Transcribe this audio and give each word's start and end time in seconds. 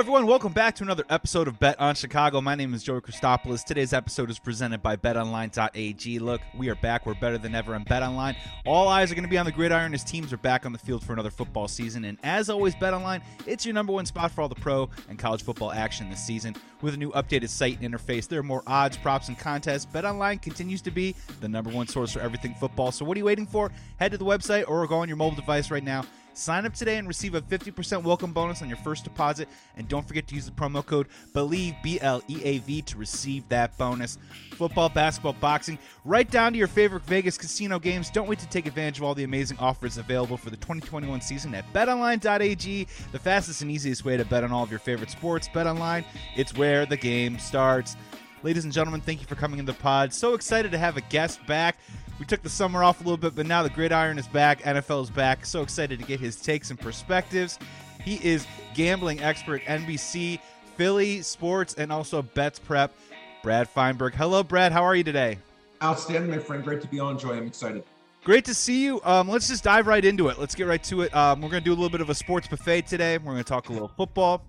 Everyone. 0.00 0.26
Welcome 0.26 0.54
back 0.54 0.74
to 0.76 0.82
another 0.82 1.04
episode 1.10 1.46
of 1.46 1.58
Bet 1.58 1.78
on 1.78 1.94
Chicago. 1.94 2.40
My 2.40 2.54
name 2.54 2.72
is 2.72 2.82
Joey 2.82 3.02
Christopoulos. 3.02 3.62
Today's 3.62 3.92
episode 3.92 4.30
is 4.30 4.38
presented 4.38 4.82
by 4.82 4.96
BetOnline.ag. 4.96 6.18
Look, 6.20 6.40
we 6.56 6.70
are 6.70 6.74
back. 6.76 7.04
We're 7.04 7.12
better 7.12 7.36
than 7.36 7.54
ever 7.54 7.74
on 7.74 7.84
BetOnline. 7.84 8.34
All 8.64 8.88
eyes 8.88 9.12
are 9.12 9.14
going 9.14 9.26
to 9.26 9.30
be 9.30 9.36
on 9.36 9.44
the 9.44 9.52
gridiron 9.52 9.92
as 9.92 10.02
teams 10.02 10.32
are 10.32 10.38
back 10.38 10.64
on 10.64 10.72
the 10.72 10.78
field 10.78 11.04
for 11.04 11.12
another 11.12 11.28
football 11.28 11.68
season. 11.68 12.06
And 12.06 12.16
as 12.22 12.48
always, 12.48 12.74
BetOnline, 12.76 13.20
it's 13.46 13.66
your 13.66 13.74
number 13.74 13.92
one 13.92 14.06
spot 14.06 14.30
for 14.30 14.40
all 14.40 14.48
the 14.48 14.54
pro 14.54 14.88
and 15.10 15.18
college 15.18 15.42
football 15.42 15.70
action 15.70 16.08
this 16.08 16.24
season. 16.24 16.56
With 16.80 16.94
a 16.94 16.96
new 16.96 17.10
updated 17.10 17.50
site 17.50 17.78
and 17.78 17.94
interface, 17.94 18.26
there 18.26 18.40
are 18.40 18.42
more 18.42 18.62
odds, 18.66 18.96
props, 18.96 19.28
and 19.28 19.38
contests. 19.38 19.84
BetOnline 19.84 20.40
continues 20.40 20.80
to 20.80 20.90
be 20.90 21.14
the 21.42 21.48
number 21.48 21.68
one 21.68 21.86
source 21.86 22.10
for 22.10 22.20
everything 22.20 22.54
football. 22.54 22.90
So 22.90 23.04
what 23.04 23.18
are 23.18 23.18
you 23.18 23.26
waiting 23.26 23.46
for? 23.46 23.70
Head 23.98 24.12
to 24.12 24.18
the 24.18 24.24
website 24.24 24.64
or 24.66 24.86
go 24.86 25.00
on 25.00 25.08
your 25.08 25.18
mobile 25.18 25.36
device 25.36 25.70
right 25.70 25.84
now 25.84 26.06
Sign 26.34 26.66
up 26.66 26.74
today 26.74 26.96
and 26.96 27.08
receive 27.08 27.34
a 27.34 27.40
50% 27.42 28.02
welcome 28.02 28.32
bonus 28.32 28.62
on 28.62 28.68
your 28.68 28.78
first 28.78 29.04
deposit. 29.04 29.48
And 29.76 29.88
don't 29.88 30.06
forget 30.06 30.26
to 30.28 30.34
use 30.34 30.46
the 30.46 30.52
promo 30.52 30.84
code 30.84 31.08
BLEAV, 31.32 31.82
B 31.82 31.98
L 32.00 32.22
E 32.28 32.40
A 32.44 32.58
V, 32.58 32.82
to 32.82 32.98
receive 32.98 33.48
that 33.48 33.76
bonus. 33.76 34.18
Football, 34.52 34.88
basketball, 34.88 35.32
boxing, 35.34 35.78
right 36.04 36.30
down 36.30 36.52
to 36.52 36.58
your 36.58 36.68
favorite 36.68 37.02
Vegas 37.02 37.38
casino 37.38 37.78
games. 37.78 38.10
Don't 38.10 38.28
wait 38.28 38.38
to 38.38 38.48
take 38.48 38.66
advantage 38.66 38.98
of 38.98 39.04
all 39.04 39.14
the 39.14 39.24
amazing 39.24 39.58
offers 39.58 39.98
available 39.98 40.36
for 40.36 40.50
the 40.50 40.56
2021 40.56 41.20
season 41.20 41.54
at 41.54 41.70
betonline.ag, 41.72 42.86
the 43.12 43.18
fastest 43.18 43.62
and 43.62 43.70
easiest 43.70 44.04
way 44.04 44.16
to 44.16 44.24
bet 44.24 44.44
on 44.44 44.52
all 44.52 44.62
of 44.62 44.70
your 44.70 44.80
favorite 44.80 45.10
sports. 45.10 45.48
BetOnline, 45.48 46.04
it's 46.36 46.54
where 46.56 46.86
the 46.86 46.96
game 46.96 47.38
starts. 47.38 47.96
Ladies 48.42 48.64
and 48.64 48.72
gentlemen, 48.72 49.02
thank 49.02 49.20
you 49.20 49.26
for 49.26 49.34
coming 49.34 49.58
in 49.58 49.66
the 49.66 49.74
pod. 49.74 50.14
So 50.14 50.32
excited 50.32 50.72
to 50.72 50.78
have 50.78 50.96
a 50.96 51.02
guest 51.02 51.44
back. 51.46 51.76
We 52.18 52.24
took 52.24 52.42
the 52.42 52.48
summer 52.48 52.82
off 52.82 53.00
a 53.00 53.04
little 53.04 53.18
bit, 53.18 53.34
but 53.34 53.46
now 53.46 53.62
the 53.62 53.68
gridiron 53.68 54.18
is 54.18 54.26
back. 54.28 54.62
NFL 54.62 55.02
is 55.02 55.10
back. 55.10 55.44
So 55.44 55.60
excited 55.60 55.98
to 55.98 56.04
get 56.06 56.20
his 56.20 56.36
takes 56.36 56.70
and 56.70 56.80
perspectives. 56.80 57.58
He 58.02 58.14
is 58.26 58.46
gambling 58.74 59.20
expert, 59.20 59.60
NBC, 59.64 60.40
Philly 60.76 61.20
sports, 61.20 61.74
and 61.74 61.92
also 61.92 62.22
bets 62.22 62.58
prep. 62.58 62.94
Brad 63.42 63.68
Feinberg. 63.68 64.14
Hello, 64.14 64.42
Brad. 64.42 64.72
How 64.72 64.82
are 64.84 64.94
you 64.94 65.04
today? 65.04 65.38
Outstanding, 65.82 66.30
my 66.30 66.38
friend. 66.38 66.64
Great 66.64 66.80
to 66.80 66.88
be 66.88 66.98
on, 66.98 67.18
Joey. 67.18 67.36
I'm 67.36 67.46
excited. 67.46 67.84
Great 68.24 68.46
to 68.46 68.54
see 68.54 68.84
you. 68.84 69.00
Um, 69.04 69.28
let's 69.28 69.48
just 69.48 69.64
dive 69.64 69.86
right 69.86 70.04
into 70.04 70.28
it. 70.28 70.38
Let's 70.38 70.54
get 70.54 70.66
right 70.66 70.82
to 70.84 71.02
it. 71.02 71.14
Um, 71.14 71.40
we're 71.40 71.48
going 71.48 71.62
to 71.62 71.64
do 71.64 71.72
a 71.72 71.76
little 71.76 71.90
bit 71.90 72.02
of 72.02 72.10
a 72.10 72.14
sports 72.14 72.48
buffet 72.48 72.86
today. 72.86 73.16
We're 73.18 73.32
going 73.32 73.38
to 73.38 73.44
talk 73.44 73.68
a 73.70 73.72
little 73.72 73.88
football, 73.88 74.42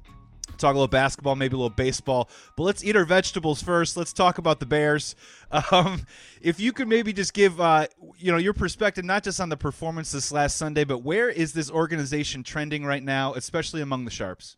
talk 0.61 0.71
a 0.71 0.77
little 0.77 0.87
basketball, 0.87 1.35
maybe 1.35 1.55
a 1.55 1.57
little 1.57 1.69
baseball. 1.69 2.29
But 2.55 2.63
let's 2.63 2.83
eat 2.83 2.95
our 2.95 3.05
vegetables 3.05 3.61
first. 3.61 3.97
Let's 3.97 4.13
talk 4.13 4.37
about 4.37 4.59
the 4.59 4.65
Bears. 4.65 5.15
Um, 5.73 6.05
if 6.41 6.61
you 6.61 6.71
could 6.71 6.87
maybe 6.87 7.11
just 7.11 7.33
give 7.33 7.59
uh, 7.59 7.85
you 8.17 8.31
know 8.31 8.37
your 8.37 8.53
perspective, 8.53 9.03
not 9.03 9.21
just 9.21 9.41
on 9.41 9.49
the 9.49 9.57
performance 9.57 10.09
this 10.13 10.31
last 10.31 10.55
Sunday, 10.55 10.85
but 10.85 10.99
where 10.99 11.29
is 11.29 11.51
this 11.51 11.69
organization 11.69 12.41
trending 12.41 12.85
right 12.85 13.03
now, 13.03 13.33
especially 13.33 13.81
among 13.81 14.05
the 14.05 14.11
sharps? 14.11 14.55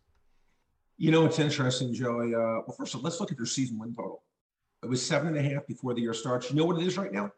You 0.96 1.10
know, 1.10 1.26
it's 1.26 1.40
interesting, 1.40 1.92
Joey. 1.92 2.34
Uh, 2.34 2.62
well, 2.64 2.76
first 2.78 2.94
of 2.94 3.00
all, 3.00 3.04
let's 3.04 3.18
look 3.18 3.32
at 3.32 3.36
their 3.36 3.46
season 3.46 3.76
win 3.80 3.92
total. 3.92 4.22
It 4.84 4.88
was 4.88 5.04
seven 5.04 5.36
and 5.36 5.38
a 5.38 5.42
half 5.42 5.66
before 5.66 5.94
the 5.94 6.02
year 6.02 6.14
starts. 6.14 6.50
You 6.50 6.56
know 6.56 6.64
what 6.64 6.80
it 6.80 6.86
is 6.86 6.96
right 6.96 7.12
now? 7.12 7.32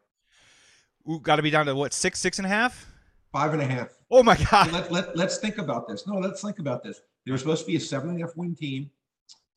We've 1.05 1.23
got 1.23 1.37
to 1.37 1.43
be 1.43 1.51
down 1.51 1.67
to 1.67 1.75
what 1.75 1.93
six, 1.93 2.19
six 2.19 2.39
and 2.39 2.47
a 2.47 2.49
half, 2.49 2.87
five 3.33 3.53
and 3.53 3.63
a 3.63 3.67
half. 3.67 3.89
Oh 4.11 4.23
my 4.23 4.37
god! 4.51 4.73
Let, 4.73 4.93
let, 4.93 5.17
let's 5.17 5.39
think 5.39 5.59
about 5.59 5.89
this. 5.89 6.07
No, 6.07 6.15
let's 6.17 6.43
think 6.43 6.59
about 6.59 6.83
this. 6.83 7.01
They 7.27 7.33
were 7.33 7.39
supposed 7.39 7.63
to 7.63 7.67
be 7.67 7.77
a 7.77 7.81
seven 7.81 8.11
and 8.11 8.23
a 8.23 8.27
half 8.27 8.37
win 8.37 8.55
team. 8.55 8.89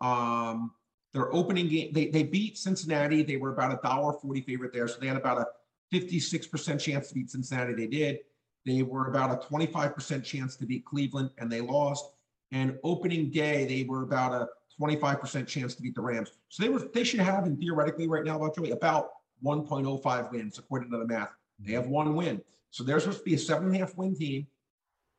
Um, 0.02 0.72
their 1.14 1.34
opening 1.34 1.70
game, 1.70 1.94
they, 1.94 2.08
they 2.08 2.24
beat 2.24 2.58
Cincinnati. 2.58 3.24
They 3.24 3.38
were 3.38 3.54
about 3.54 3.72
a 3.72 3.80
dollar 3.88 4.14
forty 4.14 4.42
favorite 4.42 4.74
there, 4.74 4.88
so 4.88 5.00
they 5.00 5.08
had 5.08 5.18
about 5.18 5.38
a 5.38 5.48
fifty-six 5.92 6.48
percent 6.48 6.82
chance 6.82 7.10
to 7.10 7.16
beat 7.16 7.30
Cincinnati. 7.30 7.74
They 7.74 7.88
did. 7.88 8.20
They 8.66 8.82
were 8.82 9.08
about 9.08 9.32
a 9.32 9.48
twenty-five 9.48 9.94
percent 9.94 10.26
chance 10.26 10.56
to 10.58 10.66
beat 10.66 10.84
Cleveland, 10.86 11.30
and 11.38 11.52
they 11.52 11.62
lost. 11.62 12.06
And 12.52 12.78
opening 12.84 13.30
day, 13.30 13.66
they 13.66 13.84
were 13.84 14.04
about 14.04 14.34
a 14.34 14.48
twenty-five 14.76 15.22
percent 15.22 15.48
chance 15.48 15.76
to 15.76 15.82
beat 15.82 15.96
the 15.96 16.02
Rams. 16.02 16.32
So 16.50 16.64
they 16.64 16.70
were 16.70 16.80
they 16.94 17.04
should 17.04 17.20
have, 17.20 17.46
and 17.46 17.60
theoretically, 17.60 18.08
right 18.08 18.24
now, 18.24 18.36
about 18.38 18.58
about 18.72 19.10
one 19.42 19.66
point 19.66 19.86
oh 19.88 19.98
five 19.98 20.32
wins 20.32 20.58
according 20.58 20.92
to 20.92 20.98
the 20.98 21.06
math. 21.06 21.30
They 21.60 21.74
have 21.74 21.88
one 21.88 22.16
win, 22.16 22.42
so 22.72 22.84
they're 22.84 23.00
supposed 23.00 23.20
to 23.20 23.26
be 23.26 23.36
a 23.36 23.38
seven 23.38 23.68
and 23.68 23.76
a 23.76 23.80
half 23.80 23.96
win 23.98 24.16
team, 24.16 24.48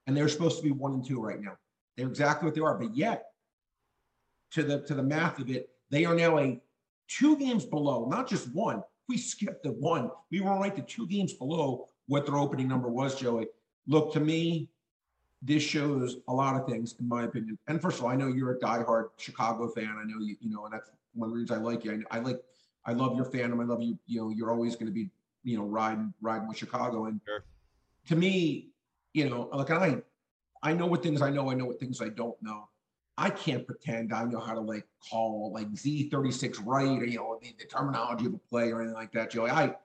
and 0.06 0.16
they're 0.16 0.28
supposed 0.28 0.56
to 0.58 0.62
be 0.62 0.70
one 0.70 0.94
and 0.94 1.04
two 1.04 1.20
right 1.20 1.40
now. 1.40 1.56
They're 2.00 2.08
exactly 2.08 2.46
what 2.46 2.54
they 2.54 2.62
are, 2.62 2.78
but 2.78 2.96
yet 2.96 3.26
to 4.52 4.62
the 4.62 4.80
to 4.80 4.94
the 4.94 5.02
math 5.02 5.38
of 5.38 5.50
it, 5.50 5.68
they 5.90 6.06
are 6.06 6.14
now 6.14 6.38
a 6.38 6.58
two 7.08 7.36
games 7.36 7.66
below, 7.66 8.08
not 8.08 8.26
just 8.26 8.50
one. 8.54 8.82
We 9.06 9.18
skipped 9.18 9.64
the 9.64 9.72
one. 9.72 10.10
We 10.30 10.40
were 10.40 10.58
right 10.58 10.74
to 10.76 10.80
two 10.82 11.06
games 11.06 11.34
below 11.34 11.88
what 12.06 12.24
their 12.24 12.36
opening 12.36 12.68
number 12.68 12.88
was, 12.88 13.20
Joey. 13.20 13.48
Look, 13.86 14.14
to 14.14 14.20
me, 14.20 14.70
this 15.42 15.62
shows 15.62 16.16
a 16.26 16.32
lot 16.32 16.58
of 16.58 16.66
things, 16.66 16.94
in 16.98 17.06
my 17.06 17.24
opinion. 17.24 17.58
And 17.66 17.82
first 17.82 17.98
of 17.98 18.04
all, 18.04 18.10
I 18.10 18.16
know 18.16 18.28
you're 18.28 18.52
a 18.52 18.58
diehard 18.58 19.08
Chicago 19.18 19.68
fan. 19.68 19.94
I 20.00 20.04
know 20.04 20.20
you, 20.20 20.36
you 20.40 20.48
know, 20.48 20.64
and 20.64 20.72
that's 20.72 20.90
one 21.12 21.28
of 21.28 21.34
the 21.34 21.40
reasons 21.40 21.58
I 21.58 21.62
like 21.62 21.84
you. 21.84 22.02
I, 22.10 22.16
I 22.16 22.20
like, 22.20 22.40
I 22.86 22.94
love 22.94 23.14
your 23.14 23.26
fandom. 23.26 23.60
I 23.60 23.64
love 23.64 23.82
you. 23.82 23.98
You 24.06 24.20
know, 24.20 24.30
you're 24.30 24.50
always 24.50 24.74
going 24.74 24.86
to 24.86 24.92
be, 24.92 25.10
you 25.44 25.58
know, 25.58 25.64
riding, 25.64 26.14
riding 26.22 26.48
with 26.48 26.56
Chicago. 26.56 27.06
And 27.06 27.20
Sure. 27.26 27.44
to 28.08 28.16
me, 28.16 28.70
you 29.12 29.28
know, 29.28 29.50
like 29.52 29.70
I, 29.70 30.00
I 30.62 30.72
know 30.72 30.86
what 30.86 31.02
things 31.02 31.22
I 31.22 31.30
know. 31.30 31.50
I 31.50 31.54
know 31.54 31.66
what 31.66 31.80
things 31.80 32.00
I 32.00 32.08
don't 32.08 32.40
know. 32.42 32.68
I 33.16 33.28
can't 33.28 33.66
pretend 33.66 34.14
I 34.14 34.24
know 34.24 34.40
how 34.40 34.54
to 34.54 34.60
like 34.60 34.86
call 35.10 35.52
like 35.52 35.70
Z36 35.72 36.62
right 36.64 36.86
or 36.86 37.04
you 37.04 37.18
know 37.18 37.38
the, 37.42 37.54
the 37.58 37.66
terminology 37.66 38.26
of 38.26 38.34
a 38.34 38.38
play 38.38 38.72
or 38.72 38.80
anything 38.80 38.94
like 38.94 39.12
that, 39.12 39.30
Joey. 39.30 39.50
I 39.50 39.76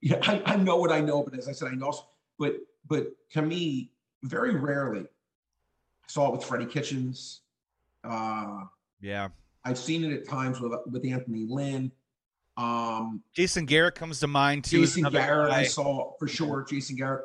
yeah, 0.00 0.18
I, 0.22 0.42
I 0.46 0.56
know 0.56 0.76
what 0.76 0.90
I 0.90 1.00
know, 1.00 1.22
but 1.22 1.36
as 1.38 1.48
I 1.48 1.52
said, 1.52 1.68
I 1.68 1.74
know 1.74 1.92
but 2.38 2.56
but 2.88 3.08
to 3.32 3.42
me, 3.42 3.90
very 4.22 4.54
rarely 4.56 5.02
I 5.02 6.08
saw 6.08 6.28
it 6.28 6.32
with 6.32 6.44
Freddie 6.44 6.66
Kitchens. 6.66 7.40
Uh 8.04 8.64
Yeah. 9.00 9.28
I've 9.64 9.78
seen 9.78 10.04
it 10.04 10.12
at 10.12 10.26
times 10.26 10.60
with 10.60 10.72
with 10.90 11.04
Anthony 11.04 11.46
Lynn. 11.46 11.92
Um 12.56 13.22
Jason 13.34 13.66
Garrett 13.66 13.94
comes 13.96 14.18
to 14.20 14.26
mind 14.26 14.64
too. 14.64 14.80
Jason 14.80 15.04
Garrett, 15.10 15.52
I 15.52 15.64
saw 15.64 16.14
for 16.18 16.26
sure. 16.26 16.64
Jason 16.68 16.96
Garrett, 16.96 17.24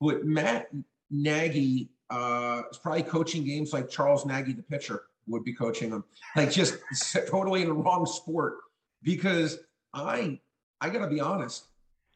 but 0.00 0.24
Matt 0.24 0.70
Nagy 1.08 1.88
uh, 2.10 2.62
is 2.70 2.78
probably 2.78 3.02
coaching 3.02 3.44
games 3.44 3.72
like 3.72 3.88
Charles 3.88 4.26
Nagy, 4.26 4.52
the 4.52 4.62
pitcher, 4.62 5.04
would 5.26 5.44
be 5.44 5.52
coaching 5.52 5.90
them. 5.90 6.04
Like 6.36 6.50
just 6.50 6.78
totally 7.28 7.62
in 7.62 7.68
the 7.68 7.74
wrong 7.74 8.06
sport. 8.06 8.58
Because 9.02 9.58
I, 9.94 10.40
I 10.80 10.90
got 10.90 11.00
to 11.00 11.08
be 11.08 11.20
honest. 11.20 11.66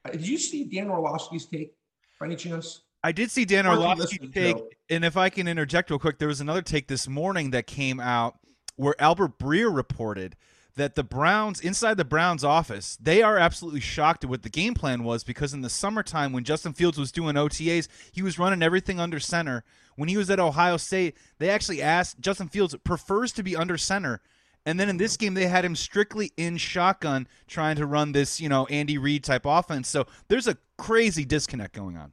Uh, 0.04 0.10
Did 0.10 0.26
you 0.26 0.38
see 0.38 0.64
Dan 0.64 0.88
Orlovsky's 0.90 1.46
take 1.46 1.74
by 2.18 2.26
any 2.26 2.36
chance? 2.36 2.82
I 3.02 3.12
did 3.12 3.30
see 3.30 3.44
Dan 3.44 3.66
Aren't 3.66 3.80
you 3.80 3.86
Orlovsky 3.86 4.18
listening, 4.20 4.32
take, 4.32 4.56
Joe? 4.56 4.68
and 4.90 5.04
if 5.04 5.16
I 5.16 5.30
can 5.30 5.48
interject 5.48 5.90
real 5.90 5.98
quick, 5.98 6.18
there 6.18 6.28
was 6.28 6.40
another 6.40 6.62
take 6.62 6.86
this 6.88 7.08
morning 7.08 7.50
that 7.50 7.66
came 7.66 7.98
out 7.98 8.38
where 8.76 8.94
Albert 9.00 9.38
Breer 9.38 9.74
reported 9.74 10.36
that 10.76 10.94
the 10.94 11.02
Browns, 11.02 11.60
inside 11.60 11.96
the 11.96 12.04
Browns 12.04 12.44
office, 12.44 12.96
they 13.00 13.22
are 13.22 13.38
absolutely 13.38 13.80
shocked 13.80 14.24
at 14.24 14.30
what 14.30 14.42
the 14.42 14.48
game 14.48 14.74
plan 14.74 15.04
was 15.04 15.24
because 15.24 15.52
in 15.52 15.62
the 15.62 15.70
summertime 15.70 16.32
when 16.32 16.44
Justin 16.44 16.72
Fields 16.72 16.98
was 16.98 17.12
doing 17.12 17.36
OTAs, 17.36 17.88
he 18.12 18.22
was 18.22 18.38
running 18.38 18.62
everything 18.62 19.00
under 19.00 19.20
center. 19.20 19.64
When 19.96 20.08
he 20.08 20.16
was 20.16 20.30
at 20.30 20.40
Ohio 20.40 20.76
State, 20.76 21.16
they 21.38 21.50
actually 21.50 21.82
asked 21.82 22.20
Justin 22.20 22.48
Fields 22.48 22.74
prefers 22.84 23.32
to 23.32 23.42
be 23.42 23.56
under 23.56 23.76
center. 23.76 24.20
And 24.66 24.78
then 24.78 24.88
in 24.88 24.98
this 24.98 25.16
game, 25.16 25.34
they 25.34 25.46
had 25.46 25.64
him 25.64 25.74
strictly 25.74 26.32
in 26.36 26.56
shotgun 26.58 27.26
trying 27.46 27.76
to 27.76 27.86
run 27.86 28.12
this, 28.12 28.40
you 28.40 28.48
know, 28.48 28.66
Andy 28.66 28.98
Reid 28.98 29.24
type 29.24 29.42
offense. 29.46 29.88
So 29.88 30.06
there's 30.28 30.46
a 30.46 30.56
crazy 30.76 31.24
disconnect 31.24 31.74
going 31.74 31.96
on. 31.96 32.12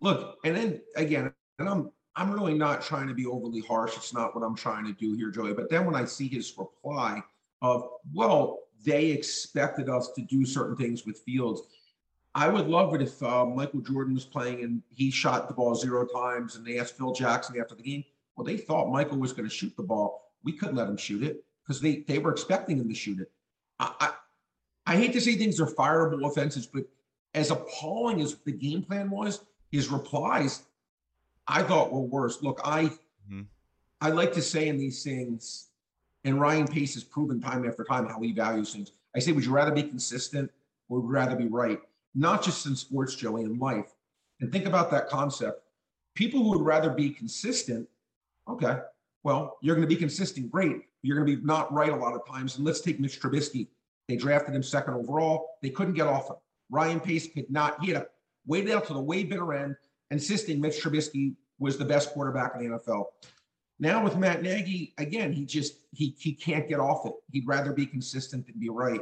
Look, 0.00 0.38
and 0.44 0.56
then 0.56 0.80
again, 0.96 1.32
and 1.58 1.68
I'm 1.68 1.90
I'm 2.16 2.30
really 2.30 2.54
not 2.54 2.82
trying 2.82 3.08
to 3.08 3.14
be 3.14 3.26
overly 3.26 3.60
harsh. 3.60 3.96
It's 3.96 4.14
not 4.14 4.34
what 4.34 4.44
I'm 4.44 4.54
trying 4.54 4.84
to 4.86 4.92
do 4.92 5.14
here, 5.14 5.30
Joey. 5.30 5.52
But 5.52 5.68
then 5.68 5.84
when 5.84 5.96
I 5.96 6.04
see 6.04 6.28
his 6.28 6.54
reply 6.56 7.22
of, 7.62 7.88
well, 8.12 8.60
they 8.84 9.06
expected 9.06 9.88
us 9.88 10.10
to 10.16 10.22
do 10.22 10.44
certain 10.44 10.76
things 10.76 11.06
with 11.06 11.18
Fields. 11.20 11.62
I 12.34 12.48
would 12.48 12.66
love 12.66 12.94
it 12.94 13.02
if 13.02 13.22
uh, 13.22 13.44
Michael 13.46 13.80
Jordan 13.80 14.14
was 14.14 14.24
playing 14.24 14.62
and 14.64 14.82
he 14.90 15.10
shot 15.10 15.48
the 15.48 15.54
ball 15.54 15.74
zero 15.74 16.04
times, 16.06 16.56
and 16.56 16.66
they 16.66 16.78
asked 16.78 16.96
Phil 16.96 17.12
Jackson 17.12 17.58
after 17.60 17.74
the 17.74 17.82
game. 17.82 18.04
Well, 18.36 18.44
they 18.44 18.56
thought 18.56 18.90
Michael 18.90 19.18
was 19.18 19.32
going 19.32 19.48
to 19.48 19.54
shoot 19.54 19.74
the 19.76 19.84
ball. 19.84 20.32
We 20.42 20.52
couldn't 20.52 20.74
let 20.74 20.88
him 20.88 20.96
shoot 20.96 21.22
it 21.22 21.44
because 21.62 21.80
they 21.80 22.04
they 22.08 22.18
were 22.18 22.32
expecting 22.32 22.78
him 22.78 22.88
to 22.88 22.94
shoot 22.94 23.20
it. 23.20 23.30
I, 23.78 23.94
I 24.00 24.12
I 24.86 24.96
hate 24.96 25.12
to 25.12 25.20
say 25.20 25.36
things 25.36 25.60
are 25.60 25.66
fireable 25.66 26.28
offenses, 26.28 26.66
but 26.66 26.84
as 27.34 27.50
appalling 27.50 28.20
as 28.20 28.34
the 28.44 28.52
game 28.52 28.82
plan 28.82 29.08
was, 29.10 29.44
his 29.70 29.88
replies 29.88 30.64
I 31.46 31.62
thought 31.62 31.92
were 31.92 32.00
worse. 32.00 32.42
Look, 32.42 32.60
I 32.64 32.90
Mhm. 33.30 33.46
I 34.00 34.10
like 34.10 34.32
to 34.34 34.42
say 34.42 34.68
in 34.68 34.76
these 34.76 35.02
things, 35.04 35.68
and 36.24 36.40
Ryan 36.40 36.66
Pace 36.66 36.94
has 36.94 37.04
proven 37.04 37.40
time 37.40 37.66
after 37.68 37.84
time 37.84 38.08
how 38.08 38.20
he 38.20 38.32
values 38.32 38.72
things. 38.72 38.92
I 39.14 39.18
say, 39.18 39.32
would 39.32 39.44
you 39.44 39.52
rather 39.52 39.72
be 39.72 39.82
consistent 39.82 40.50
or 40.88 41.00
would 41.00 41.06
you 41.06 41.12
rather 41.12 41.36
be 41.36 41.46
right? 41.46 41.78
Not 42.14 42.42
just 42.42 42.66
in 42.66 42.74
sports, 42.76 43.14
Joey, 43.14 43.42
in 43.42 43.58
life. 43.58 43.94
And 44.40 44.50
think 44.50 44.66
about 44.66 44.90
that 44.90 45.08
concept. 45.08 45.62
People 46.14 46.42
who 46.42 46.50
would 46.50 46.64
rather 46.64 46.90
be 46.90 47.10
consistent, 47.10 47.88
okay, 48.48 48.78
well, 49.22 49.58
you're 49.62 49.74
going 49.74 49.86
to 49.86 49.94
be 49.94 49.98
consistent, 49.98 50.50
great. 50.50 50.82
You're 51.02 51.16
going 51.16 51.26
to 51.28 51.36
be 51.36 51.44
not 51.44 51.72
right 51.72 51.90
a 51.90 51.96
lot 51.96 52.14
of 52.14 52.26
times. 52.26 52.56
And 52.56 52.64
let's 52.64 52.80
take 52.80 53.00
Mitch 53.00 53.20
Trubisky. 53.20 53.68
They 54.08 54.16
drafted 54.16 54.54
him 54.54 54.62
second 54.62 54.94
overall. 54.94 55.56
They 55.62 55.70
couldn't 55.70 55.94
get 55.94 56.06
off 56.06 56.28
him. 56.28 56.36
Ryan 56.70 57.00
Pace 57.00 57.28
could 57.32 57.50
not. 57.50 57.82
He 57.82 57.92
had 57.92 58.02
to 58.02 58.06
wait 58.46 58.70
out 58.70 58.86
to 58.86 58.94
the 58.94 59.00
way 59.00 59.24
bitter 59.24 59.52
end, 59.54 59.76
insisting 60.10 60.60
Mitch 60.60 60.82
Trubisky 60.82 61.34
was 61.58 61.78
the 61.78 61.84
best 61.84 62.10
quarterback 62.10 62.52
in 62.56 62.70
the 62.70 62.78
NFL. 62.78 63.06
Now 63.78 64.04
with 64.04 64.16
Matt 64.16 64.42
Nagy, 64.42 64.94
again, 64.98 65.32
he 65.32 65.44
just 65.44 65.74
he 65.92 66.14
he 66.18 66.32
can't 66.32 66.68
get 66.68 66.80
off 66.80 67.06
it. 67.06 67.12
He'd 67.30 67.46
rather 67.46 67.72
be 67.72 67.86
consistent 67.86 68.46
than 68.46 68.58
be 68.58 68.68
right. 68.68 69.00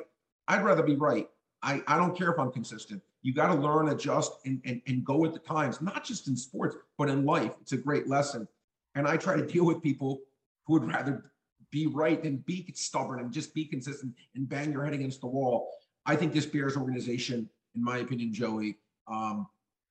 I'd 0.49 0.65
rather 0.65 0.83
be 0.83 0.97
right. 0.97 1.29
I, 1.63 1.83
I 1.87 1.97
don't 1.97 2.17
care 2.17 2.33
if 2.33 2.39
I'm 2.39 2.51
consistent. 2.51 3.03
You 3.23 3.33
got 3.33 3.49
to 3.49 3.55
learn, 3.55 3.91
adjust, 3.91 4.33
and, 4.45 4.61
and 4.65 4.81
and 4.87 5.05
go 5.05 5.17
with 5.17 5.35
the 5.35 5.39
times, 5.39 5.81
not 5.81 6.05
just 6.05 6.27
in 6.29 6.37
sports, 6.37 6.77
but 6.99 7.09
in 7.09 7.25
life. 7.25 7.53
It's 7.61 7.73
a 7.73 7.77
great 7.77 8.09
lesson. 8.09 8.49
And 8.95 9.07
I 9.07 9.17
try 9.17 9.37
to 9.37 9.47
deal 9.47 9.65
with 9.65 9.83
people 9.83 10.21
who 10.67 10.75
would 10.75 10.85
rather 10.85 11.33
be 11.71 11.87
right 11.87 12.23
than 12.23 12.37
be 12.39 12.67
stubborn 12.75 13.21
and 13.21 13.33
just 13.33 13.55
be 13.55 13.65
consistent 13.65 14.15
and 14.35 14.49
bang 14.49 14.73
your 14.73 14.85
head 14.85 14.95
against 14.95 15.21
the 15.21 15.27
wall. 15.27 15.71
I 16.05 16.17
think 16.17 16.33
this 16.33 16.47
Bears 16.47 16.77
organization, 16.77 17.49
in 17.75 17.83
my 17.83 17.99
opinion, 17.99 18.33
Joey, 18.33 18.79
um, 19.09 19.47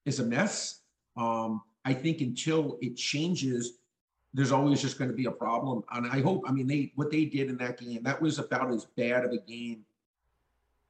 is 0.05 0.19
a 0.19 0.23
mess. 0.23 0.81
Um, 1.17 1.61
I 1.83 1.93
think 1.93 2.21
until 2.21 2.77
it 2.81 2.95
changes, 2.95 3.79
there's 4.33 4.51
always 4.51 4.81
just 4.81 4.97
going 4.97 5.09
to 5.09 5.15
be 5.15 5.25
a 5.25 5.31
problem. 5.31 5.83
And 5.91 6.07
I 6.07 6.21
hope, 6.21 6.43
I 6.47 6.51
mean, 6.51 6.67
they 6.67 6.91
what 6.95 7.11
they 7.11 7.25
did 7.25 7.49
in 7.49 7.57
that 7.57 7.79
game, 7.79 8.03
that 8.03 8.21
was 8.21 8.39
about 8.39 8.71
as 8.71 8.85
bad 8.85 9.25
of 9.25 9.31
a 9.31 9.37
game 9.37 9.85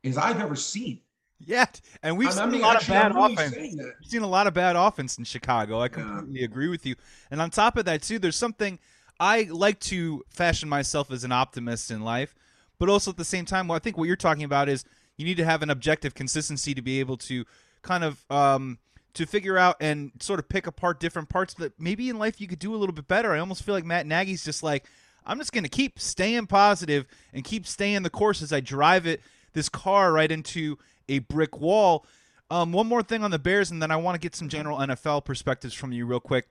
as 0.03 0.17
I've 0.17 0.39
ever 0.39 0.55
seen. 0.55 1.01
Yet, 1.43 1.81
and 2.03 2.17
we've 2.17 2.27
I 2.27 2.31
seen 2.31 2.53
a 2.53 2.57
lot 2.59 2.75
actually, 2.75 2.97
of 2.97 3.01
bad 3.01 3.15
really 3.15 3.33
offense. 3.33 3.55
We've 3.57 3.93
seen 4.03 4.21
a 4.21 4.27
lot 4.27 4.45
of 4.45 4.53
bad 4.53 4.75
offense 4.75 5.17
in 5.17 5.23
Chicago. 5.23 5.79
I 5.79 5.87
completely 5.87 6.41
yeah. 6.41 6.45
agree 6.45 6.67
with 6.67 6.85
you. 6.85 6.95
And 7.31 7.41
on 7.41 7.49
top 7.49 7.77
of 7.77 7.85
that, 7.85 8.03
too, 8.03 8.19
there's 8.19 8.35
something 8.35 8.77
I 9.19 9.43
like 9.49 9.79
to 9.81 10.23
fashion 10.29 10.69
myself 10.69 11.11
as 11.11 11.23
an 11.23 11.31
optimist 11.31 11.89
in 11.89 12.01
life, 12.01 12.35
but 12.77 12.89
also 12.89 13.09
at 13.09 13.17
the 13.17 13.25
same 13.25 13.45
time, 13.45 13.67
well, 13.67 13.75
I 13.75 13.79
think 13.79 13.97
what 13.97 14.05
you're 14.05 14.15
talking 14.15 14.43
about 14.43 14.69
is 14.69 14.85
you 15.17 15.25
need 15.25 15.37
to 15.37 15.45
have 15.45 15.63
an 15.63 15.71
objective 15.71 16.13
consistency 16.13 16.75
to 16.75 16.81
be 16.81 16.99
able 16.99 17.17
to 17.17 17.45
kind 17.81 18.03
of 18.03 18.23
um, 18.29 18.77
to 19.13 19.25
figure 19.25 19.57
out 19.57 19.77
and 19.79 20.11
sort 20.19 20.39
of 20.39 20.47
pick 20.47 20.67
apart 20.67 20.99
different 20.99 21.29
parts 21.29 21.53
that 21.55 21.79
maybe 21.79 22.09
in 22.09 22.17
life 22.17 22.39
you 22.39 22.47
could 22.47 22.59
do 22.59 22.73
a 22.73 22.77
little 22.77 22.93
bit 22.93 23.07
better. 23.07 23.33
I 23.33 23.39
almost 23.39 23.63
feel 23.63 23.75
like 23.75 23.85
Matt 23.85 24.05
Nagy's 24.05 24.43
just 24.43 24.63
like, 24.63 24.85
I'm 25.25 25.37
just 25.37 25.53
going 25.53 25.63
to 25.63 25.69
keep 25.69 25.99
staying 25.99 26.47
positive 26.47 27.05
and 27.33 27.43
keep 27.43 27.67
staying 27.67 28.03
the 28.03 28.09
course 28.09 28.41
as 28.41 28.51
I 28.51 28.59
drive 28.59 29.05
it 29.05 29.21
this 29.53 29.69
car 29.69 30.13
right 30.13 30.31
into 30.31 30.77
a 31.09 31.19
brick 31.19 31.59
wall. 31.59 32.05
Um, 32.49 32.71
one 32.71 32.87
more 32.87 33.03
thing 33.03 33.23
on 33.23 33.31
the 33.31 33.39
Bears, 33.39 33.71
and 33.71 33.81
then 33.81 33.91
I 33.91 33.95
want 33.95 34.15
to 34.15 34.19
get 34.19 34.35
some 34.35 34.49
general 34.49 34.77
NFL 34.77 35.25
perspectives 35.25 35.73
from 35.73 35.91
you 35.91 36.05
real 36.05 36.19
quick. 36.19 36.47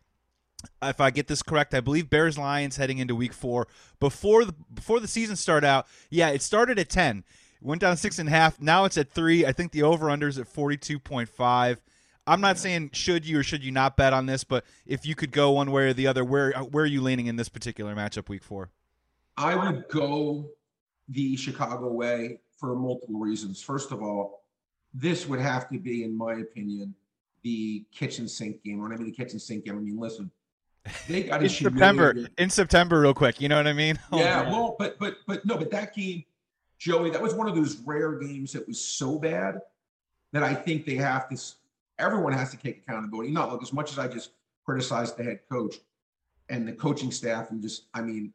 If 0.82 1.00
I 1.00 1.10
get 1.10 1.26
this 1.26 1.42
correct, 1.42 1.74
I 1.74 1.80
believe 1.80 2.10
Bears 2.10 2.36
Lions 2.36 2.76
heading 2.76 2.98
into 2.98 3.14
Week 3.14 3.32
Four. 3.32 3.66
Before 3.98 4.44
the 4.44 4.54
before 4.72 5.00
the 5.00 5.08
season 5.08 5.36
started 5.36 5.66
out, 5.66 5.86
yeah, 6.10 6.30
it 6.30 6.42
started 6.42 6.78
at 6.78 6.90
ten, 6.90 7.24
went 7.62 7.80
down 7.80 7.96
six 7.96 8.18
and 8.18 8.28
a 8.28 8.32
half. 8.32 8.60
Now 8.60 8.84
it's 8.84 8.98
at 8.98 9.10
three. 9.10 9.46
I 9.46 9.52
think 9.52 9.72
the 9.72 9.82
over 9.82 10.10
under 10.10 10.28
is 10.28 10.38
at 10.38 10.48
forty 10.48 10.76
two 10.76 10.98
point 10.98 11.30
five. 11.30 11.80
I'm 12.26 12.40
not 12.40 12.58
saying 12.58 12.90
should 12.92 13.26
you 13.26 13.40
or 13.40 13.42
should 13.42 13.64
you 13.64 13.72
not 13.72 13.96
bet 13.96 14.12
on 14.12 14.26
this, 14.26 14.44
but 14.44 14.64
if 14.86 15.06
you 15.06 15.14
could 15.14 15.32
go 15.32 15.52
one 15.52 15.70
way 15.70 15.88
or 15.88 15.92
the 15.92 16.06
other, 16.06 16.24
where 16.24 16.56
uh, 16.56 16.64
where 16.64 16.84
are 16.84 16.88
you 16.88 17.00
leaning 17.00 17.26
in 17.26 17.36
this 17.36 17.48
particular 17.48 17.94
matchup, 17.94 18.28
Week 18.28 18.42
Four? 18.42 18.70
I 19.36 19.54
would 19.54 19.88
go 19.88 20.50
the 21.08 21.36
Chicago 21.36 21.88
way 21.88 22.38
for 22.58 22.76
multiple 22.76 23.18
reasons. 23.18 23.62
First 23.62 23.90
of 23.90 24.02
all, 24.02 24.44
this 24.92 25.26
would 25.26 25.40
have 25.40 25.68
to 25.70 25.78
be, 25.78 26.04
in 26.04 26.16
my 26.16 26.34
opinion, 26.34 26.94
the 27.42 27.84
kitchen 27.90 28.28
sink 28.28 28.62
game. 28.62 28.82
When 28.82 28.92
I 28.92 28.96
mean 28.96 29.06
the 29.06 29.12
kitchen 29.12 29.38
sink 29.38 29.64
game, 29.64 29.76
I 29.76 29.80
mean 29.80 29.98
listen, 29.98 30.30
they 31.08 31.24
got 31.24 31.42
in 31.42 31.48
September. 31.48 32.14
In 32.38 32.50
September, 32.50 33.00
real 33.00 33.14
quick, 33.14 33.40
you 33.40 33.48
know 33.48 33.56
what 33.56 33.66
I 33.66 33.72
mean? 33.72 33.98
Oh, 34.12 34.18
yeah, 34.20 34.42
man. 34.42 34.52
well, 34.52 34.76
but 34.78 34.98
but 34.98 35.16
but 35.26 35.44
no, 35.44 35.56
but 35.56 35.70
that 35.70 35.94
game, 35.94 36.24
Joey, 36.78 37.10
that 37.10 37.22
was 37.22 37.34
one 37.34 37.48
of 37.48 37.54
those 37.54 37.76
rare 37.86 38.12
games 38.18 38.52
that 38.52 38.66
was 38.68 38.80
so 38.80 39.18
bad 39.18 39.60
that 40.32 40.42
I 40.42 40.54
think 40.54 40.86
they 40.86 40.94
have 40.96 41.28
to 41.30 41.36
everyone 42.00 42.32
has 42.32 42.50
to 42.50 42.56
take 42.56 42.78
accountability. 42.78 43.30
Not 43.30 43.50
look 43.52 43.62
as 43.62 43.72
much 43.72 43.92
as 43.92 43.98
I 43.98 44.08
just 44.08 44.30
criticized 44.64 45.16
the 45.16 45.24
head 45.24 45.40
coach 45.50 45.76
and 46.48 46.66
the 46.66 46.72
coaching 46.72 47.12
staff, 47.12 47.50
and 47.50 47.62
just 47.62 47.86
I 47.94 48.00
mean, 48.00 48.32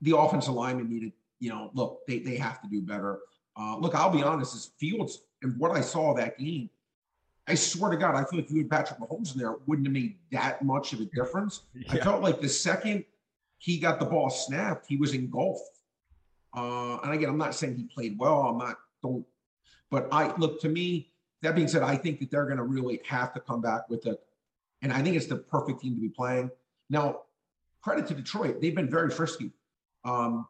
the 0.00 0.16
offensive 0.16 0.54
lineman 0.54 0.88
needed. 0.88 1.12
You 1.40 1.50
know, 1.50 1.70
look, 1.74 2.00
they 2.06 2.18
they 2.18 2.36
have 2.36 2.60
to 2.62 2.68
do 2.68 2.80
better. 2.80 3.20
Uh, 3.56 3.76
look, 3.78 3.94
I'll 3.94 4.10
be 4.10 4.22
honest. 4.22 4.54
Is 4.54 4.70
Fields 4.78 5.22
and 5.42 5.58
what 5.58 5.72
I 5.72 5.80
saw 5.80 6.14
that 6.14 6.38
game, 6.38 6.70
I 7.46 7.54
swear 7.54 7.90
to 7.90 7.96
God, 7.96 8.14
I 8.14 8.24
feel 8.24 8.40
like 8.40 8.50
you 8.50 8.58
had 8.58 8.70
Patrick 8.70 9.00
Mahomes 9.00 9.34
in 9.34 9.40
there 9.40 9.56
wouldn't 9.66 9.86
have 9.86 9.92
made 9.92 10.16
that 10.32 10.62
much 10.62 10.92
of 10.92 11.00
a 11.00 11.06
difference. 11.06 11.62
Yeah. 11.74 11.94
I 11.94 11.96
felt 12.00 12.22
like 12.22 12.40
the 12.40 12.48
second 12.48 13.04
he 13.58 13.78
got 13.78 13.98
the 13.98 14.06
ball 14.06 14.30
snapped, 14.30 14.86
he 14.86 14.96
was 14.96 15.14
engulfed. 15.14 15.80
Uh, 16.56 16.98
and 16.98 17.12
again, 17.12 17.28
I'm 17.28 17.38
not 17.38 17.54
saying 17.54 17.76
he 17.76 17.84
played 17.84 18.18
well. 18.18 18.40
I'm 18.42 18.58
not 18.58 18.78
don't, 19.02 19.24
but 19.90 20.08
I 20.12 20.34
look 20.36 20.60
to 20.62 20.68
me 20.68 21.07
that 21.42 21.54
being 21.54 21.68
said, 21.68 21.82
I 21.82 21.96
think 21.96 22.20
that 22.20 22.30
they're 22.30 22.44
going 22.44 22.58
to 22.58 22.64
really 22.64 23.00
have 23.06 23.32
to 23.34 23.40
come 23.40 23.60
back 23.60 23.88
with 23.88 24.06
it. 24.06 24.20
And 24.82 24.92
I 24.92 25.02
think 25.02 25.16
it's 25.16 25.26
the 25.26 25.36
perfect 25.36 25.80
team 25.80 25.94
to 25.94 26.00
be 26.00 26.08
playing. 26.08 26.50
Now, 26.90 27.22
credit 27.82 28.06
to 28.08 28.14
Detroit. 28.14 28.60
They've 28.60 28.74
been 28.74 28.90
very 28.90 29.10
frisky. 29.10 29.52
Um, 30.04 30.46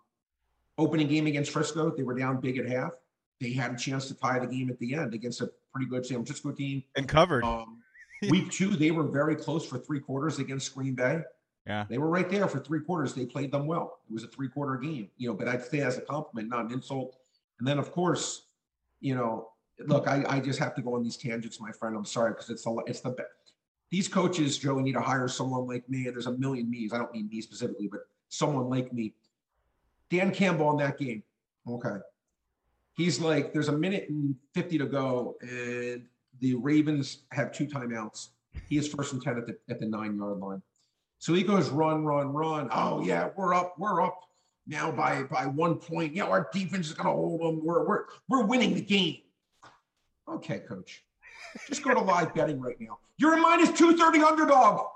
opening 0.76 1.08
game 1.08 1.26
against 1.26 1.50
Frisco, 1.50 1.90
they 1.90 2.02
were 2.02 2.14
down 2.14 2.40
big 2.40 2.58
at 2.58 2.67
half. 2.67 2.93
They 3.40 3.52
had 3.52 3.73
a 3.73 3.76
chance 3.76 4.08
to 4.08 4.14
tie 4.14 4.38
the 4.38 4.46
game 4.46 4.70
at 4.70 4.79
the 4.79 4.94
end 4.94 5.14
against 5.14 5.40
a 5.40 5.50
pretty 5.73 5.88
good 5.88 6.05
San 6.05 6.19
Francisco 6.19 6.52
team. 6.52 6.82
And 6.96 7.08
covered. 7.08 7.44
Um, 7.44 7.82
week 8.29 8.50
two, 8.50 8.70
they 8.70 8.90
were 8.90 9.05
very 9.05 9.37
close 9.37 9.67
for 9.67 9.79
three 9.79 10.00
quarters 10.00 10.38
against 10.38 10.75
Green 10.75 10.94
Bay. 10.94 11.20
Yeah. 11.67 11.85
They 11.88 11.99
were 11.99 12.08
right 12.08 12.29
there 12.29 12.49
for 12.49 12.61
three 12.61 12.81
quarters. 12.81 13.14
They 13.14 13.26
played 13.26 13.52
them 13.52 13.67
well. 13.67 13.99
It 14.08 14.12
was 14.14 14.25
a 14.25 14.29
three 14.29 14.49
quarter 14.49 14.76
game, 14.76 15.11
you 15.19 15.29
know, 15.29 15.35
but 15.35 15.49
I'd 15.49 15.62
say 15.62 15.81
as 15.81 15.99
a 15.99 16.00
compliment, 16.00 16.49
not 16.49 16.64
an 16.64 16.73
insult. 16.73 17.17
And 17.58 17.69
then, 17.69 17.79
of 17.79 17.93
course, 17.93 18.46
you 19.00 19.14
know, 19.14 19.50
look, 19.86 20.08
I, 20.08 20.25
I 20.28 20.40
just 20.40 20.58
have 20.58 20.75
to 20.76 20.82
go 20.82 20.94
on 20.94 21.02
these 21.02 21.16
tangents, 21.16 21.60
my 21.60 21.72
friend. 21.72 21.96
I'm 21.96 22.04
sorry 22.04 22.32
because 22.32 22.50
it's 22.50 22.64
the 22.64 22.82
it's 22.86 23.00
the 23.00 23.14
these 23.90 24.08
coaches, 24.08 24.58
Joe, 24.58 24.78
need 24.80 24.92
to 24.92 25.00
hire 25.00 25.28
someone 25.28 25.66
like 25.66 25.88
me. 25.88 26.06
And 26.06 26.14
there's 26.14 26.26
a 26.26 26.32
million 26.32 26.70
me's. 26.70 26.92
I 26.92 26.98
don't 26.98 27.12
mean 27.12 27.28
me 27.28 27.40
specifically, 27.40 27.88
but 27.88 28.00
someone 28.28 28.69
like 28.69 28.92
me. 28.92 29.14
Dan 30.10 30.30
Campbell 30.30 30.70
in 30.72 30.76
that 30.78 30.98
game. 30.98 31.22
Okay. 31.69 31.96
He's 32.94 33.20
like, 33.20 33.52
there's 33.52 33.69
a 33.69 33.76
minute 33.76 34.08
and 34.08 34.34
50 34.54 34.78
to 34.78 34.86
go, 34.86 35.36
and 35.40 36.04
the 36.40 36.54
Ravens 36.56 37.19
have 37.30 37.52
two 37.52 37.66
timeouts. 37.66 38.28
He 38.69 38.76
is 38.76 38.88
first 38.88 39.12
and 39.12 39.22
10 39.22 39.38
at 39.38 39.46
the 39.46 39.56
at 39.70 39.78
the 39.78 39.86
nine 39.86 40.16
yard 40.16 40.38
line. 40.38 40.62
So 41.19 41.34
he 41.34 41.42
goes 41.42 41.69
run, 41.69 42.04
run, 42.04 42.32
run. 42.32 42.69
Oh 42.72 43.04
yeah, 43.04 43.30
we're 43.36 43.54
up, 43.54 43.75
we're 43.78 44.02
up 44.02 44.20
now 44.66 44.90
by 44.90 45.22
by 45.25 45.46
one 45.46 45.76
point. 45.76 46.14
Yeah, 46.14 46.25
our 46.25 46.48
defense 46.52 46.88
is 46.88 46.94
gonna 46.94 47.10
hold 47.10 47.40
them. 47.40 47.64
We're 47.64 47.86
we're 47.86 48.04
we're 48.28 48.44
winning 48.44 48.75
the 48.75 48.80
game. 48.80 49.19
Okay, 50.28 50.60
coach. 50.60 51.04
Just 51.66 51.82
go 51.82 51.94
to 51.94 52.00
live 52.00 52.35
betting 52.35 52.61
right 52.61 52.76
now. 52.80 52.99
You're 53.16 53.35
a 53.35 53.40
minus 53.40 53.70
230 53.70 54.23
underdog. 54.23 54.87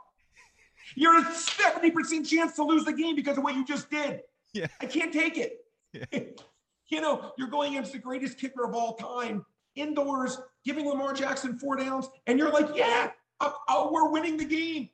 You're 0.94 1.18
a 1.18 1.24
70% 1.24 2.28
chance 2.28 2.54
to 2.56 2.64
lose 2.64 2.84
the 2.84 2.92
game 2.92 3.16
because 3.16 3.38
of 3.38 3.44
what 3.44 3.54
you 3.54 3.64
just 3.64 3.90
did. 3.90 4.20
Yeah. 4.52 4.66
I 4.80 4.86
can't 4.86 5.12
take 5.12 5.38
it. 5.38 5.64
Yeah. 5.92 6.20
you 6.88 7.00
know, 7.00 7.32
you're 7.38 7.48
going 7.48 7.72
against 7.72 7.92
the 7.92 7.98
greatest 7.98 8.38
kicker 8.38 8.64
of 8.64 8.74
all 8.74 8.94
time, 8.94 9.46
indoors, 9.74 10.38
giving 10.64 10.86
Lamar 10.86 11.14
Jackson 11.14 11.58
four 11.58 11.76
downs, 11.76 12.08
and 12.26 12.38
you're 12.38 12.50
like, 12.50 12.68
yeah, 12.74 13.10
oh, 13.40 13.56
oh 13.68 13.90
we're 13.92 14.10
winning 14.10 14.36
the 14.36 14.44
game. 14.44 14.90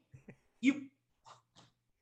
You, 0.61 0.83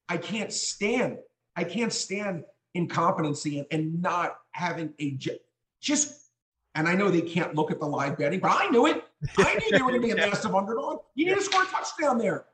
I 0.08 0.18
can't 0.18 0.52
stand, 0.52 1.18
I 1.56 1.64
can't 1.64 1.92
stand 1.92 2.44
incompetency 2.74 3.58
and, 3.58 3.66
and 3.70 4.02
not 4.02 4.36
having 4.52 4.92
a 5.00 5.18
just 5.80 6.25
and 6.76 6.86
I 6.86 6.94
know 6.94 7.10
they 7.10 7.22
can't 7.22 7.54
look 7.54 7.70
at 7.70 7.80
the 7.80 7.86
live 7.86 8.18
betting, 8.18 8.38
but 8.38 8.52
I 8.52 8.68
knew 8.68 8.86
it. 8.86 9.02
I 9.38 9.54
knew 9.54 9.70
they 9.70 9.82
were 9.82 9.88
going 9.88 10.02
to 10.02 10.06
be 10.06 10.12
a 10.12 10.16
massive 10.30 10.54
underdog. 10.54 11.00
You 11.14 11.26
need 11.26 11.34
to 11.34 11.42
score 11.42 11.62
a 11.62 11.66
touchdown 11.66 12.18
there. 12.18 12.44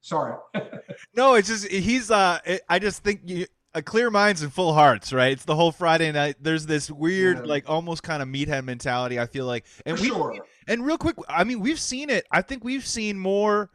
Sorry. 0.00 0.36
no, 1.16 1.34
it's 1.34 1.48
just 1.48 1.66
he's. 1.66 2.10
uh 2.12 2.38
I 2.68 2.78
just 2.78 3.02
think 3.02 3.22
you, 3.24 3.46
a 3.74 3.82
clear 3.82 4.08
minds 4.08 4.42
and 4.42 4.52
full 4.52 4.72
hearts, 4.72 5.12
right? 5.12 5.32
It's 5.32 5.44
the 5.44 5.56
whole 5.56 5.72
Friday 5.72 6.12
night. 6.12 6.36
There's 6.40 6.64
this 6.64 6.90
weird, 6.90 7.38
yeah. 7.38 7.44
like 7.44 7.68
almost 7.68 8.04
kind 8.04 8.22
of 8.22 8.28
meathead 8.28 8.64
mentality. 8.64 9.18
I 9.18 9.26
feel 9.26 9.46
like, 9.46 9.66
and 9.84 9.98
For 9.98 10.02
we, 10.02 10.08
sure. 10.08 10.38
and 10.68 10.86
real 10.86 10.96
quick, 10.96 11.16
I 11.28 11.42
mean, 11.42 11.58
we've 11.58 11.80
seen 11.80 12.08
it. 12.08 12.24
I 12.30 12.40
think 12.40 12.62
we've 12.62 12.86
seen 12.86 13.18
more 13.18 13.70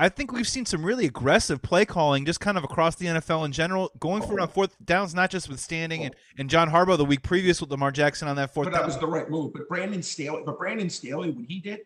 I 0.00 0.08
think 0.08 0.32
we've 0.32 0.48
seen 0.48 0.64
some 0.64 0.82
really 0.82 1.04
aggressive 1.04 1.60
play 1.60 1.84
calling 1.84 2.24
just 2.24 2.40
kind 2.40 2.56
of 2.56 2.64
across 2.64 2.96
the 2.96 3.04
NFL 3.04 3.44
in 3.44 3.52
general, 3.52 3.92
going 4.00 4.22
for 4.22 4.32
oh. 4.32 4.36
it 4.36 4.40
on 4.40 4.48
fourth 4.48 4.74
downs, 4.82 5.14
not 5.14 5.30
just 5.30 5.46
with 5.46 5.60
Standing 5.60 6.04
and, 6.04 6.14
oh. 6.14 6.34
and 6.38 6.48
John 6.48 6.70
Harbaugh 6.70 6.96
the 6.96 7.04
week 7.04 7.22
previous 7.22 7.60
with 7.60 7.70
Lamar 7.70 7.90
Jackson 7.92 8.26
on 8.26 8.34
that 8.36 8.54
fourth. 8.54 8.64
But 8.64 8.72
that 8.72 8.78
down. 8.78 8.86
was 8.86 8.98
the 8.98 9.06
right 9.06 9.28
move. 9.28 9.52
But 9.52 9.68
Brandon 9.68 10.02
Staley, 10.02 10.42
but 10.46 10.56
Brandon 10.56 10.88
Staley, 10.88 11.30
what 11.30 11.44
he 11.44 11.60
did, 11.60 11.80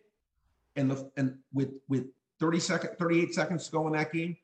and 0.77 0.89
the 0.89 1.11
and 1.17 1.37
with 1.53 1.71
with 1.89 2.05
30 2.39 2.59
second, 2.61 2.89
38 2.97 3.33
seconds 3.33 3.65
to 3.65 3.71
go 3.73 3.85
in 3.87 3.93
that 3.93 4.13
game, 4.13 4.37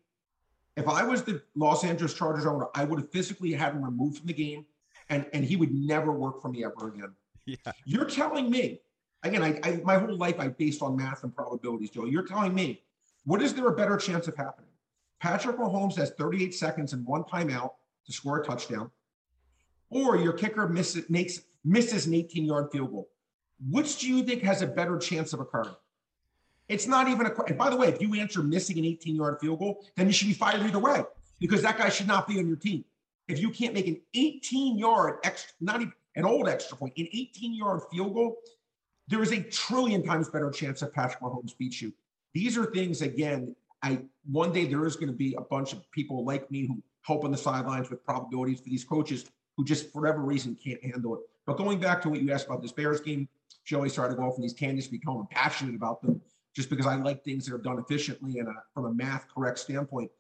if 0.76 0.90
I 0.90 1.04
was 1.04 1.24
the 1.24 1.42
Los 1.56 1.86
Angeles 1.86 2.14
Chargers 2.14 2.46
owner, 2.46 2.68
I 2.76 2.84
would 2.84 3.00
have 3.00 3.10
physically 3.10 3.54
had 3.54 3.74
him 3.74 3.86
removed 3.86 4.18
from 4.18 4.28
the 4.28 4.34
game, 4.34 4.66
and 5.08 5.26
and 5.32 5.46
he 5.46 5.56
would 5.56 5.74
never 5.74 6.12
work 6.12 6.42
for 6.42 6.50
me 6.50 6.66
ever 6.66 6.90
again. 6.90 7.14
Yeah. 7.46 7.72
You're 7.86 8.06
telling 8.06 8.52
me 8.52 8.82
again, 9.24 9.42
I, 9.42 9.60
I 9.64 9.82
my 9.84 9.98
whole 9.98 10.16
life 10.16 10.40
I 10.40 10.50
based 10.50 10.82
on 10.82 10.96
math 10.98 11.24
and 11.24 11.34
probabilities, 11.34 11.90
Joe. 11.90 12.06
You're 12.06 12.28
telling 12.28 12.54
me 12.54 12.84
what 13.26 13.42
is 13.42 13.54
there 13.54 13.68
a 13.68 13.76
better 13.76 13.98
chance 13.98 14.28
of 14.28 14.36
happening? 14.36 14.70
Patrick 15.20 15.58
Mahomes 15.58 15.96
has 15.98 16.12
38 16.12 16.54
seconds 16.54 16.94
and 16.94 17.06
one 17.06 17.24
timeout 17.24 17.72
to 18.06 18.14
score 18.14 18.42
a 18.42 18.46
touchdown. 18.46 18.90
or 19.90 20.18
your 20.18 20.34
kicker 20.34 20.68
misses 20.68 21.10
makes 21.10 21.42
misses 21.64 22.08
an 22.08 22.14
18 22.14 22.46
yard 22.46 22.70
field 22.72 22.92
goal. 22.92 23.10
Which 23.70 24.00
do 24.00 24.08
you 24.08 24.24
think 24.24 24.42
has 24.44 24.62
a 24.62 24.68
better 24.68 24.98
chance 24.98 25.34
of 25.34 25.40
occurring? 25.40 25.76
It's 26.68 26.88
not 26.88 27.08
even 27.10 27.28
a. 27.28 27.44
And 27.44 27.58
by 27.58 27.70
the 27.70 27.76
way, 27.76 27.90
if 27.90 28.02
you 28.02 28.16
answer 28.16 28.42
missing 28.42 28.80
an 28.80 28.86
18 28.86 29.16
yard 29.16 29.38
field 29.40 29.60
goal, 29.60 29.86
then 29.96 30.08
you 30.08 30.14
should 30.14 30.28
be 30.28 30.34
fired 30.34 30.62
either 30.62 30.80
way 30.80 31.04
because 31.40 31.62
that 31.62 31.78
guy 31.78 31.90
should 31.90 32.08
not 32.08 32.28
be 32.28 32.40
on 32.40 32.48
your 32.48 32.56
team. 32.56 32.86
If 33.28 33.40
you 33.40 33.50
can't 33.50 33.74
make 33.74 33.88
an 33.88 34.00
18 34.14 34.80
yard 34.80 35.20
extra, 35.24 35.54
not 35.60 35.82
even 35.82 35.94
an 36.16 36.26
old 36.26 36.48
extra 36.48 36.78
point, 36.78 36.94
an 36.98 37.08
18 37.12 37.54
yard 37.54 37.82
field 37.92 38.14
goal, 38.14 38.38
there 39.08 39.22
is 39.22 39.32
a 39.32 39.42
trillion 39.44 40.04
times 40.04 40.30
better 40.30 40.50
chance 40.50 40.80
that 40.80 40.94
Patrick 40.94 41.22
Mahomes 41.22 41.56
beats 41.58 41.82
you. 41.82 41.94
These 42.34 42.58
are 42.58 42.66
things 42.66 43.02
again. 43.02 43.56
I 43.84 44.00
one 44.30 44.54
day 44.54 44.66
there 44.66 44.86
is 44.86 44.96
going 44.96 45.08
to 45.08 45.14
be 45.14 45.34
a 45.36 45.42
bunch 45.42 45.74
of 45.74 45.90
people 45.92 46.24
like 46.24 46.50
me 46.52 46.68
who 46.68 46.82
help 47.02 47.24
on 47.24 47.32
the 47.32 47.38
sidelines 47.38 47.90
with 47.90 48.04
probabilities 48.06 48.60
for 48.60 48.70
these 48.70 48.84
coaches 48.84 49.26
who 49.58 49.66
just 49.66 49.92
for 49.92 50.02
whatever 50.02 50.22
reason 50.22 50.56
can't 50.64 50.84
handle 50.84 51.16
it. 51.16 51.22
But 51.46 51.58
going 51.58 51.80
back 51.80 52.02
to 52.04 52.10
what 52.10 52.22
you 52.22 52.32
asked 52.32 52.46
about 52.46 52.62
this 52.62 52.72
Bears 52.72 53.02
game, 53.02 53.28
Joey 53.66 53.90
started 53.90 54.20
off 54.20 54.36
in 54.38 54.44
these 54.44 54.54
tangents, 54.54 54.88
become 54.88 55.28
passionate 55.32 55.76
about 55.76 56.02
them 56.02 56.22
just 56.56 56.70
because 56.70 56.86
I 56.86 56.96
like 56.96 57.24
things 57.24 57.46
that 57.46 57.56
are 57.56 57.60
done 57.60 57.80
efficiently 57.80 58.40
and 58.40 58.50
from 58.74 58.86
a 58.86 58.94
math 58.94 59.26
correct 59.34 59.60
standpoint. 59.60 60.12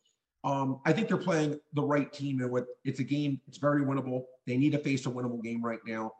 Um, 0.43 0.79
I 0.85 0.93
think 0.93 1.07
they're 1.07 1.17
playing 1.17 1.59
the 1.73 1.83
right 1.83 2.11
team 2.11 2.41
and 2.41 2.49
what 2.49 2.65
it's 2.83 2.99
a 2.99 3.03
game. 3.03 3.39
It's 3.47 3.57
very 3.57 3.83
winnable. 3.83 4.23
They 4.47 4.57
need 4.57 4.71
to 4.71 4.79
face 4.79 5.05
a 5.05 5.09
winnable 5.09 5.43
game 5.43 5.63
right 5.63 5.79
now, 5.85 6.13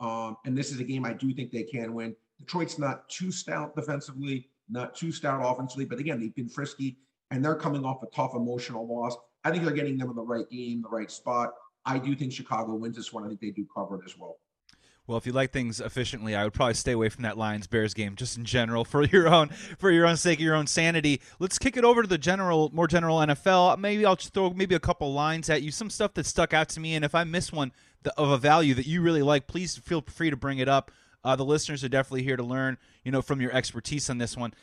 um, 0.00 0.38
and 0.46 0.56
this 0.56 0.72
is 0.72 0.80
a 0.80 0.84
game 0.84 1.04
I 1.04 1.12
do 1.12 1.34
think 1.34 1.50
they 1.50 1.62
can 1.62 1.92
win. 1.92 2.16
Detroit's 2.38 2.78
not 2.78 3.08
too 3.10 3.30
stout 3.30 3.76
defensively, 3.76 4.48
not 4.68 4.94
too 4.94 5.12
stout 5.12 5.40
offensively, 5.44 5.84
but 5.84 5.98
again 5.98 6.20
they've 6.20 6.34
been 6.34 6.48
frisky 6.48 6.98
and 7.30 7.44
they're 7.44 7.54
coming 7.54 7.84
off 7.84 8.02
a 8.02 8.06
tough 8.06 8.34
emotional 8.34 8.86
loss. 8.86 9.16
I 9.44 9.50
think 9.50 9.64
they're 9.64 9.74
getting 9.74 9.98
them 9.98 10.10
in 10.10 10.16
the 10.16 10.22
right 10.22 10.48
game, 10.50 10.82
the 10.82 10.88
right 10.88 11.10
spot. 11.10 11.50
I 11.84 11.98
do 11.98 12.14
think 12.14 12.32
Chicago 12.32 12.74
wins 12.74 12.96
this 12.96 13.12
one. 13.12 13.24
I 13.24 13.28
think 13.28 13.40
they 13.40 13.50
do 13.50 13.66
cover 13.74 13.96
it 13.96 14.02
as 14.04 14.18
well. 14.18 14.38
Well, 15.06 15.18
if 15.18 15.24
you 15.24 15.32
like 15.32 15.52
things 15.52 15.80
efficiently, 15.80 16.34
I 16.34 16.42
would 16.42 16.52
probably 16.52 16.74
stay 16.74 16.90
away 16.92 17.10
from 17.10 17.22
that 17.22 17.38
Lions 17.38 17.68
Bears 17.68 17.94
game 17.94 18.16
just 18.16 18.36
in 18.36 18.44
general 18.44 18.84
for 18.84 19.04
your 19.04 19.28
own 19.28 19.50
for 19.78 19.90
your 19.92 20.04
own 20.04 20.16
sake, 20.16 20.40
your 20.40 20.56
own 20.56 20.66
sanity. 20.66 21.20
Let's 21.38 21.58
kick 21.58 21.76
it 21.76 21.84
over 21.84 22.02
to 22.02 22.08
the 22.08 22.18
general, 22.18 22.70
more 22.72 22.88
general 22.88 23.18
NFL. 23.18 23.78
Maybe 23.78 24.04
I'll 24.04 24.16
just 24.16 24.34
throw 24.34 24.50
maybe 24.50 24.74
a 24.74 24.80
couple 24.80 25.12
lines 25.12 25.48
at 25.48 25.62
you, 25.62 25.70
some 25.70 25.90
stuff 25.90 26.14
that 26.14 26.26
stuck 26.26 26.52
out 26.52 26.68
to 26.70 26.80
me, 26.80 26.96
and 26.96 27.04
if 27.04 27.14
I 27.14 27.22
miss 27.22 27.52
one 27.52 27.70
of 28.16 28.30
a 28.30 28.38
value 28.38 28.74
that 28.74 28.86
you 28.86 29.00
really 29.00 29.22
like, 29.22 29.46
please 29.46 29.76
feel 29.76 30.00
free 30.00 30.30
to 30.30 30.36
bring 30.36 30.58
it 30.58 30.68
up. 30.68 30.90
Uh, 31.26 31.34
the 31.34 31.44
listeners 31.44 31.82
are 31.82 31.88
definitely 31.88 32.22
here 32.22 32.36
to 32.36 32.44
learn, 32.44 32.78
you 33.04 33.10
know, 33.10 33.20
from 33.20 33.40
your 33.40 33.52
expertise 33.52 34.08
on 34.08 34.18
this 34.18 34.36
one. 34.36 34.54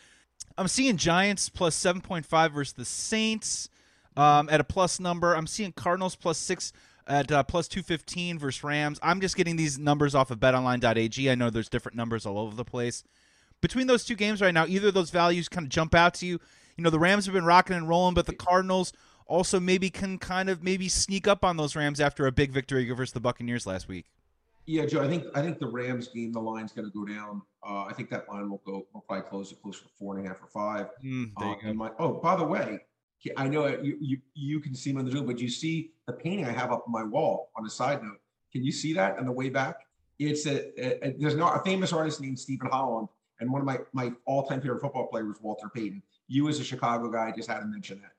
I'm 0.58 0.70
seeing 0.70 0.96
Giants 0.96 1.50
plus 1.50 1.78
7.5 1.78 2.54
versus 2.54 2.72
the 2.72 2.86
Saints 2.86 3.68
um, 4.16 4.48
at 4.50 4.62
a 4.62 4.64
plus 4.64 4.98
number. 4.98 5.36
I'm 5.36 5.46
seeing 5.46 5.74
Cardinals 5.74 6.16
plus 6.16 6.38
six 6.38 6.72
at 7.06 7.30
uh, 7.34 7.44
plus 7.44 7.68
215 7.68 8.40
versus 8.40 8.64
Rams. 8.64 8.98
I'm 9.04 9.20
just 9.20 9.36
getting 9.36 9.58
these 9.58 9.78
numbers 9.78 10.16
off 10.16 10.32
of 10.32 10.40
betonline.ag. 10.40 11.30
I 11.30 11.36
know 11.36 11.50
there's 11.50 11.68
different 11.68 11.98
numbers 11.98 12.26
all 12.26 12.40
over 12.40 12.56
the 12.56 12.64
place. 12.64 13.04
Between 13.60 13.88
those 13.88 14.06
two 14.06 14.16
games 14.16 14.42
right 14.42 14.54
now, 14.54 14.66
either 14.66 14.88
of 14.88 14.94
those 14.94 15.10
values 15.10 15.50
kind 15.50 15.66
of 15.66 15.70
jump 15.70 15.94
out 15.94 16.14
to 16.16 16.26
you. 16.26 16.40
You 16.78 16.86
know, 16.86 16.92
the 16.92 17.00
Rams 17.00 17.26
have 17.26 17.34
been 17.34 17.44
rocking 17.44 17.76
and 17.76 17.90
rolling, 17.90 18.14
but 18.14 18.26
the 18.26 18.36
Cardinals 18.36 18.94
also 19.26 19.60
maybe 19.60 19.90
can 19.90 20.18
kind 20.18 20.50
of 20.50 20.64
maybe 20.64 20.88
sneak 20.88 21.28
up 21.28 21.44
on 21.44 21.58
those 21.58 21.76
Rams 21.76 22.00
after 22.00 22.26
a 22.26 22.32
big 22.32 22.52
victory 22.52 22.90
versus 22.92 23.12
the 23.12 23.20
Buccaneers 23.20 23.68
last 23.68 23.90
week. 23.90 24.06
Yeah, 24.66 24.86
Joe. 24.86 25.04
I 25.04 25.08
think 25.08 25.26
I 25.36 25.42
think 25.42 25.60
the 25.60 25.68
Rams 25.68 26.08
game, 26.08 26.32
the 26.32 26.40
line's 26.40 26.72
going 26.72 26.90
to 26.90 26.92
go 26.92 27.06
down. 27.06 27.42
Uh, 27.68 27.84
I 27.84 27.94
think 27.94 28.10
that 28.12 28.30
line 28.30 28.50
will 28.50 28.62
go 28.66 28.88
will 28.94 29.02
probably 29.02 29.30
close 29.30 29.52
it 29.52 29.62
close 29.62 29.82
to 29.82 29.88
four 29.98 30.18
and 30.18 30.26
a 30.26 30.30
half 30.30 30.42
or 30.42 30.48
five. 30.48 30.88
Mm, 31.04 31.32
uh, 31.38 31.74
my, 31.74 31.92
oh, 32.00 32.14
by 32.14 32.36
the 32.36 32.44
way, 32.44 32.80
I 33.38 33.48
know 33.48 33.68
you, 33.68 33.98
you 34.00 34.18
you 34.34 34.60
can 34.60 34.74
see 34.74 34.94
me 34.94 35.00
on 35.00 35.06
the 35.06 35.12
Zoom, 35.12 35.26
but 35.26 35.40
you 35.40 35.50
see 35.50 35.92
the 36.08 36.14
painting 36.14 36.46
I 36.46 36.52
have 36.52 36.72
up 36.72 36.84
on 36.86 36.92
my 36.92 37.04
wall 37.04 37.52
on 37.58 37.66
a 37.66 37.70
side 37.70 38.02
note. 38.02 38.20
Can 38.52 38.64
you 38.64 38.72
see 38.72 38.94
that 38.94 39.18
on 39.18 39.26
the 39.26 39.32
way 39.32 39.50
back? 39.50 39.82
It's 40.20 40.46
a, 40.46 40.68
a, 40.80 41.08
a 41.08 41.16
there's 41.18 41.36
not 41.36 41.58
a 41.60 41.64
famous 41.64 41.92
artist 41.92 42.22
named 42.22 42.40
Stephen 42.40 42.70
Holland, 42.70 43.10
and 43.40 43.52
one 43.52 43.62
of 43.62 43.66
my 43.66 43.80
my 43.92 44.14
all 44.26 44.44
time 44.44 44.62
favorite 44.62 44.82
football 44.82 45.08
players, 45.08 45.38
Walter 45.42 45.70
Payton. 45.74 46.02
You 46.28 46.48
as 46.48 46.60
a 46.60 46.64
Chicago 46.64 47.10
guy, 47.10 47.34
just 47.36 47.50
had 47.50 47.60
to 47.60 47.66
mention 47.66 48.02
that. 48.02 48.12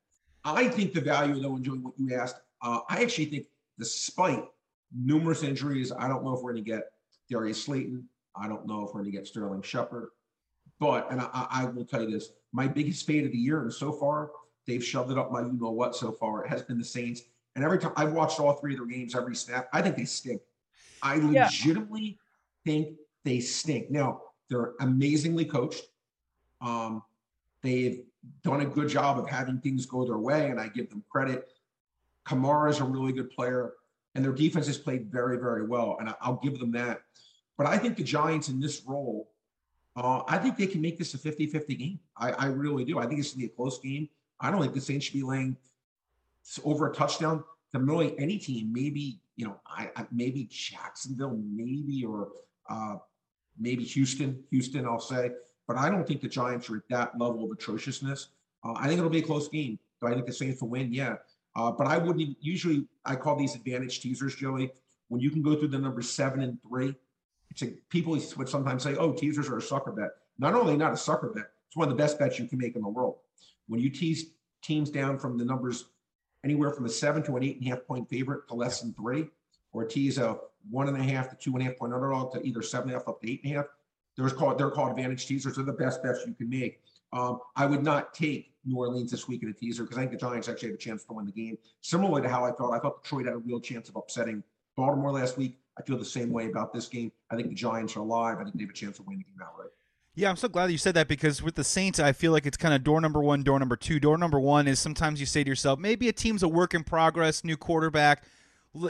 I 0.44 0.68
think 0.68 0.92
the 0.92 1.00
value, 1.00 1.40
though, 1.40 1.56
enjoying 1.56 1.82
what 1.82 1.94
you 1.96 2.14
asked, 2.14 2.36
uh, 2.60 2.80
I 2.88 3.02
actually 3.02 3.26
think 3.26 3.46
despite 3.78 4.44
numerous 4.94 5.42
injuries, 5.42 5.92
I 5.92 6.08
don't 6.08 6.24
know 6.24 6.34
if 6.34 6.42
we're 6.42 6.52
going 6.52 6.64
to 6.64 6.70
get 6.70 6.84
Darius 7.30 7.64
Slayton. 7.64 8.08
I 8.36 8.48
don't 8.48 8.66
know 8.66 8.80
if 8.80 8.88
we're 8.88 9.00
going 9.00 9.12
to 9.12 9.16
get 9.16 9.26
Sterling 9.26 9.62
Shepard. 9.62 10.08
But, 10.80 11.10
and 11.10 11.20
I, 11.20 11.46
I 11.50 11.64
will 11.66 11.84
tell 11.84 12.02
you 12.02 12.10
this, 12.10 12.30
my 12.52 12.66
biggest 12.66 13.06
fade 13.06 13.24
of 13.24 13.32
the 13.32 13.38
year, 13.38 13.62
and 13.62 13.72
so 13.72 13.92
far 13.92 14.30
They've 14.66 14.84
shoved 14.84 15.10
it 15.10 15.18
up 15.18 15.30
my 15.30 15.40
you 15.40 15.58
know 15.60 15.70
what 15.70 15.94
so 15.94 16.12
far. 16.12 16.44
It 16.44 16.48
has 16.48 16.62
been 16.62 16.78
the 16.78 16.84
Saints. 16.84 17.22
And 17.54 17.64
every 17.64 17.78
time 17.78 17.92
I've 17.96 18.12
watched 18.12 18.40
all 18.40 18.52
three 18.54 18.72
of 18.74 18.78
their 18.78 18.86
games, 18.86 19.14
every 19.14 19.36
snap, 19.36 19.68
I 19.72 19.82
think 19.82 19.96
they 19.96 20.04
stink. 20.04 20.40
I 21.02 21.16
legitimately 21.16 22.18
yeah. 22.64 22.72
think 22.72 22.96
they 23.24 23.40
stink. 23.40 23.90
Now, 23.90 24.22
they're 24.48 24.72
amazingly 24.80 25.44
coached. 25.44 25.84
Um, 26.60 27.02
they've 27.62 28.02
done 28.42 28.62
a 28.62 28.64
good 28.64 28.88
job 28.88 29.18
of 29.18 29.28
having 29.28 29.60
things 29.60 29.86
go 29.86 30.04
their 30.04 30.18
way, 30.18 30.50
and 30.50 30.58
I 30.58 30.68
give 30.68 30.88
them 30.88 31.04
credit. 31.08 31.48
Kamara 32.26 32.70
is 32.70 32.80
a 32.80 32.84
really 32.84 33.12
good 33.12 33.30
player, 33.30 33.74
and 34.14 34.25
their 34.25 34.33
defense 34.33 34.66
has 34.66 34.78
played 34.78 35.11
very, 35.11 35.38
very 35.38 35.66
well, 35.66 35.97
and 36.00 36.14
I'll 36.21 36.40
give 36.42 36.59
them 36.59 36.73
that. 36.73 37.02
But 37.56 37.66
I 37.66 37.78
think 37.78 37.97
the 37.97 38.04
Giants 38.04 38.49
in 38.49 38.61
this 38.61 38.83
role, 38.87 39.30
uh, 39.97 40.23
I 40.26 40.38
think 40.38 40.56
they 40.56 40.66
can 40.66 40.80
make 40.80 40.99
this 40.99 41.14
a 41.14 41.18
50 41.18 41.47
50 41.47 41.75
game. 41.75 42.00
I, 42.16 42.33
I 42.33 42.47
really 42.47 42.85
do. 42.85 42.99
I 42.99 43.06
think 43.06 43.21
it's 43.21 43.33
going 43.33 43.42
to 43.42 43.49
be 43.49 43.52
a 43.52 43.56
close 43.56 43.78
game. 43.78 44.09
I 44.40 44.50
don't 44.50 44.61
think 44.61 44.75
the 44.75 44.80
Saints 44.80 45.06
should 45.06 45.14
be 45.14 45.23
laying 45.23 45.56
over 46.64 46.90
a 46.90 46.94
touchdown 46.94 47.44
to 47.73 47.78
really 47.78 48.18
any 48.18 48.38
team. 48.38 48.73
Maybe 48.73 49.21
you 49.37 49.47
know, 49.47 49.56
I, 49.66 49.90
I 49.97 50.06
maybe 50.12 50.49
Jacksonville, 50.50 51.38
maybe 51.44 52.04
or 52.04 52.28
uh, 52.68 52.97
maybe 53.59 53.85
Houston. 53.85 54.42
Houston, 54.50 54.87
I'll 54.87 55.00
say, 55.00 55.33
but 55.66 55.76
I 55.76 55.90
don't 55.90 56.06
think 56.06 56.21
the 56.21 56.28
Giants 56.28 56.71
are 56.71 56.76
at 56.76 56.88
that 56.90 57.18
level 57.18 57.44
of 57.44 57.50
atrociousness. 57.50 58.28
Uh, 58.64 58.75
I 58.76 58.87
think 58.87 58.99
it'll 58.99 59.11
be 59.11 59.18
a 59.18 59.23
close 59.23 59.49
game. 59.49 59.78
Do 60.00 60.09
I 60.09 60.14
think 60.14 60.26
the 60.26 60.33
Saints 60.33 60.61
will 60.62 60.68
win? 60.68 60.92
Yeah, 60.92 61.16
uh, 61.56 61.70
but 61.70 61.87
I 61.87 61.99
wouldn't. 61.99 62.37
Usually, 62.40 62.87
I 63.04 63.16
call 63.16 63.37
these 63.37 63.54
advantage 63.54 64.00
teasers, 64.00 64.34
Joey. 64.34 64.73
When 65.08 65.20
you 65.20 65.30
can 65.30 65.42
go 65.42 65.54
through 65.54 65.68
the 65.68 65.78
numbers 65.78 66.11
seven 66.11 66.42
and 66.42 66.58
three, 66.62 66.94
it's 67.50 67.62
a, 67.62 67.66
people 67.88 68.18
would 68.37 68.49
sometimes 68.49 68.82
say, 68.82 68.96
"Oh, 68.96 69.12
teasers 69.12 69.49
are 69.49 69.58
a 69.58 69.62
sucker 69.62 69.92
bet." 69.92 70.11
Not 70.38 70.54
only 70.54 70.76
not 70.76 70.92
a 70.92 70.96
sucker 70.96 71.28
bet, 71.28 71.50
it's 71.68 71.76
one 71.76 71.88
of 71.88 71.96
the 71.96 72.02
best 72.02 72.18
bets 72.18 72.38
you 72.38 72.46
can 72.46 72.58
make 72.58 72.75
in 72.75 72.82
the 72.82 72.88
world. 72.88 73.16
When 73.68 73.80
you 73.80 73.90
tease 73.90 74.32
teams 74.62 74.90
down 74.90 75.18
from 75.18 75.38
the 75.38 75.44
numbers 75.44 75.87
anywhere 76.44 76.73
from 76.73 76.87
a 76.87 76.88
seven 76.88 77.23
to 77.25 77.37
an 77.37 77.44
eight 77.44 77.58
and 77.58 77.66
a 77.66 77.70
half 77.70 77.87
point 77.87 78.08
favorite 78.08 78.49
to 78.49 78.54
less 78.54 78.80
than 78.80 78.92
three, 78.94 79.28
or 79.73 79.84
tease 79.84 80.18
a 80.18 80.38
one 80.70 80.88
and 80.88 80.96
a 80.96 81.02
half 81.02 81.30
to 81.30 81.37
two 81.37 81.52
and 81.52 81.62
a 81.62 81.64
half 81.66 81.76
point 81.76 81.92
underdog 81.92 82.32
to 82.32 82.42
either 82.42 82.62
seven 82.62 82.88
and 82.88 82.96
a 82.96 82.99
half 82.99 83.08
up 83.08 83.20
to 83.20 83.30
eight 83.30 83.42
and 83.44 83.52
a 83.52 83.56
half, 83.56 83.66
there's 84.16 84.32
called 84.32 84.58
they're 84.58 84.70
called 84.70 84.90
advantage 84.90 85.26
teasers. 85.26 85.56
They're 85.56 85.64
the 85.64 85.73
best 85.73 86.02
bets 86.02 86.20
you 86.26 86.34
can 86.34 86.49
make. 86.49 86.80
Um, 87.12 87.40
I 87.54 87.66
would 87.66 87.84
not 87.84 88.14
take 88.14 88.53
New 88.64 88.76
Orleans 88.76 89.11
this 89.11 89.28
week 89.28 89.42
in 89.42 89.49
a 89.49 89.52
teaser 89.52 89.83
because 89.83 89.99
I 89.99 90.02
think 90.02 90.12
the 90.12 90.18
Giants 90.18 90.49
actually 90.49 90.68
have 90.68 90.76
a 90.76 90.78
chance 90.78 91.04
to 91.04 91.12
win 91.12 91.26
the 91.26 91.33
game. 91.33 91.59
Similarly 91.80 92.23
to 92.23 92.28
how 92.28 92.44
I 92.44 92.52
felt, 92.52 92.73
I 92.75 92.78
thought 92.78 93.02
Detroit 93.02 93.26
had 93.26 93.35
a 93.35 93.38
real 93.38 93.61
chance 93.61 93.88
of 93.88 93.97
upsetting 93.97 94.42
Baltimore 94.76 95.12
last 95.12 95.37
week. 95.37 95.59
I 95.78 95.83
feel 95.83 95.99
the 95.99 96.04
same 96.04 96.30
way 96.30 96.49
about 96.49 96.73
this 96.73 96.88
game. 96.88 97.11
I 97.30 97.37
think 97.37 97.49
the 97.49 97.54
Giants 97.54 97.97
are 97.97 98.00
alive. 98.00 98.38
I 98.38 98.44
think 98.44 98.56
they 98.56 98.62
have 98.62 98.71
a 98.71 98.75
chance 98.75 98.99
of 98.99 99.06
winning 99.06 99.25
the 99.26 99.33
game 99.33 99.47
outright. 99.47 99.71
Yeah, 100.16 100.30
I'm 100.30 100.37
so 100.37 100.47
glad 100.47 100.71
you 100.71 100.78
said 100.78 100.94
that 100.94 101.09
because 101.09 101.42
with 101.42 101.56
the 101.56 101.64
Saints, 101.64 101.99
I 101.99 102.12
feel 102.12 102.30
like 102.30 102.47
it's 102.47 102.56
kind 102.56 102.73
of 102.73 102.85
door 102.85 103.00
number 103.00 103.21
one, 103.21 103.42
door 103.42 103.59
number 103.59 103.76
two. 103.76 103.99
Door 103.99 104.18
number 104.18 104.38
one 104.38 104.68
is 104.68 104.78
sometimes 104.78 105.18
you 105.18 105.26
say 105.26 105.42
to 105.42 105.50
yourself, 105.50 105.80
maybe 105.80 106.09
a 106.09 106.12
team's 106.12 106.44
a 106.44 106.49
work 106.49 106.73
in 106.73 106.85
progress, 106.85 107.42
new 107.42 107.56
quarterback. 107.56 108.23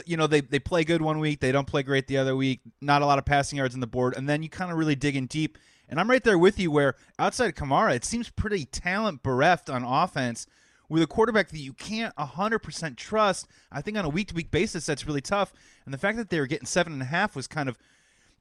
You 0.05 0.17
know, 0.17 0.27
they, 0.27 0.41
they 0.41 0.59
play 0.59 0.83
good 0.83 1.01
one 1.01 1.19
week, 1.19 1.39
they 1.39 1.51
don't 1.51 1.67
play 1.67 1.81
great 1.81 2.07
the 2.07 2.17
other 2.17 2.35
week, 2.35 2.61
not 2.81 3.01
a 3.01 3.05
lot 3.05 3.17
of 3.17 3.25
passing 3.25 3.57
yards 3.57 3.73
on 3.73 3.81
the 3.81 3.87
board, 3.87 4.15
and 4.15 4.29
then 4.29 4.43
you 4.43 4.49
kind 4.49 4.71
of 4.71 4.77
really 4.77 4.95
dig 4.95 5.15
in 5.15 5.25
deep. 5.25 5.57
And 5.87 5.99
I'm 5.99 6.09
right 6.09 6.23
there 6.23 6.37
with 6.37 6.59
you 6.59 6.71
where 6.71 6.95
outside 7.19 7.55
Kamara, 7.55 7.95
it 7.95 8.05
seems 8.05 8.29
pretty 8.29 8.65
talent 8.65 9.23
bereft 9.23 9.69
on 9.69 9.83
offense 9.83 10.47
with 10.89 11.01
a 11.01 11.07
quarterback 11.07 11.49
that 11.49 11.59
you 11.59 11.73
can't 11.73 12.15
100% 12.15 12.95
trust. 12.95 13.47
I 13.71 13.81
think 13.81 13.97
on 13.97 14.05
a 14.05 14.09
week 14.09 14.29
to 14.29 14.35
week 14.35 14.51
basis, 14.51 14.85
that's 14.85 15.07
really 15.07 15.21
tough. 15.21 15.53
And 15.85 15.93
the 15.93 15.97
fact 15.97 16.17
that 16.17 16.29
they 16.29 16.39
were 16.39 16.47
getting 16.47 16.67
seven 16.67 16.93
and 16.93 17.01
a 17.01 17.05
half 17.05 17.35
was 17.35 17.47
kind 17.47 17.69
of– 17.69 17.77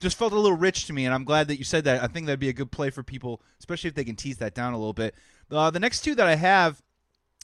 just 0.00 0.18
felt 0.18 0.32
a 0.32 0.38
little 0.38 0.56
rich 0.56 0.86
to 0.86 0.92
me, 0.92 1.04
and 1.04 1.14
I'm 1.14 1.24
glad 1.24 1.48
that 1.48 1.58
you 1.58 1.64
said 1.64 1.84
that. 1.84 2.02
I 2.02 2.06
think 2.06 2.26
that'd 2.26 2.40
be 2.40 2.48
a 2.48 2.54
good 2.54 2.70
play 2.70 2.90
for 2.90 3.02
people, 3.02 3.40
especially 3.58 3.88
if 3.88 3.94
they 3.94 4.04
can 4.04 4.16
tease 4.16 4.38
that 4.38 4.54
down 4.54 4.72
a 4.72 4.78
little 4.78 4.92
bit. 4.92 5.14
Uh, 5.50 5.70
the 5.70 5.80
next 5.80 6.02
two 6.02 6.14
that 6.14 6.26
I 6.26 6.36
have, 6.36 6.82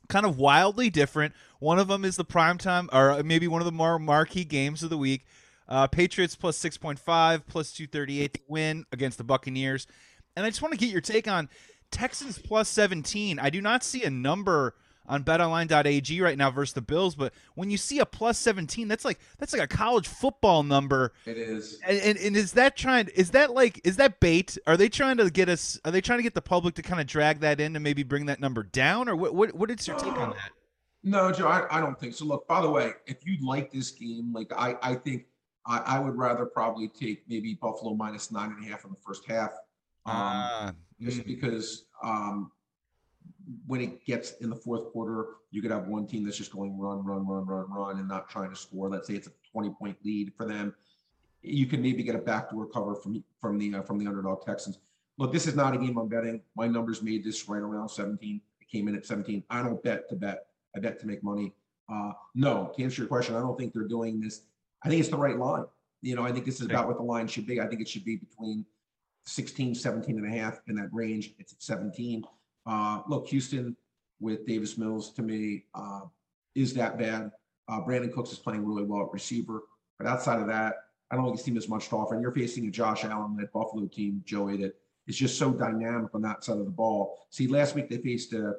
kind 0.09 0.27
of 0.27 0.39
wildly 0.39 0.91
different. 0.91 1.35
One 1.59 1.79
of 1.79 1.89
them 1.89 2.05
is 2.05 2.17
the 2.17 2.25
primetime, 2.25 2.89
or 2.93 3.23
maybe 3.23 3.49
one 3.49 3.61
of 3.61 3.67
the 3.67 3.73
more 3.73 3.99
marquee 3.99 4.45
games 4.45 4.83
of 4.83 4.91
the 4.91 4.99
week. 4.99 5.25
Uh, 5.71 5.87
Patriots 5.87 6.37
plus 6.37 6.59
6.5, 6.59 7.43
plus 7.47 7.73
238 7.73 8.35
to 8.35 8.41
win 8.49 8.85
against 8.93 9.17
the 9.17 9.25
Buccaneers. 9.25 9.87
And 10.37 10.45
I 10.45 10.51
just 10.51 10.61
want 10.61 10.73
to 10.73 10.79
get 10.79 10.91
your 10.91 11.01
take 11.01 11.29
on 11.29 11.49
Texans 11.91 12.39
plus 12.39 12.69
17. 12.69 13.39
I 13.39 13.49
do 13.49 13.63
not 13.63 13.83
see 13.85 14.05
a 14.05 14.11
number– 14.11 14.75
on 15.11 15.25
betonline.ag 15.25 16.21
right 16.21 16.39
now 16.39 16.51
versus 16.51 16.73
the 16.73 16.81
Bills, 16.81 17.17
but 17.17 17.35
when 17.57 17.69
you 17.69 17.77
see 17.77 17.99
a 17.99 18.07
plus 18.07 18.39
17, 18.39 18.87
that's 18.87 19.05
like 19.05 19.19
that's 19.39 19.53
like 19.53 19.63
a 19.63 19.67
college 19.67 20.07
football 20.07 20.63
number. 20.63 21.13
It 21.27 21.37
is. 21.37 21.81
And, 21.87 21.99
and, 21.99 22.19
and 22.19 22.37
is 22.37 22.53
that 22.53 22.77
trying 22.77 23.09
is 23.09 23.33
that 23.33 23.53
like 23.53 23.81
is 23.85 23.97
that 23.97 24.21
bait? 24.21 24.57
Are 24.67 24.77
they 24.77 24.89
trying 24.89 25.17
to 25.17 25.29
get 25.29 25.49
us 25.49 25.81
are 25.85 25.91
they 25.91 26.01
trying 26.01 26.21
to 26.21 26.23
get 26.23 26.35
the 26.35 26.41
public 26.41 26.77
to 26.77 26.83
kind 26.83 27.01
of 27.01 27.09
drag 27.09 27.41
that 27.41 27.61
in 27.61 27.75
and 27.75 27.83
maybe 27.83 28.05
bring 28.05 28.27
that 28.27 28.41
number 28.41 28.63
down 28.63 29.09
or 29.09 29.17
what 29.17 29.35
what, 29.35 29.55
what 29.55 29.71
is 29.71 29.87
your 29.87 29.99
take 29.99 30.13
on 30.13 30.31
that? 30.31 30.53
No, 31.03 31.33
Joe, 31.33 31.49
I, 31.49 31.79
I 31.79 31.81
don't 31.81 31.99
think 31.99 32.15
so. 32.15 32.27
Look, 32.27 32.47
by 32.47 32.61
the 32.61 32.71
way, 32.71 32.93
if 33.07 33.25
you 33.25 33.39
like 33.45 33.73
this 33.73 33.91
game, 33.91 34.33
like 34.35 34.53
I, 34.57 34.77
I 34.83 34.95
think 34.95 35.25
I, 35.71 35.97
I 35.97 35.99
would 36.01 36.17
rather 36.17 36.45
probably 36.47 36.89
take 36.89 37.23
maybe 37.29 37.55
Buffalo 37.55 37.95
minus 37.95 38.33
nine 38.33 38.51
and 38.51 38.67
a 38.67 38.69
half 38.69 38.85
in 38.85 38.91
the 38.91 38.97
first 38.97 39.25
half. 39.27 39.51
Um, 40.05 40.17
Ah, 40.17 40.73
just 41.01 41.21
mm. 41.21 41.27
because 41.27 41.85
um, 42.03 42.51
when 43.67 43.81
it 43.81 44.05
gets 44.05 44.33
in 44.41 44.51
the 44.51 44.57
fourth 44.57 44.93
quarter, 44.93 45.27
you 45.53 45.63
could 45.63 45.71
have 45.71 45.87
one 45.87 46.07
team 46.07 46.25
that's 46.25 46.37
just 46.37 46.53
going 46.53 46.77
run, 46.79 47.05
run, 47.05 47.27
run, 47.27 47.47
run, 47.47 47.71
run, 47.71 47.99
and 47.99 48.09
not 48.09 48.29
trying 48.29 48.51
to 48.51 48.57
score. 48.57 48.89
Let's 48.89 49.07
say 49.07 49.15
it's 49.15 49.29
a 49.29 49.33
20 49.53 49.71
point 49.71 49.97
lead 50.05 50.33
for 50.37 50.45
them. 50.45 50.75
You 51.43 51.67
can 51.67 51.81
maybe 51.81 52.03
get 52.03 52.17
a 52.17 52.19
backdoor 52.19 52.67
cover 52.67 52.97
from 52.97 53.23
from 53.41 53.59
the 53.59 53.77
uh, 53.77 53.83
from 53.83 53.99
the 53.99 54.07
underdog 54.07 54.45
Texans. 54.45 54.79
Look, 55.19 55.33
this 55.33 55.47
is 55.47 55.55
not 55.55 55.75
a 55.75 55.79
game 55.79 55.97
I'm 55.99 56.09
betting. 56.09 56.41
My 56.57 56.67
numbers 56.67 57.01
made 57.01 57.23
this 57.23 57.49
right 57.49 57.63
around 57.63 57.91
17. 57.91 58.41
It 58.61 58.69
came 58.69 58.89
in 58.89 58.97
at 58.97 59.07
17. 59.07 59.45
I 59.51 59.63
don't 59.63 59.83
bet 59.83 60.09
to 60.09 60.17
bet. 60.17 60.47
I 60.75 60.81
bet 60.81 60.99
to 61.01 61.07
make 61.07 61.23
money. 61.23 61.55
Uh, 61.89 62.13
no, 62.35 62.73
to 62.75 62.83
answer 62.83 63.03
your 63.03 63.09
question, 63.09 63.35
I 63.37 63.41
don't 63.41 63.59
think 63.59 63.73
they're 63.73 63.89
doing 63.89 64.21
this. 64.21 64.43
I 64.85 64.89
think 64.89 65.01
it's 65.01 65.09
the 65.09 65.17
right 65.17 65.39
line. 65.39 65.65
You 66.03 66.17
know, 66.17 66.25
I 66.25 66.33
think 66.33 66.47
this 66.47 66.61
is 66.61 66.67
about 66.67 66.87
what 66.87 66.97
the 66.97 67.03
line 67.03 67.27
should 67.27 67.47
be. 67.47 67.61
I 67.61 67.67
think 67.67 67.81
it 67.81 67.89
should 67.89 68.05
be 68.05 68.17
between 68.17 68.65
16, 69.27 69.75
17 69.75 70.19
and 70.19 70.27
a 70.27 70.39
half 70.39 70.61
in 70.67 70.77
that 70.77 70.89
range. 70.93 71.35
It's 71.39 71.53
at 71.53 71.63
17. 71.63 72.25
Uh, 72.67 73.03
look, 73.07 73.29
Houston 73.29 73.77
with 74.21 74.47
Davis 74.47 74.79
Mills 74.79 75.13
to 75.15 75.23
me 75.23 75.65
uh, 75.75 76.03
is 76.55 76.75
that 76.75 76.99
bad. 76.99 77.31
Uh, 77.69 77.81
Brandin 77.81 78.13
Cooks 78.13 78.33
is 78.33 78.39
playing 78.39 78.67
really 78.67 78.83
well 78.83 79.03
at 79.03 79.13
receiver, 79.13 79.63
but 79.99 80.07
outside 80.07 80.41
of 80.41 80.47
that, 80.49 80.75
I 81.11 81.17
don't 81.17 81.25
think 81.27 81.37
his 81.37 81.45
team 81.45 81.57
is 81.57 81.69
much 81.69 81.89
to 81.89 81.97
offer. 81.97 82.15
And 82.15 82.23
you're 82.23 82.33
facing 82.33 82.67
a 82.67 82.71
Josh 82.71 83.05
Allen 83.05 83.37
led 83.37 83.53
Buffalo 83.53 83.87
team, 83.87 84.23
Joey, 84.25 84.57
that 84.59 84.75
is 85.07 85.17
just 85.17 85.39
so 85.39 85.53
dynamic 85.53 86.15
on 86.15 86.23
that 86.23 86.45
side 86.45 86.59
of 86.59 86.65
the 86.65 86.71
ball. 86.71 87.19
See, 87.31 87.47
last 87.47 87.75
week 87.75 87.89
they 87.89 87.99
faced 87.99 88.33
a 88.33 88.55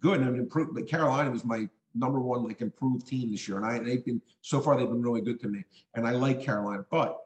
good 0.00 0.20
and 0.20 0.36
improved, 0.36 0.74
but 0.74 0.88
Carolina 0.88 1.30
was 1.30 1.44
my 1.44 1.68
number 1.96 2.20
one 2.20 2.44
like 2.44 2.60
improved 2.60 3.06
team 3.06 3.30
this 3.30 3.48
year, 3.48 3.56
and 3.56 3.66
I 3.66 3.78
they've 3.78 4.04
been 4.04 4.20
so 4.42 4.60
far 4.60 4.76
they've 4.76 4.88
been 4.88 5.02
really 5.02 5.20
good 5.20 5.40
to 5.40 5.48
me, 5.48 5.64
and 5.94 6.06
I 6.06 6.12
like 6.12 6.42
Carolina, 6.42 6.84
but 6.90 7.18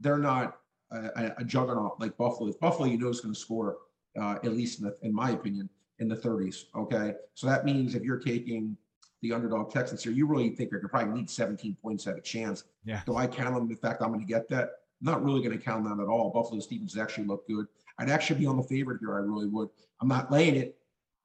they're 0.00 0.18
not 0.18 0.58
a, 0.90 1.32
a- 1.38 1.44
juggernaut 1.44 2.00
like 2.00 2.16
Buffalo. 2.16 2.48
If 2.50 2.60
Buffalo, 2.60 2.86
you 2.88 2.98
know, 2.98 3.08
is 3.08 3.20
going 3.20 3.34
to 3.34 3.40
score 3.40 3.78
uh, 4.20 4.36
at 4.42 4.52
least 4.52 4.80
in, 4.80 4.86
the, 4.86 4.96
in 5.02 5.14
my 5.14 5.30
opinion, 5.30 5.68
in 5.98 6.08
the 6.08 6.16
30s. 6.16 6.64
Okay, 6.76 7.14
so 7.34 7.46
that 7.46 7.64
means 7.64 7.94
if 7.94 8.02
you're 8.02 8.18
taking 8.18 8.76
the 9.22 9.32
underdog 9.32 9.70
Texans 9.70 10.04
here, 10.04 10.12
you 10.12 10.26
really 10.26 10.50
think 10.50 10.70
going 10.70 10.82
to 10.82 10.88
probably 10.88 11.14
need 11.14 11.30
17 11.30 11.76
points 11.82 12.06
at 12.06 12.16
a 12.16 12.20
chance. 12.20 12.64
Yeah. 12.84 13.00
Do 13.06 13.16
I 13.16 13.26
count 13.26 13.54
them? 13.54 13.70
In 13.70 13.76
fact, 13.76 14.02
I'm 14.02 14.08
going 14.08 14.20
to 14.20 14.26
get 14.26 14.48
that. 14.50 14.62
I'm 15.00 15.12
not 15.12 15.24
really 15.24 15.42
going 15.42 15.56
to 15.56 15.62
count 15.62 15.84
that 15.84 16.02
at 16.02 16.08
all. 16.08 16.30
Buffalo 16.30 16.60
Stevens 16.60 16.96
actually 16.96 17.26
look 17.26 17.46
good. 17.48 17.66
I'd 17.98 18.10
actually 18.10 18.40
be 18.40 18.46
on 18.46 18.56
the 18.56 18.62
favorite 18.62 18.98
here. 19.00 19.14
I 19.14 19.18
really 19.18 19.46
would. 19.46 19.68
I'm 20.00 20.08
not 20.08 20.30
laying 20.30 20.56
it, 20.56 20.76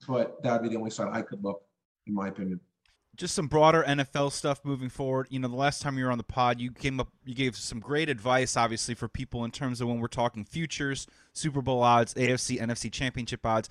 but 0.07 0.41
that'd 0.43 0.61
be 0.63 0.69
the 0.69 0.77
only 0.77 0.91
side 0.91 1.09
I 1.11 1.21
could 1.21 1.43
look, 1.43 1.61
in 2.07 2.13
my 2.13 2.29
opinion. 2.29 2.59
Just 3.19 3.35
some 3.35 3.47
broader 3.47 3.83
NFL 3.87 4.31
stuff 4.31 4.61
moving 4.63 4.89
forward. 4.89 5.27
You 5.29 5.39
know, 5.39 5.47
the 5.47 5.55
last 5.55 5.81
time 5.81 5.97
you 5.97 6.05
were 6.05 6.11
on 6.11 6.17
the 6.17 6.23
pod, 6.23 6.59
you 6.59 6.71
came 6.71 6.99
up, 6.99 7.09
you 7.25 7.35
gave 7.35 7.55
some 7.55 7.79
great 7.79 8.09
advice, 8.09 8.57
obviously, 8.57 8.95
for 8.95 9.07
people 9.07 9.43
in 9.45 9.51
terms 9.51 9.81
of 9.81 9.87
when 9.87 9.99
we're 9.99 10.07
talking 10.07 10.45
futures, 10.45 11.05
Super 11.33 11.61
Bowl 11.61 11.83
odds, 11.83 12.13
AFC, 12.15 12.59
NFC 12.59 12.91
Championship 12.91 13.45
odds. 13.45 13.69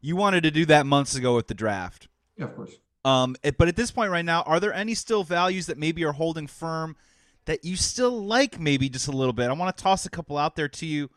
You 0.00 0.16
wanted 0.16 0.42
to 0.42 0.50
do 0.50 0.66
that 0.66 0.84
months 0.84 1.14
ago 1.14 1.34
with 1.34 1.46
the 1.46 1.54
draft. 1.54 2.08
Yeah, 2.36 2.44
of 2.46 2.56
course. 2.56 2.72
Um, 3.04 3.36
it- 3.42 3.56
but 3.56 3.68
at 3.68 3.76
this 3.76 3.90
point 3.90 4.10
right 4.10 4.24
now, 4.24 4.42
are 4.42 4.60
there 4.60 4.74
any 4.74 4.94
still 4.94 5.24
values 5.24 5.66
that 5.66 5.78
maybe 5.78 6.04
are 6.04 6.12
holding 6.12 6.46
firm 6.46 6.96
that 7.46 7.64
you 7.64 7.76
still 7.76 8.22
like, 8.22 8.58
maybe 8.60 8.88
just 8.88 9.08
a 9.08 9.12
little 9.12 9.32
bit? 9.32 9.48
I 9.48 9.52
want 9.54 9.74
to 9.76 9.82
toss 9.82 10.04
a 10.04 10.10
couple 10.10 10.36
out 10.36 10.56
there 10.56 10.68
to 10.68 10.86
you. 10.86 11.08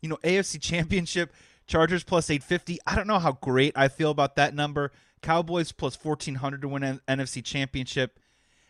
You 0.00 0.08
know, 0.08 0.18
AFC 0.24 0.58
Championship, 0.60 1.32
Chargers 1.66 2.04
plus 2.04 2.30
850. 2.30 2.78
I 2.86 2.94
don't 2.96 3.06
know 3.06 3.18
how 3.18 3.32
great 3.32 3.72
I 3.76 3.88
feel 3.88 4.10
about 4.10 4.36
that 4.36 4.54
number. 4.54 4.92
Cowboys 5.20 5.72
plus 5.72 5.98
1400 6.02 6.62
to 6.62 6.68
win 6.68 6.84
N- 6.84 7.00
NFC 7.08 7.44
Championship. 7.44 8.18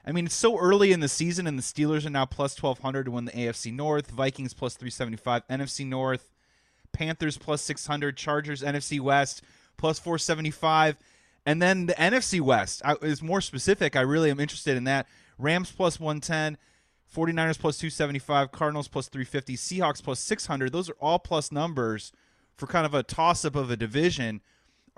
I 0.06 0.12
mean, 0.12 0.26
it's 0.26 0.34
so 0.34 0.58
early 0.58 0.92
in 0.92 1.00
the 1.00 1.08
season, 1.08 1.46
and 1.46 1.58
the 1.58 1.62
Steelers 1.62 2.06
are 2.06 2.10
now 2.10 2.24
plus 2.24 2.60
1200 2.60 3.04
to 3.04 3.10
win 3.10 3.26
the 3.26 3.32
AFC 3.32 3.72
North. 3.72 4.10
Vikings 4.10 4.54
plus 4.54 4.74
375, 4.74 5.46
NFC 5.48 5.84
North. 5.86 6.30
Panthers 6.92 7.36
plus 7.36 7.62
600, 7.62 8.16
Chargers 8.16 8.62
NFC 8.62 9.00
West 9.00 9.42
plus 9.76 9.98
475. 9.98 10.96
And 11.46 11.62
then 11.62 11.86
the 11.86 11.94
NFC 11.94 12.40
West 12.40 12.82
I, 12.84 12.94
is 13.02 13.22
more 13.22 13.40
specific. 13.40 13.96
I 13.96 14.00
really 14.00 14.30
am 14.30 14.40
interested 14.40 14.76
in 14.76 14.84
that. 14.84 15.06
Rams 15.38 15.70
plus 15.70 16.00
110, 16.00 16.58
49ers 17.14 17.58
plus 17.58 17.78
275, 17.78 18.52
Cardinals 18.52 18.88
plus 18.88 19.08
350, 19.08 19.56
Seahawks 19.56 20.02
plus 20.02 20.20
600. 20.20 20.72
Those 20.72 20.90
are 20.90 20.96
all 21.00 21.18
plus 21.18 21.52
numbers 21.52 22.12
for 22.56 22.66
kind 22.66 22.84
of 22.84 22.92
a 22.92 23.02
toss 23.02 23.44
up 23.44 23.54
of 23.54 23.70
a 23.70 23.76
division. 23.76 24.40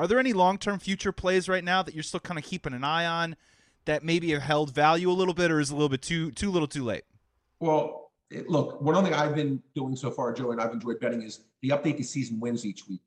Are 0.00 0.06
there 0.06 0.18
any 0.18 0.32
long 0.32 0.56
term 0.56 0.78
future 0.78 1.12
plays 1.12 1.46
right 1.46 1.62
now 1.62 1.82
that 1.82 1.92
you're 1.92 2.02
still 2.02 2.20
kind 2.20 2.38
of 2.38 2.44
keeping 2.44 2.72
an 2.72 2.84
eye 2.84 3.04
on 3.04 3.36
that 3.84 4.02
maybe 4.02 4.30
have 4.30 4.40
held 4.40 4.74
value 4.74 5.10
a 5.10 5.12
little 5.12 5.34
bit 5.34 5.50
or 5.50 5.60
is 5.60 5.68
a 5.68 5.74
little 5.74 5.90
bit 5.90 6.00
too 6.00 6.30
too 6.30 6.50
little 6.50 6.66
too 6.66 6.84
late? 6.84 7.02
Well, 7.58 8.10
it, 8.30 8.48
look, 8.48 8.80
one 8.80 9.04
thing 9.04 9.12
I've 9.12 9.34
been 9.34 9.62
doing 9.74 9.94
so 9.94 10.10
far, 10.10 10.32
Joe, 10.32 10.52
and 10.52 10.60
I've 10.60 10.72
enjoyed 10.72 11.00
betting 11.00 11.20
is 11.20 11.40
the 11.60 11.68
update 11.68 11.98
the 11.98 12.02
season 12.02 12.40
wins 12.40 12.64
each 12.64 12.88
week. 12.88 13.02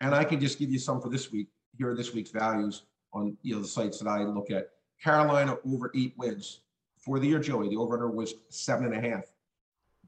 And 0.00 0.14
I 0.14 0.24
can 0.24 0.40
just 0.40 0.58
give 0.58 0.70
you 0.70 0.78
some 0.78 1.02
for 1.02 1.10
this 1.10 1.30
week. 1.30 1.48
Here 1.76 1.90
are 1.90 1.94
this 1.94 2.14
week's 2.14 2.30
values 2.30 2.84
on 3.12 3.36
you 3.42 3.54
know 3.54 3.60
the 3.60 3.68
sites 3.68 3.98
that 3.98 4.08
I 4.08 4.22
look 4.22 4.50
at. 4.50 4.70
Carolina 4.98 5.58
over 5.66 5.92
eight 5.94 6.14
wins 6.16 6.60
for 6.96 7.18
the 7.18 7.28
year, 7.28 7.38
Joey. 7.38 7.68
The 7.68 7.76
over 7.76 7.92
under 7.96 8.10
was 8.10 8.32
seven 8.48 8.86
and 8.86 8.96
a 8.96 9.10
half. 9.10 9.24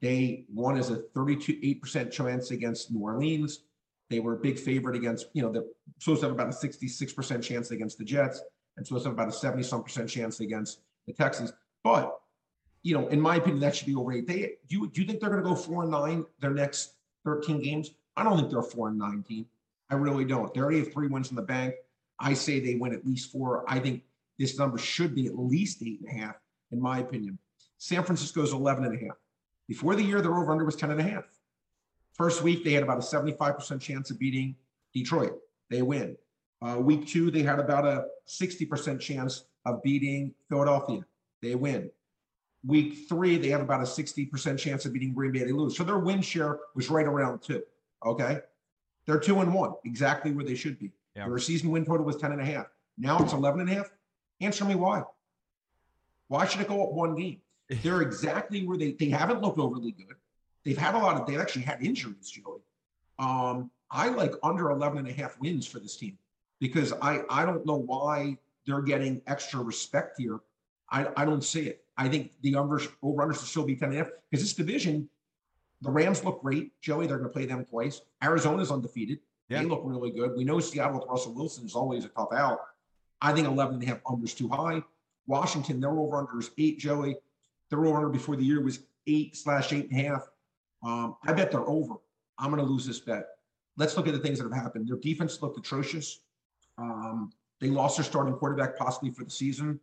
They 0.00 0.46
one 0.48 0.78
is 0.78 0.88
a 0.88 0.96
32 0.96 1.56
8% 1.82 2.10
chance 2.10 2.52
against 2.52 2.90
New 2.90 3.00
Orleans. 3.00 3.64
They 4.12 4.20
were 4.20 4.34
a 4.34 4.38
big 4.38 4.58
favorite 4.58 4.94
against, 4.94 5.28
you 5.32 5.40
know, 5.40 5.50
they're 5.50 5.64
supposed 5.98 6.20
to 6.20 6.26
have 6.26 6.34
about 6.34 6.48
a 6.48 6.56
66% 6.56 7.42
chance 7.42 7.70
against 7.70 7.96
the 7.96 8.04
Jets 8.04 8.42
and 8.76 8.86
supposed 8.86 9.04
to 9.04 9.08
have 9.08 9.14
about 9.14 9.28
a 9.28 9.32
70 9.32 9.62
some 9.62 9.82
percent 9.82 10.06
chance 10.06 10.40
against 10.40 10.80
the 11.06 11.14
Texans. 11.14 11.54
But 11.82 12.18
you 12.82 12.94
know, 12.94 13.08
in 13.08 13.20
my 13.20 13.36
opinion, 13.36 13.60
that 13.60 13.74
should 13.74 13.86
be 13.86 13.94
over 13.94 14.12
eight. 14.12 14.26
They 14.26 14.56
do 14.68 14.76
you 14.76 14.90
do 14.90 15.00
you 15.00 15.06
think 15.06 15.20
they're 15.20 15.30
going 15.30 15.42
to 15.42 15.48
go 15.48 15.54
four 15.54 15.82
and 15.82 15.90
nine 15.90 16.26
their 16.40 16.50
next 16.50 16.96
13 17.24 17.62
games? 17.62 17.92
I 18.16 18.22
don't 18.24 18.36
think 18.36 18.50
they're 18.50 18.58
a 18.58 18.62
four 18.62 18.88
and 18.88 18.98
nine 18.98 19.22
team. 19.22 19.46
I 19.88 19.94
really 19.94 20.26
don't. 20.26 20.52
They 20.52 20.60
already 20.60 20.80
have 20.80 20.92
three 20.92 21.08
wins 21.08 21.30
in 21.30 21.36
the 21.36 21.42
bank. 21.42 21.74
I 22.18 22.34
say 22.34 22.60
they 22.60 22.74
win 22.74 22.92
at 22.92 23.06
least 23.06 23.32
four. 23.32 23.64
I 23.66 23.78
think 23.78 24.02
this 24.38 24.58
number 24.58 24.76
should 24.76 25.14
be 25.14 25.26
at 25.26 25.38
least 25.38 25.82
eight 25.82 26.00
and 26.00 26.10
a 26.10 26.24
half, 26.24 26.36
in 26.70 26.80
my 26.80 26.98
opinion. 26.98 27.38
San 27.78 28.02
Francisco's 28.02 28.52
11 28.52 28.84
and 28.84 28.94
a 28.94 29.04
half. 29.06 29.16
Before 29.68 29.94
the 29.94 30.02
year, 30.02 30.20
their 30.20 30.34
over 30.34 30.52
under 30.52 30.64
was 30.64 30.76
10 30.76 30.90
and 30.90 31.00
a 31.00 31.02
half. 31.02 31.24
First 32.12 32.42
week, 32.42 32.64
they 32.64 32.72
had 32.72 32.82
about 32.82 32.98
a 32.98 33.00
75% 33.00 33.80
chance 33.80 34.10
of 34.10 34.18
beating 34.18 34.54
Detroit. 34.92 35.38
They 35.70 35.82
win. 35.82 36.16
Uh, 36.60 36.76
week 36.78 37.08
two, 37.08 37.30
they 37.30 37.42
had 37.42 37.58
about 37.58 37.84
a 37.84 38.06
60% 38.28 39.00
chance 39.00 39.44
of 39.64 39.82
beating 39.82 40.34
Philadelphia. 40.48 41.04
They 41.40 41.54
win. 41.54 41.90
Week 42.64 43.08
three, 43.08 43.36
they 43.38 43.48
have 43.48 43.60
about 43.60 43.80
a 43.80 43.84
60% 43.84 44.58
chance 44.58 44.84
of 44.84 44.92
beating 44.92 45.12
Green 45.12 45.32
Bay. 45.32 45.40
They 45.40 45.52
lose. 45.52 45.76
So 45.76 45.82
their 45.82 45.98
win 45.98 46.22
share 46.22 46.60
was 46.74 46.90
right 46.90 47.06
around 47.06 47.42
two. 47.42 47.62
Okay. 48.04 48.38
They're 49.06 49.18
two 49.18 49.40
and 49.40 49.52
one, 49.52 49.72
exactly 49.84 50.30
where 50.30 50.44
they 50.44 50.54
should 50.54 50.78
be. 50.78 50.92
Yeah. 51.16 51.28
Their 51.28 51.38
season 51.38 51.70
win 51.70 51.84
total 51.84 52.06
was 52.06 52.16
10 52.16 52.32
and 52.32 52.40
a 52.40 52.44
half. 52.44 52.66
Now 52.96 53.18
it's 53.18 53.32
11 53.32 53.60
and 53.60 53.70
a 53.70 53.74
half. 53.74 53.90
Answer 54.40 54.64
me 54.64 54.76
why. 54.76 55.02
Why 56.28 56.46
should 56.46 56.60
it 56.60 56.68
go 56.68 56.84
up 56.84 56.92
one 56.92 57.16
game? 57.16 57.40
They're 57.82 58.02
exactly 58.02 58.66
where 58.66 58.78
they 58.78 58.92
they 58.92 59.08
haven't 59.08 59.40
looked 59.40 59.58
overly 59.58 59.92
good. 59.92 60.16
They've 60.64 60.78
had 60.78 60.94
a 60.94 60.98
lot 60.98 61.20
of 61.20 61.26
they've 61.26 61.40
actually 61.40 61.62
had 61.62 61.82
injuries, 61.82 62.30
Joey. 62.30 62.60
Um, 63.18 63.70
I 63.90 64.08
like 64.08 64.32
under 64.42 64.70
11 64.70 64.98
and 64.98 65.08
a 65.08 65.12
half 65.12 65.38
wins 65.40 65.66
for 65.66 65.78
this 65.78 65.96
team 65.96 66.16
because 66.60 66.92
I 67.02 67.22
I 67.28 67.44
don't 67.44 67.66
know 67.66 67.76
why 67.76 68.38
they're 68.66 68.82
getting 68.82 69.20
extra 69.26 69.60
respect 69.60 70.16
here. 70.18 70.40
I, 70.90 71.08
I 71.16 71.24
don't 71.24 71.42
see 71.42 71.62
it. 71.62 71.84
I 71.96 72.08
think 72.08 72.32
the 72.42 72.56
over 72.56 72.80
over 73.02 73.22
unders 73.22 73.40
should 73.40 73.48
still 73.48 73.64
be 73.64 73.76
10 73.76 73.88
and 73.88 73.98
a 73.98 74.04
half 74.04 74.12
because 74.30 74.44
this 74.44 74.54
division, 74.54 75.08
the 75.80 75.90
Rams 75.90 76.24
look 76.24 76.42
great. 76.42 76.78
Joey, 76.80 77.06
they're 77.06 77.18
going 77.18 77.28
to 77.28 77.32
play 77.32 77.46
them 77.46 77.64
twice. 77.64 78.02
Arizona's 78.22 78.70
undefeated. 78.70 79.18
Yeah. 79.48 79.60
They 79.60 79.66
look 79.66 79.82
really 79.84 80.10
good. 80.10 80.32
We 80.36 80.44
know 80.44 80.60
Seattle 80.60 81.00
with 81.00 81.08
Russell 81.08 81.34
Wilson 81.34 81.66
is 81.66 81.74
always 81.74 82.04
a 82.04 82.08
tough 82.08 82.32
out. 82.32 82.60
I 83.20 83.32
think 83.32 83.46
11 83.46 83.74
and 83.74 83.82
a 83.82 83.86
half 83.86 84.02
unders 84.04 84.36
too 84.36 84.48
high. 84.48 84.82
Washington, 85.26 85.80
their 85.80 85.90
over 85.90 86.16
under 86.16 86.38
is 86.38 86.50
eight, 86.58 86.78
Joey. 86.78 87.16
Their 87.70 87.84
over 87.84 87.96
under 87.96 88.08
before 88.08 88.36
the 88.36 88.44
year 88.44 88.62
was 88.62 88.80
eight 89.06 89.36
slash 89.36 89.72
eight 89.72 89.90
and 89.90 90.00
a 90.00 90.02
half. 90.04 90.28
Um, 90.82 91.16
I 91.24 91.32
bet 91.32 91.50
they're 91.50 91.68
over. 91.68 91.94
I'm 92.38 92.50
going 92.50 92.64
to 92.64 92.70
lose 92.70 92.86
this 92.86 93.00
bet. 93.00 93.26
Let's 93.76 93.96
look 93.96 94.06
at 94.06 94.12
the 94.12 94.18
things 94.18 94.38
that 94.38 94.44
have 94.44 94.62
happened. 94.62 94.88
Their 94.88 94.96
defense 94.96 95.40
looked 95.40 95.58
atrocious. 95.58 96.20
Um, 96.78 97.32
they 97.60 97.68
lost 97.68 97.96
their 97.96 98.04
starting 98.04 98.34
quarterback 98.34 98.76
possibly 98.76 99.10
for 99.10 99.24
the 99.24 99.30
season. 99.30 99.78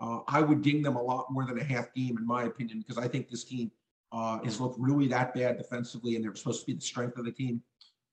Uh, 0.00 0.20
I 0.28 0.40
would 0.40 0.62
ding 0.62 0.82
them 0.82 0.96
a 0.96 1.02
lot 1.02 1.26
more 1.30 1.46
than 1.46 1.58
a 1.58 1.64
half 1.64 1.92
game, 1.94 2.18
in 2.18 2.26
my 2.26 2.44
opinion, 2.44 2.80
because 2.80 3.02
I 3.02 3.08
think 3.08 3.28
this 3.28 3.44
team 3.44 3.70
uh, 4.12 4.38
has 4.44 4.60
looked 4.60 4.78
really 4.78 5.08
that 5.08 5.34
bad 5.34 5.56
defensively, 5.56 6.16
and 6.16 6.24
they're 6.24 6.34
supposed 6.34 6.60
to 6.60 6.66
be 6.66 6.74
the 6.74 6.80
strength 6.80 7.16
of 7.18 7.24
the 7.24 7.32
team. 7.32 7.62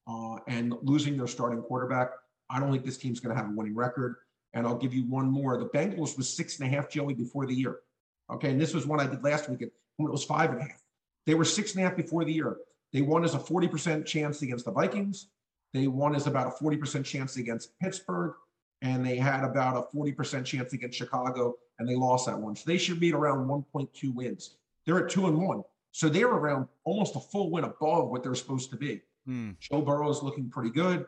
Uh, 0.08 0.38
and 0.48 0.74
losing 0.82 1.18
their 1.18 1.28
starting 1.28 1.62
quarterback, 1.62 2.10
I 2.50 2.60
don't 2.60 2.72
think 2.72 2.86
this 2.86 2.98
team's 2.98 3.20
going 3.20 3.36
to 3.36 3.42
have 3.42 3.52
a 3.52 3.56
winning 3.56 3.76
record. 3.76 4.16
And 4.54 4.68
I'll 4.68 4.78
give 4.78 4.94
you 4.94 5.04
one 5.06 5.30
more. 5.30 5.58
The 5.58 5.70
Bengals 5.70 6.18
was 6.18 6.34
six 6.34 6.60
and 6.60 6.68
a 6.68 6.76
half, 6.76 6.90
Joey, 6.90 7.14
before 7.14 7.46
the 7.46 7.54
year. 7.54 7.80
Okay, 8.30 8.50
and 8.50 8.60
this 8.60 8.74
was 8.74 8.86
one 8.86 9.00
I 9.00 9.08
did 9.08 9.24
last 9.24 9.50
week 9.50 9.60
when 9.98 10.08
it 10.08 10.12
was 10.12 10.24
five 10.24 10.52
and 10.52 10.60
a 10.60 10.64
half. 10.64 10.81
They 11.26 11.36
were 11.36 11.46
six 11.46 11.74
and 11.76 11.84
a 11.84 11.88
half 11.88 11.98
before 11.98 12.26
the 12.26 12.34
year. 12.34 12.58
They 12.94 13.02
won 13.02 13.24
as 13.24 13.36
a 13.36 13.40
40% 13.40 14.06
chance 14.06 14.42
against 14.42 14.66
the 14.66 14.72
Vikings. 14.72 15.28
They 15.74 15.88
won 15.88 16.16
as 16.16 16.28
about 16.28 16.48
a 16.48 16.64
40% 16.64 17.06
chance 17.06 17.38
against 17.38 17.78
Pittsburgh. 17.80 18.34
And 18.82 19.06
they 19.06 19.16
had 19.16 19.44
about 19.44 19.78
a 19.78 19.96
40% 19.96 20.44
chance 20.44 20.74
against 20.74 20.98
Chicago, 20.98 21.56
and 21.78 21.88
they 21.88 21.96
lost 21.96 22.26
that 22.26 22.38
one. 22.38 22.56
So 22.56 22.64
they 22.66 22.80
should 22.80 23.00
be 23.00 23.10
at 23.10 23.16
around 23.16 23.48
1.2 23.48 24.14
wins. 24.14 24.56
They're 24.86 25.06
at 25.06 25.12
two 25.12 25.28
and 25.28 25.38
one. 25.38 25.64
So 25.92 26.10
they're 26.10 26.28
around 26.28 26.68
almost 26.84 27.16
a 27.16 27.20
full 27.20 27.52
win 27.52 27.66
above 27.66 28.10
what 28.10 28.24
they're 28.24 28.34
supposed 28.34 28.72
to 28.72 28.78
be. 28.78 29.02
Hmm. 29.26 29.52
Joe 29.60 29.82
Burrow 29.82 30.10
is 30.10 30.24
looking 30.24 30.50
pretty 30.50 30.72
good. 30.72 31.06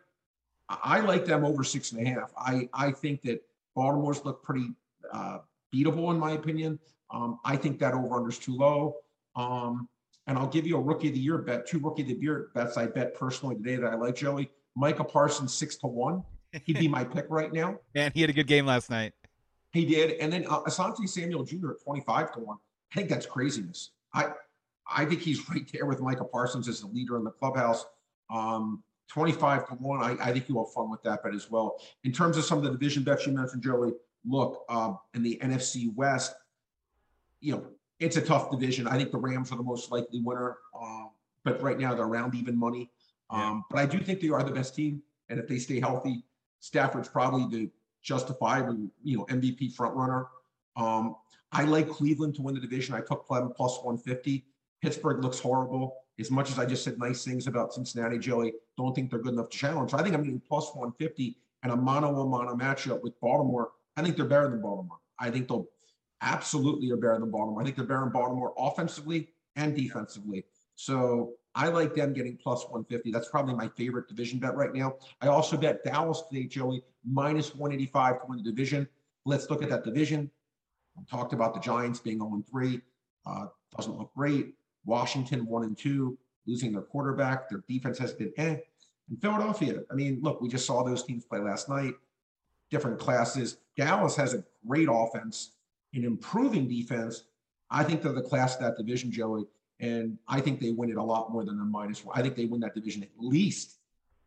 I 0.69 0.99
like 0.99 1.25
them 1.25 1.45
over 1.45 1.63
six 1.63 1.91
and 1.91 2.05
a 2.05 2.09
half. 2.09 2.31
I, 2.37 2.69
I 2.73 2.91
think 2.91 3.21
that 3.23 3.41
Baltimore's 3.75 4.23
look 4.23 4.43
pretty 4.43 4.69
uh, 5.11 5.39
beatable 5.73 6.11
in 6.11 6.19
my 6.19 6.31
opinion. 6.31 6.79
Um, 7.11 7.39
I 7.43 7.55
think 7.55 7.79
that 7.79 7.93
over 7.93 8.15
under 8.15 8.29
is 8.29 8.37
too 8.37 8.55
low. 8.55 8.97
Um, 9.35 9.87
and 10.27 10.37
I'll 10.37 10.47
give 10.47 10.65
you 10.65 10.77
a 10.77 10.81
rookie 10.81 11.09
of 11.09 11.13
the 11.13 11.19
year 11.19 11.37
bet, 11.37 11.67
two 11.67 11.79
rookie 11.79 12.03
of 12.03 12.07
the 12.07 12.15
year 12.15 12.49
bets 12.55 12.77
I 12.77 12.87
bet 12.87 13.13
personally 13.15 13.55
today 13.55 13.75
that 13.75 13.91
I 13.91 13.95
like, 13.95 14.15
Joey. 14.15 14.51
Micah 14.75 15.03
Parsons 15.03 15.53
six 15.53 15.75
to 15.77 15.87
one. 15.87 16.23
He'd 16.65 16.79
be 16.79 16.87
my 16.87 17.03
pick 17.03 17.25
right 17.29 17.51
now. 17.51 17.77
And 17.95 18.13
he 18.13 18.21
had 18.21 18.29
a 18.29 18.33
good 18.33 18.47
game 18.47 18.65
last 18.65 18.89
night. 18.89 19.13
He 19.71 19.85
did, 19.85 20.11
and 20.19 20.31
then 20.31 20.45
uh, 20.47 20.61
Asante 20.63 21.07
Samuel 21.07 21.43
Jr. 21.43 21.71
at 21.71 21.83
twenty 21.83 22.01
five 22.01 22.31
to 22.33 22.39
one. 22.39 22.57
I 22.91 22.95
think 22.95 23.09
that's 23.09 23.25
craziness. 23.25 23.91
I 24.13 24.31
I 24.87 25.05
think 25.05 25.21
he's 25.21 25.47
right 25.49 25.67
there 25.71 25.85
with 25.85 26.01
Micah 26.01 26.25
Parsons 26.25 26.67
as 26.67 26.81
the 26.81 26.87
leader 26.87 27.17
in 27.17 27.23
the 27.23 27.31
clubhouse. 27.31 27.85
Um, 28.29 28.83
25 29.09 29.67
to 29.67 29.73
1. 29.75 30.01
I, 30.01 30.29
I 30.29 30.31
think 30.31 30.49
you'll 30.49 30.65
have 30.65 30.73
fun 30.73 30.89
with 30.89 31.03
that 31.03 31.23
bet 31.23 31.35
as 31.35 31.51
well. 31.51 31.79
In 32.03 32.11
terms 32.11 32.35
of 32.35 32.45
some 32.45 32.57
of 32.57 32.63
the 32.63 32.71
division 32.71 33.03
bets 33.03 33.27
you 33.27 33.33
mentioned, 33.33 33.61
Joey, 33.61 33.91
look, 34.25 34.65
um, 34.69 34.97
in 35.13 35.21
the 35.21 35.39
NFC 35.43 35.93
West, 35.93 36.33
you 37.39 37.53
know, 37.53 37.65
it's 38.03 38.17
a 38.17 38.21
tough 38.21 38.51
division. 38.51 38.87
I 38.87 38.97
think 38.97 39.11
the 39.11 39.17
Rams 39.17 39.51
are 39.51 39.55
the 39.55 39.63
most 39.63 39.91
likely 39.91 40.21
winner, 40.21 40.57
um, 40.79 41.11
but 41.43 41.61
right 41.61 41.79
now 41.79 41.93
they're 41.95 42.05
around 42.05 42.35
even 42.35 42.57
money. 42.57 42.91
Um, 43.29 43.63
But 43.69 43.79
I 43.79 43.85
do 43.85 43.99
think 43.99 44.19
they 44.19 44.29
are 44.29 44.43
the 44.43 44.51
best 44.51 44.75
team. 44.75 45.01
And 45.29 45.39
if 45.39 45.47
they 45.47 45.57
stay 45.57 45.79
healthy, 45.79 46.23
Stafford's 46.59 47.07
probably 47.07 47.45
the 47.49 47.71
justifiable, 48.01 48.89
you 49.03 49.17
know, 49.17 49.25
MVP 49.25 49.73
front 49.73 49.95
runner. 49.95 50.27
Um, 50.75 51.15
I 51.51 51.63
like 51.63 51.87
Cleveland 51.89 52.35
to 52.35 52.41
win 52.41 52.55
the 52.55 52.61
division. 52.61 52.93
I 52.93 52.99
took 52.99 53.25
Cleveland 53.25 53.55
plus 53.55 53.77
150. 53.77 54.45
Pittsburgh 54.81 55.23
looks 55.23 55.39
horrible. 55.39 55.95
As 56.19 56.29
much 56.29 56.51
as 56.51 56.59
I 56.59 56.65
just 56.65 56.83
said 56.83 56.99
nice 56.99 57.23
things 57.23 57.47
about 57.47 57.73
Cincinnati, 57.73 58.19
Joey, 58.19 58.53
don't 58.77 58.93
think 58.93 59.09
they're 59.09 59.19
good 59.19 59.33
enough 59.33 59.49
to 59.49 59.57
challenge. 59.57 59.91
So 59.91 59.97
I 59.97 60.03
think 60.03 60.13
I'm 60.13 60.23
getting 60.23 60.41
plus 60.41 60.75
150 60.75 61.37
and 61.63 61.71
a 61.71 61.75
mono 61.75 62.19
a 62.19 62.25
mono 62.25 62.55
matchup 62.55 63.01
with 63.01 63.19
Baltimore. 63.21 63.71
I 63.95 64.03
think 64.03 64.17
they're 64.17 64.25
better 64.25 64.49
than 64.49 64.61
Baltimore. 64.61 64.97
I 65.19 65.31
think 65.31 65.47
they'll 65.47 65.67
absolutely 66.23 66.89
are 66.89 66.97
better 66.97 67.19
than 67.19 67.29
Baltimore. 67.29 67.61
I 67.61 67.65
think 67.65 67.75
they're 67.75 67.85
better 67.85 68.01
than 68.01 68.09
Baltimore 68.09 68.53
offensively 68.57 69.29
and 69.55 69.75
defensively. 69.75 70.45
So 70.75 71.33
I 71.53 71.67
like 71.67 71.93
them 71.93 72.13
getting 72.13 72.37
plus 72.37 72.63
150. 72.63 73.11
That's 73.11 73.29
probably 73.29 73.53
my 73.53 73.67
favorite 73.67 74.07
division 74.07 74.39
bet 74.39 74.55
right 74.55 74.73
now. 74.73 74.95
I 75.21 75.27
also 75.27 75.55
bet 75.55 75.83
Dallas 75.83 76.23
today, 76.29 76.45
Joey, 76.45 76.81
minus 77.05 77.53
185 77.53 78.21
to 78.21 78.27
win 78.27 78.37
the 78.37 78.43
division. 78.43 78.87
Let's 79.25 79.49
look 79.49 79.61
at 79.61 79.69
that 79.69 79.83
division. 79.83 80.31
We 80.97 81.05
talked 81.05 81.33
about 81.33 81.53
the 81.53 81.59
Giants 81.59 81.99
being 81.99 82.19
0 82.19 82.43
3. 82.49 82.81
Uh, 83.25 83.45
doesn't 83.75 83.97
look 83.97 84.11
great. 84.15 84.55
Washington 84.85 85.45
1 85.45 85.63
and 85.63 85.77
2, 85.77 86.17
losing 86.47 86.71
their 86.71 86.81
quarterback. 86.81 87.49
Their 87.49 87.63
defense 87.67 87.97
has 87.99 88.13
been 88.13 88.33
eh. 88.37 88.57
And 89.09 89.21
Philadelphia, 89.21 89.81
I 89.91 89.95
mean, 89.95 90.19
look, 90.21 90.41
we 90.41 90.49
just 90.49 90.65
saw 90.65 90.83
those 90.83 91.03
teams 91.03 91.25
play 91.25 91.39
last 91.39 91.69
night, 91.69 91.93
different 92.71 92.99
classes. 92.99 93.57
Dallas 93.77 94.15
has 94.15 94.33
a 94.33 94.43
great 94.67 94.87
offense, 94.91 95.51
an 95.93 96.03
improving 96.03 96.67
defense. 96.67 97.23
I 97.69 97.83
think 97.83 98.01
they're 98.01 98.13
the 98.13 98.21
class 98.21 98.55
of 98.55 98.61
that 98.61 98.77
division, 98.77 99.11
Joey. 99.11 99.45
And 99.79 100.17
I 100.27 100.39
think 100.39 100.59
they 100.59 100.71
win 100.71 100.89
it 100.89 100.97
a 100.97 101.03
lot 101.03 101.31
more 101.31 101.43
than 101.43 101.59
a 101.59 101.65
minus 101.65 102.05
one. 102.05 102.17
I 102.17 102.21
think 102.21 102.35
they 102.35 102.45
win 102.45 102.61
that 102.61 102.75
division 102.75 103.03
at 103.03 103.09
least 103.17 103.77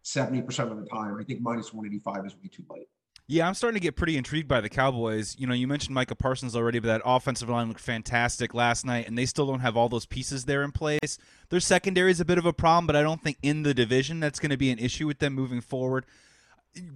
70% 0.04 0.70
of 0.70 0.78
the 0.78 0.86
time. 0.86 1.16
I 1.18 1.24
think 1.24 1.40
minus 1.40 1.72
185 1.72 2.26
is 2.26 2.34
way 2.34 2.48
too 2.48 2.64
late. 2.70 2.88
Yeah, 3.28 3.48
I'm 3.48 3.54
starting 3.54 3.80
to 3.80 3.82
get 3.82 3.96
pretty 3.96 4.16
intrigued 4.16 4.46
by 4.46 4.60
the 4.60 4.68
Cowboys. 4.68 5.34
You 5.36 5.48
know, 5.48 5.54
you 5.54 5.66
mentioned 5.66 5.94
Micah 5.94 6.14
Parsons 6.14 6.54
already, 6.54 6.78
but 6.78 6.86
that 6.86 7.02
offensive 7.04 7.48
line 7.48 7.66
looked 7.66 7.80
fantastic 7.80 8.54
last 8.54 8.84
night, 8.86 9.08
and 9.08 9.18
they 9.18 9.26
still 9.26 9.46
don't 9.46 9.60
have 9.60 9.76
all 9.76 9.88
those 9.88 10.06
pieces 10.06 10.44
there 10.44 10.62
in 10.62 10.70
place. 10.70 11.18
Their 11.48 11.58
secondary 11.58 12.12
is 12.12 12.20
a 12.20 12.24
bit 12.24 12.38
of 12.38 12.46
a 12.46 12.52
problem, 12.52 12.86
but 12.86 12.94
I 12.94 13.02
don't 13.02 13.20
think 13.20 13.38
in 13.42 13.64
the 13.64 13.74
division 13.74 14.20
that's 14.20 14.38
going 14.38 14.50
to 14.50 14.56
be 14.56 14.70
an 14.70 14.78
issue 14.78 15.08
with 15.08 15.18
them 15.18 15.32
moving 15.32 15.60
forward. 15.60 16.06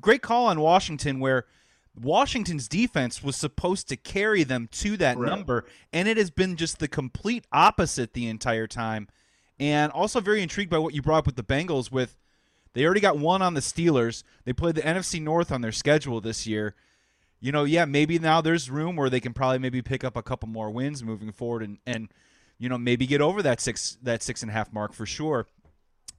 Great 0.00 0.22
call 0.22 0.46
on 0.46 0.60
Washington, 0.60 1.18
where 1.18 1.46
Washington's 1.98 2.68
defense 2.68 3.22
was 3.22 3.36
supposed 3.36 3.88
to 3.88 3.96
carry 3.96 4.44
them 4.44 4.68
to 4.72 4.96
that 4.98 5.16
Correct. 5.16 5.30
number, 5.30 5.64
and 5.92 6.08
it 6.08 6.16
has 6.16 6.30
been 6.30 6.56
just 6.56 6.78
the 6.78 6.88
complete 6.88 7.44
opposite 7.52 8.12
the 8.12 8.28
entire 8.28 8.66
time. 8.66 9.08
And 9.58 9.92
also 9.92 10.20
very 10.20 10.42
intrigued 10.42 10.70
by 10.70 10.78
what 10.78 10.94
you 10.94 11.02
brought 11.02 11.18
up 11.18 11.26
with 11.26 11.36
the 11.36 11.42
Bengals 11.42 11.90
with 11.92 12.16
they 12.72 12.84
already 12.84 13.00
got 13.00 13.18
one 13.18 13.42
on 13.42 13.54
the 13.54 13.60
Steelers. 13.60 14.22
They 14.44 14.52
played 14.52 14.76
the 14.76 14.82
NFC 14.82 15.20
North 15.20 15.50
on 15.50 15.60
their 15.60 15.72
schedule 15.72 16.20
this 16.20 16.46
year. 16.46 16.74
You 17.40 17.52
know, 17.52 17.64
yeah, 17.64 17.84
maybe 17.84 18.18
now 18.18 18.40
there's 18.40 18.70
room 18.70 18.96
where 18.96 19.10
they 19.10 19.20
can 19.20 19.32
probably 19.32 19.58
maybe 19.58 19.82
pick 19.82 20.04
up 20.04 20.16
a 20.16 20.22
couple 20.22 20.48
more 20.48 20.70
wins 20.70 21.02
moving 21.02 21.32
forward 21.32 21.62
and, 21.62 21.78
and 21.86 22.12
you 22.58 22.68
know, 22.68 22.78
maybe 22.78 23.06
get 23.06 23.20
over 23.20 23.42
that 23.42 23.60
six 23.60 23.96
that 24.02 24.22
six 24.22 24.42
and 24.42 24.50
a 24.50 24.52
half 24.52 24.72
mark 24.72 24.92
for 24.92 25.06
sure. 25.06 25.46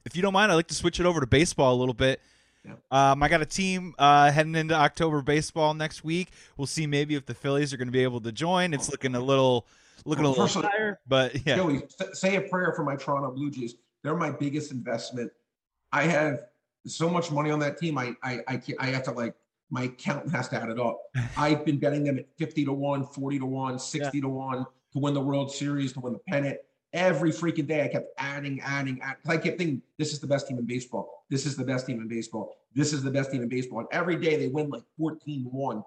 If 0.03 0.15
you 0.15 0.23
don't 0.23 0.33
mind, 0.33 0.51
I'd 0.51 0.55
like 0.55 0.67
to 0.67 0.75
switch 0.75 0.99
it 0.99 1.05
over 1.05 1.19
to 1.19 1.27
baseball 1.27 1.75
a 1.75 1.79
little 1.79 1.93
bit. 1.93 2.19
Yeah. 2.65 2.73
Um, 2.91 3.23
I 3.23 3.29
got 3.29 3.41
a 3.41 3.45
team 3.45 3.95
uh, 3.97 4.31
heading 4.31 4.55
into 4.55 4.75
October 4.75 5.21
baseball 5.21 5.73
next 5.73 6.03
week. 6.03 6.29
We'll 6.57 6.67
see 6.67 6.85
maybe 6.85 7.15
if 7.15 7.25
the 7.25 7.33
Phillies 7.33 7.73
are 7.73 7.77
going 7.77 7.87
to 7.87 7.91
be 7.91 8.03
able 8.03 8.21
to 8.21 8.31
join. 8.31 8.73
It's 8.73 8.89
looking 8.89 9.15
a 9.15 9.19
little 9.19 9.65
looking 10.05 10.25
a 10.25 10.29
little 10.29 10.43
first 10.43 10.55
of 10.55 10.65
all- 10.65 10.71
higher, 10.71 10.99
but 11.07 11.45
yeah. 11.45 11.55
Joey, 11.55 11.83
say 12.13 12.35
a 12.35 12.41
prayer 12.41 12.73
for 12.75 12.83
my 12.83 12.95
Toronto 12.95 13.31
Blue 13.31 13.49
Jays. 13.49 13.75
They're 14.03 14.15
my 14.15 14.31
biggest 14.31 14.71
investment. 14.71 15.31
I 15.91 16.03
have 16.03 16.41
so 16.85 17.09
much 17.09 17.31
money 17.31 17.51
on 17.51 17.59
that 17.59 17.77
team. 17.77 17.97
I 17.97 18.15
I 18.23 18.39
I, 18.47 18.57
can't, 18.57 18.79
I 18.79 18.87
have 18.87 19.03
to 19.03 19.11
like 19.11 19.33
my 19.71 19.83
accountant 19.83 20.31
has 20.33 20.49
to 20.49 20.61
add 20.61 20.69
it 20.69 20.79
up. 20.79 20.99
I've 21.37 21.65
been 21.65 21.79
betting 21.79 22.03
them 22.03 22.19
at 22.19 22.25
50 22.37 22.65
to 22.65 22.73
1, 22.73 23.05
40 23.07 23.39
to 23.39 23.45
1, 23.45 23.79
60 23.79 24.21
to 24.21 24.27
1 24.27 24.65
to 24.93 24.99
win 24.99 25.13
the 25.13 25.21
World 25.21 25.51
Series, 25.51 25.93
to 25.93 25.99
win 26.01 26.13
the 26.13 26.19
pennant. 26.27 26.57
Every 26.93 27.31
freaking 27.31 27.67
day 27.67 27.83
I 27.83 27.87
kept 27.87 28.09
adding, 28.17 28.59
adding, 28.61 28.99
adding. 29.01 29.21
I 29.27 29.37
kept 29.37 29.57
thinking, 29.57 29.81
this 29.97 30.11
is 30.11 30.19
the 30.19 30.27
best 30.27 30.47
team 30.47 30.57
in 30.57 30.65
baseball. 30.65 31.25
This 31.29 31.45
is 31.45 31.55
the 31.55 31.63
best 31.63 31.85
team 31.85 32.01
in 32.01 32.07
baseball. 32.07 32.57
This 32.75 32.91
is 32.91 33.01
the 33.01 33.11
best 33.11 33.31
team 33.31 33.41
in 33.41 33.47
baseball. 33.47 33.79
And 33.79 33.87
every 33.91 34.17
day 34.17 34.37
they 34.37 34.47
win 34.47 34.69
like 34.69 34.83
14 34.97 35.47
1. 35.51 35.83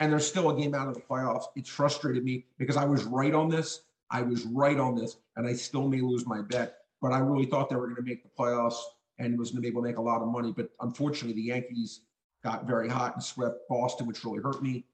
And 0.00 0.12
they're 0.12 0.20
still 0.20 0.50
a 0.50 0.60
game 0.60 0.74
out 0.74 0.88
of 0.88 0.94
the 0.94 1.00
playoffs. 1.00 1.44
It 1.56 1.66
frustrated 1.66 2.24
me 2.24 2.46
because 2.56 2.76
I 2.76 2.84
was 2.84 3.04
right 3.04 3.34
on 3.34 3.48
this. 3.48 3.82
I 4.10 4.22
was 4.22 4.46
right 4.46 4.78
on 4.78 4.94
this, 4.94 5.16
and 5.36 5.46
I 5.46 5.52
still 5.52 5.86
may 5.88 6.00
lose 6.00 6.26
my 6.26 6.40
bet. 6.40 6.78
But 7.02 7.12
I 7.12 7.18
really 7.18 7.46
thought 7.46 7.68
they 7.68 7.76
were 7.76 7.86
going 7.86 7.96
to 7.96 8.02
make 8.02 8.22
the 8.22 8.30
playoffs 8.38 8.80
and 9.18 9.38
was 9.38 9.50
going 9.50 9.58
to 9.58 9.62
be 9.62 9.68
able 9.68 9.82
to 9.82 9.88
make 9.88 9.98
a 9.98 10.02
lot 10.02 10.22
of 10.22 10.28
money. 10.28 10.52
But 10.56 10.70
unfortunately, 10.80 11.34
the 11.34 11.48
Yankees 11.48 12.00
got 12.42 12.66
very 12.66 12.88
hot 12.88 13.14
and 13.14 13.22
swept 13.22 13.68
Boston, 13.68 14.06
which 14.06 14.24
really 14.24 14.40
hurt 14.40 14.62
me. 14.62 14.84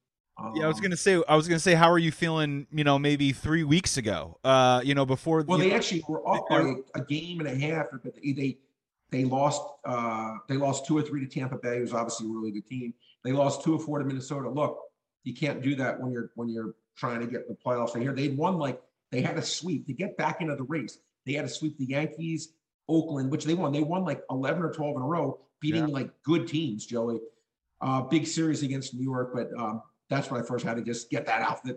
Yeah, 0.55 0.64
I 0.64 0.68
was 0.68 0.79
Um, 0.79 0.83
gonna 0.83 0.97
say. 0.97 1.23
I 1.29 1.37
was 1.37 1.47
gonna 1.47 1.61
say, 1.61 1.75
how 1.75 1.90
are 1.90 1.99
you 1.99 2.11
feeling? 2.11 2.66
You 2.73 2.83
know, 2.85 2.99
maybe 2.99 3.33
three 3.33 3.62
weeks 3.62 3.97
ago. 3.97 4.38
Uh, 4.42 4.81
you 4.85 4.94
know, 4.94 5.07
before. 5.07 5.44
Well, 5.47 5.59
they 5.59 5.70
know- 5.70 5.77
actually 5.77 6.03
were 6.09 6.29
up 6.29 6.44
by 6.49 6.75
a 6.94 7.01
game 7.05 7.38
and 7.40 7.49
a 7.49 7.55
half, 7.55 7.87
but 7.92 8.03
they 8.20 8.33
they, 8.33 8.59
they 9.11 9.25
lost 9.25 9.62
uh, 9.85 10.35
they 10.49 10.57
lost 10.57 10.87
two 10.87 10.99
or 10.99 11.03
three 11.03 11.25
to 11.25 11.33
Tampa 11.33 11.57
Bay, 11.57 11.79
who's 11.79 11.92
obviously 11.92 12.27
a 12.27 12.31
really 12.31 12.51
good 12.51 12.66
team. 12.66 12.92
They 13.23 13.31
lost 13.33 13.62
two 13.62 13.75
or 13.75 13.79
four 13.79 14.01
to 14.01 14.05
Minnesota. 14.05 14.51
Look, 14.51 14.79
you 15.23 15.35
can't 15.35 15.62
do 15.62 15.77
that 15.77 16.01
when 16.01 16.11
you're 16.11 16.31
when 16.35 16.49
you're 16.49 16.75
trying 16.97 17.20
to 17.20 17.27
get 17.27 17.47
the 17.49 17.55
playoffs 17.55 17.94
right 17.94 18.03
here. 18.03 18.12
They'd 18.12 18.37
won 18.37 18.59
like 18.59 18.83
they 19.12 19.20
had 19.20 19.38
a 19.38 19.42
sweep 19.42 19.87
to 19.87 19.92
get 19.92 20.16
back 20.16 20.40
into 20.40 20.57
the 20.57 20.64
race. 20.64 20.99
They 21.27 21.35
had 21.35 21.42
to 21.42 21.49
sweep 21.49 21.79
the 21.79 21.87
Yankees, 21.87 22.55
Oakland, 22.88 23.31
which 23.31 23.44
they 23.44 23.55
won. 23.55 23.73
They 23.73 23.83
won 23.83 24.05
like 24.05 24.20
11 24.31 24.62
or 24.62 24.73
12 24.73 24.97
in 24.97 25.03
a 25.03 25.07
row, 25.07 25.38
beating 25.61 25.87
like 25.87 26.11
good 26.25 26.49
teams, 26.49 26.87
Joey. 26.87 27.20
Uh, 27.81 28.03
big 28.03 28.27
series 28.27 28.62
against 28.62 28.94
New 28.94 29.03
York, 29.03 29.31
but 29.35 29.49
um, 29.59 29.83
that's 30.09 30.31
when 30.31 30.40
I 30.40 30.45
first 30.45 30.64
had 30.64 30.77
to 30.77 30.83
just 30.83 31.11
get 31.11 31.27
that 31.27 31.40
out. 31.43 31.61
But 31.64 31.77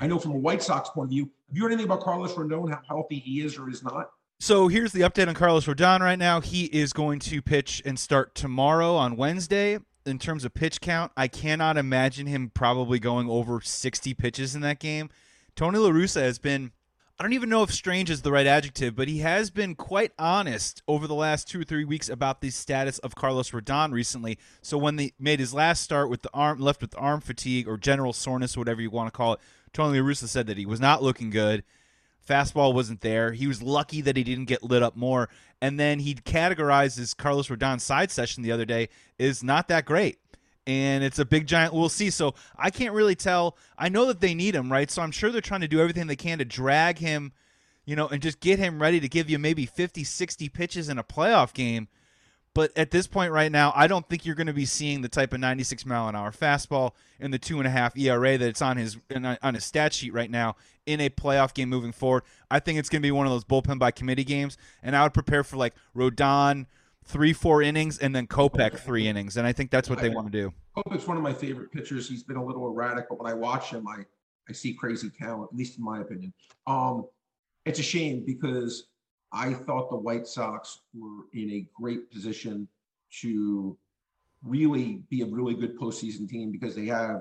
I 0.00 0.06
know 0.06 0.18
from 0.18 0.32
a 0.32 0.38
White 0.38 0.62
Sox 0.62 0.90
point 0.90 1.06
of 1.06 1.10
view, 1.10 1.30
have 1.48 1.56
you 1.56 1.62
heard 1.62 1.72
anything 1.72 1.86
about 1.86 2.02
Carlos 2.02 2.32
Rendon, 2.34 2.70
how 2.70 2.80
healthy 2.86 3.18
he 3.18 3.42
is 3.42 3.58
or 3.58 3.68
is 3.70 3.82
not? 3.82 4.10
So 4.38 4.68
here's 4.68 4.92
the 4.92 5.02
update 5.02 5.28
on 5.28 5.34
Carlos 5.34 5.66
Rodon 5.66 6.00
right 6.00 6.18
now. 6.18 6.40
He 6.40 6.64
is 6.64 6.92
going 6.92 7.18
to 7.20 7.42
pitch 7.42 7.82
and 7.84 7.98
start 7.98 8.34
tomorrow 8.34 8.94
on 8.94 9.16
Wednesday. 9.16 9.78
In 10.06 10.18
terms 10.18 10.46
of 10.46 10.54
pitch 10.54 10.80
count, 10.80 11.12
I 11.14 11.28
cannot 11.28 11.76
imagine 11.76 12.26
him 12.26 12.50
probably 12.54 12.98
going 12.98 13.28
over 13.28 13.60
60 13.60 14.14
pitches 14.14 14.54
in 14.54 14.62
that 14.62 14.78
game. 14.78 15.10
Tony 15.54 15.78
La 15.78 15.90
Russa 15.90 16.22
has 16.22 16.38
been, 16.38 16.72
I 17.20 17.22
don't 17.22 17.34
even 17.34 17.50
know 17.50 17.62
if 17.62 17.70
strange 17.70 18.08
is 18.08 18.22
the 18.22 18.32
right 18.32 18.46
adjective, 18.46 18.96
but 18.96 19.06
he 19.06 19.18
has 19.18 19.50
been 19.50 19.74
quite 19.74 20.12
honest 20.18 20.82
over 20.88 21.06
the 21.06 21.14
last 21.14 21.46
two 21.46 21.60
or 21.60 21.64
three 21.64 21.84
weeks 21.84 22.08
about 22.08 22.40
the 22.40 22.48
status 22.48 22.98
of 23.00 23.14
Carlos 23.14 23.50
Rodon 23.50 23.92
recently. 23.92 24.38
So 24.62 24.78
when 24.78 24.96
they 24.96 25.12
made 25.18 25.38
his 25.38 25.52
last 25.52 25.82
start 25.82 26.08
with 26.08 26.22
the 26.22 26.30
arm 26.32 26.60
left 26.60 26.80
with 26.80 26.94
arm 26.96 27.20
fatigue 27.20 27.68
or 27.68 27.76
general 27.76 28.14
soreness, 28.14 28.56
whatever 28.56 28.80
you 28.80 28.88
want 28.88 29.08
to 29.08 29.14
call 29.14 29.34
it, 29.34 29.40
Tony 29.74 30.00
La 30.00 30.06
Russa 30.06 30.28
said 30.28 30.46
that 30.46 30.56
he 30.56 30.64
was 30.64 30.80
not 30.80 31.02
looking 31.02 31.28
good 31.28 31.62
fastball 32.26 32.72
wasn't 32.72 33.00
there. 33.00 33.32
He 33.32 33.46
was 33.46 33.62
lucky 33.62 34.00
that 34.02 34.16
he 34.16 34.22
didn't 34.22 34.44
get 34.44 34.62
lit 34.62 34.82
up 34.82 34.96
more. 34.96 35.28
And 35.60 35.80
then 35.80 35.98
he 35.98 36.14
categorized 36.14 36.96
his 36.96 37.12
Carlos 37.12 37.48
Rodon 37.48 37.80
side 37.80 38.10
session 38.10 38.42
the 38.42 38.52
other 38.52 38.64
day 38.64 38.88
is 39.18 39.42
not 39.42 39.68
that 39.68 39.84
great. 39.84 40.18
And 40.66 41.02
it's 41.02 41.18
a 41.18 41.24
big 41.24 41.46
giant. 41.46 41.74
We'll 41.74 41.88
see. 41.88 42.10
So 42.10 42.34
I 42.56 42.70
can't 42.70 42.94
really 42.94 43.14
tell. 43.14 43.56
I 43.78 43.88
know 43.88 44.06
that 44.06 44.20
they 44.20 44.34
need 44.34 44.54
him, 44.54 44.70
right? 44.70 44.90
So 44.90 45.02
I'm 45.02 45.10
sure 45.10 45.30
they're 45.30 45.40
trying 45.40 45.62
to 45.62 45.68
do 45.68 45.80
everything 45.80 46.06
they 46.06 46.16
can 46.16 46.38
to 46.38 46.44
drag 46.44 46.98
him, 46.98 47.32
you 47.86 47.96
know, 47.96 48.08
and 48.08 48.22
just 48.22 48.40
get 48.40 48.58
him 48.58 48.80
ready 48.80 49.00
to 49.00 49.08
give 49.08 49.30
you 49.30 49.38
maybe 49.38 49.66
50, 49.66 50.04
60 50.04 50.48
pitches 50.50 50.88
in 50.88 50.98
a 50.98 51.04
playoff 51.04 51.54
game. 51.54 51.88
But 52.52 52.76
at 52.76 52.90
this 52.90 53.06
point 53.06 53.32
right 53.32 53.50
now, 53.50 53.72
I 53.76 53.86
don't 53.86 54.08
think 54.08 54.26
you're 54.26 54.34
going 54.34 54.48
to 54.48 54.52
be 54.52 54.66
seeing 54.66 55.02
the 55.02 55.08
type 55.08 55.32
of 55.32 55.38
96 55.38 55.86
mile 55.86 56.08
an 56.08 56.16
hour 56.16 56.32
fastball 56.32 56.92
and 57.20 57.32
the 57.32 57.38
two 57.38 57.58
and 57.58 57.66
a 57.66 57.70
half 57.70 57.96
ERA 57.96 58.38
that's 58.38 58.60
on 58.60 58.76
his 58.76 58.98
on 59.42 59.54
his 59.54 59.64
stat 59.64 59.92
sheet 59.92 60.12
right 60.12 60.30
now 60.30 60.56
in 60.84 61.00
a 61.00 61.08
playoff 61.10 61.54
game 61.54 61.68
moving 61.68 61.92
forward. 61.92 62.24
I 62.50 62.58
think 62.58 62.78
it's 62.78 62.88
going 62.88 63.02
to 63.02 63.06
be 63.06 63.12
one 63.12 63.26
of 63.26 63.32
those 63.32 63.44
bullpen 63.44 63.78
by 63.78 63.92
committee 63.92 64.24
games, 64.24 64.58
and 64.82 64.96
I 64.96 65.04
would 65.04 65.14
prepare 65.14 65.44
for 65.44 65.56
like 65.56 65.74
Rodon 65.96 66.66
three, 67.04 67.32
four 67.32 67.62
innings, 67.62 67.98
and 67.98 68.14
then 68.14 68.26
Kopech 68.26 68.78
three 68.78 69.08
innings, 69.08 69.36
and 69.36 69.46
I 69.46 69.52
think 69.52 69.70
that's 69.70 69.90
what 69.90 70.00
they 70.00 70.10
want 70.10 70.30
to 70.30 70.32
do. 70.32 70.52
Kopech's 70.76 71.06
one 71.06 71.16
of 71.16 71.22
my 71.22 71.32
favorite 71.32 71.72
pitchers. 71.72 72.08
He's 72.08 72.22
been 72.22 72.36
a 72.36 72.44
little 72.44 72.66
erratic, 72.66 73.08
but 73.08 73.22
when 73.22 73.30
I 73.30 73.34
watch 73.34 73.70
him, 73.70 73.86
I 73.88 74.04
I 74.48 74.52
see 74.52 74.74
crazy 74.74 75.10
talent, 75.10 75.50
at 75.52 75.56
least 75.56 75.78
in 75.78 75.84
my 75.84 76.00
opinion. 76.00 76.32
Um, 76.66 77.06
it's 77.64 77.78
a 77.78 77.84
shame 77.84 78.24
because 78.26 78.88
I 79.32 79.54
thought 79.54 79.90
the 79.90 79.96
White 79.96 80.26
Sox 80.26 80.80
were 80.92 81.24
in 81.32 81.50
a 81.50 81.66
great 81.80 82.10
position 82.10 82.66
to 83.20 83.78
really 84.42 85.02
be 85.08 85.22
a 85.22 85.26
really 85.26 85.54
good 85.54 85.78
postseason 85.78 86.28
team 86.28 86.50
because 86.50 86.74
they 86.74 86.86
have 86.86 87.20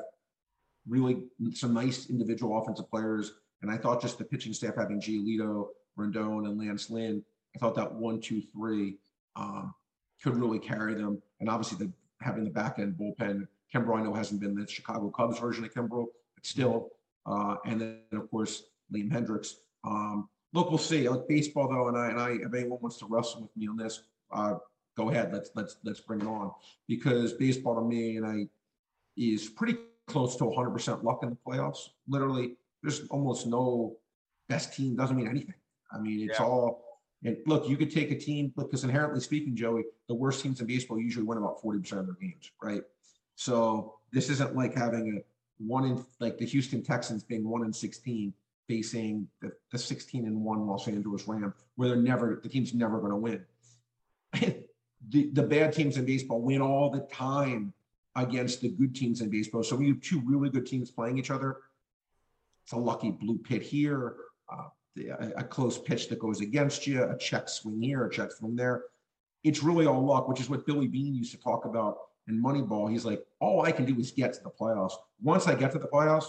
really 0.87 1.23
some 1.53 1.73
nice 1.73 2.09
individual 2.09 2.59
offensive 2.59 2.89
players. 2.89 3.33
And 3.61 3.69
I 3.69 3.77
thought 3.77 4.01
just 4.01 4.17
the 4.17 4.23
pitching 4.23 4.53
staff 4.53 4.75
having 4.77 5.01
Giolito, 5.01 5.67
Rendon, 5.97 6.47
and 6.47 6.57
Lance 6.57 6.89
Lynn, 6.89 7.23
I 7.55 7.59
thought 7.59 7.75
that 7.75 7.93
one, 7.93 8.21
two, 8.21 8.41
three 8.53 8.97
um, 9.39 9.73
could 10.21 10.35
really 10.35 10.59
carry 10.59 10.93
them. 10.93 11.21
And 11.39 11.49
obviously, 11.49 11.85
the 11.85 11.91
having 12.21 12.43
the 12.43 12.49
back 12.49 12.79
end 12.79 12.95
bullpen, 12.99 13.47
Kimbrel, 13.73 13.99
I 13.99 14.03
know 14.03 14.13
hasn't 14.13 14.41
been 14.41 14.55
the 14.55 14.67
Chicago 14.67 15.09
Cubs 15.09 15.39
version 15.39 15.63
of 15.63 15.73
Kimbrel, 15.73 16.07
but 16.35 16.45
still. 16.45 16.89
Uh, 17.25 17.55
and 17.65 17.79
then, 17.79 17.99
of 18.13 18.29
course, 18.29 18.63
Liam 18.93 19.11
Hendriks. 19.11 19.55
Um, 19.83 20.27
look, 20.53 20.69
we'll 20.69 20.77
see. 20.77 21.07
Like 21.07 21.27
baseball, 21.27 21.69
though, 21.69 21.87
and 21.87 21.97
I 21.97 22.09
and 22.09 22.19
I, 22.19 22.29
if 22.31 22.53
anyone 22.53 22.79
wants 22.81 22.97
to 22.99 23.05
wrestle 23.07 23.43
with 23.43 23.55
me 23.55 23.67
on 23.67 23.77
this, 23.77 24.03
uh, 24.31 24.55
go 24.97 25.09
ahead. 25.09 25.31
Let's 25.33 25.51
let's 25.55 25.77
let's 25.83 26.01
bring 26.01 26.21
it 26.21 26.27
on 26.27 26.51
because 26.87 27.33
baseball 27.33 27.75
to 27.75 27.81
me 27.81 28.17
and 28.17 28.25
I 28.25 28.47
is 29.17 29.49
pretty 29.49 29.77
close 30.07 30.35
to 30.37 30.45
100% 30.45 31.03
luck 31.03 31.19
in 31.23 31.29
the 31.29 31.37
playoffs. 31.45 31.89
Literally, 32.07 32.55
there's 32.81 33.07
almost 33.07 33.47
no 33.47 33.97
best 34.47 34.73
team 34.73 34.95
doesn't 34.95 35.15
mean 35.15 35.27
anything. 35.27 35.55
I 35.91 35.99
mean, 35.99 36.27
it's 36.27 36.39
yeah. 36.39 36.45
all. 36.45 36.83
And 37.23 37.37
look, 37.45 37.67
you 37.67 37.75
could 37.75 37.91
take 37.91 38.11
a 38.11 38.17
team 38.17 38.53
because 38.55 38.83
inherently 38.83 39.19
speaking, 39.19 39.55
Joey, 39.55 39.83
the 40.07 40.13
worst 40.13 40.41
teams 40.41 40.61
in 40.61 40.67
baseball 40.67 40.99
usually 40.99 41.25
win 41.25 41.37
about 41.37 41.61
40% 41.61 41.77
of 41.99 42.05
their 42.05 42.15
games, 42.15 42.51
right? 42.61 42.81
So 43.35 43.95
this 44.11 44.29
isn't 44.29 44.55
like 44.55 44.73
having 44.73 45.17
a 45.17 45.21
one 45.65 45.85
in 45.85 46.05
like 46.19 46.37
the 46.37 46.45
Houston 46.45 46.81
Texans 46.81 47.23
being 47.23 47.47
one 47.47 47.65
in 47.65 47.73
16 47.73 48.33
facing 48.67 49.27
the, 49.41 49.51
the 49.71 49.77
16 49.77 50.25
and 50.25 50.43
one 50.43 50.65
Los 50.65 50.87
Angeles 50.87 51.27
Rams, 51.27 51.53
where 51.75 51.89
they're 51.89 51.97
never 51.97 52.39
the 52.41 52.47
team's 52.47 52.73
never 52.73 52.99
going 52.99 53.11
to 53.11 53.17
win. 53.17 53.45
the, 55.09 55.31
the 55.33 55.43
bad 55.43 55.73
teams 55.73 55.97
in 55.97 56.05
baseball 56.05 56.41
win 56.41 56.61
all 56.61 56.89
the 56.89 57.01
time 57.11 57.73
against 58.15 58.61
the 58.61 58.69
good 58.69 58.95
teams 58.95 59.21
in 59.21 59.29
baseball. 59.29 59.63
So 59.63 59.79
you 59.79 59.93
have 59.93 60.01
two 60.01 60.21
really 60.23 60.49
good 60.49 60.65
teams 60.65 60.91
playing 60.91 61.17
each 61.17 61.31
other, 61.31 61.57
it's 62.63 62.73
a 62.73 62.77
lucky 62.77 63.11
blue 63.11 63.37
pit 63.37 63.63
here, 63.63 64.15
uh, 64.51 64.67
a, 64.97 65.31
a 65.37 65.43
close 65.43 65.77
pitch 65.77 66.09
that 66.09 66.19
goes 66.19 66.41
against 66.41 66.87
you, 66.87 67.03
a 67.03 67.17
check 67.17 67.49
swing 67.49 67.81
here, 67.81 68.05
a 68.05 68.09
check 68.09 68.31
swing 68.31 68.55
there. 68.55 68.83
It's 69.43 69.63
really 69.63 69.85
all 69.85 70.03
luck, 70.03 70.27
which 70.27 70.41
is 70.41 70.49
what 70.49 70.65
Billy 70.65 70.87
Beane 70.87 71.15
used 71.15 71.31
to 71.31 71.39
talk 71.39 71.65
about 71.65 71.97
in 72.27 72.41
Moneyball. 72.41 72.91
He's 72.91 73.05
like, 73.05 73.25
all 73.39 73.61
I 73.61 73.71
can 73.71 73.85
do 73.85 73.97
is 73.99 74.11
get 74.11 74.33
to 74.33 74.43
the 74.43 74.49
playoffs. 74.49 74.93
Once 75.21 75.47
I 75.47 75.55
get 75.55 75.71
to 75.71 75.79
the 75.79 75.87
playoffs, 75.87 76.25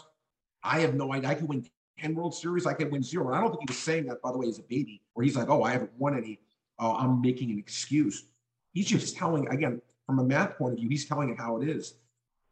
I 0.63 0.81
have 0.81 0.95
no 0.95 1.13
idea. 1.13 1.31
I 1.31 1.35
can 1.35 1.47
win 1.47 1.67
10 1.99 2.15
World 2.15 2.35
Series, 2.35 2.67
I 2.67 2.73
could 2.73 2.91
win 2.91 3.03
zero. 3.03 3.29
And 3.29 3.37
I 3.37 3.41
don't 3.41 3.51
think 3.51 3.69
he 3.69 3.73
was 3.73 3.79
saying 3.79 4.07
that, 4.07 4.23
by 4.23 4.33
the 4.33 4.39
way, 4.39 4.49
as 4.49 4.59
a 4.59 4.63
baby, 4.63 5.03
where 5.15 5.25
he's 5.25 5.37
like, 5.37 5.49
oh, 5.49 5.63
I 5.63 5.73
haven't 5.73 5.93
won 5.99 6.17
any. 6.17 6.41
Uh, 6.79 6.95
I'm 6.95 7.21
making 7.21 7.51
an 7.51 7.59
excuse. 7.59 8.25
He's 8.73 8.87
just 8.87 9.17
telling, 9.17 9.49
again, 9.49 9.83
from 10.07 10.19
a 10.19 10.25
math 10.25 10.57
point 10.57 10.73
of 10.73 10.79
view, 10.79 10.89
he's 10.89 11.07
telling 11.07 11.31
it 11.31 11.39
how 11.39 11.61
it 11.61 11.69
is. 11.69 11.95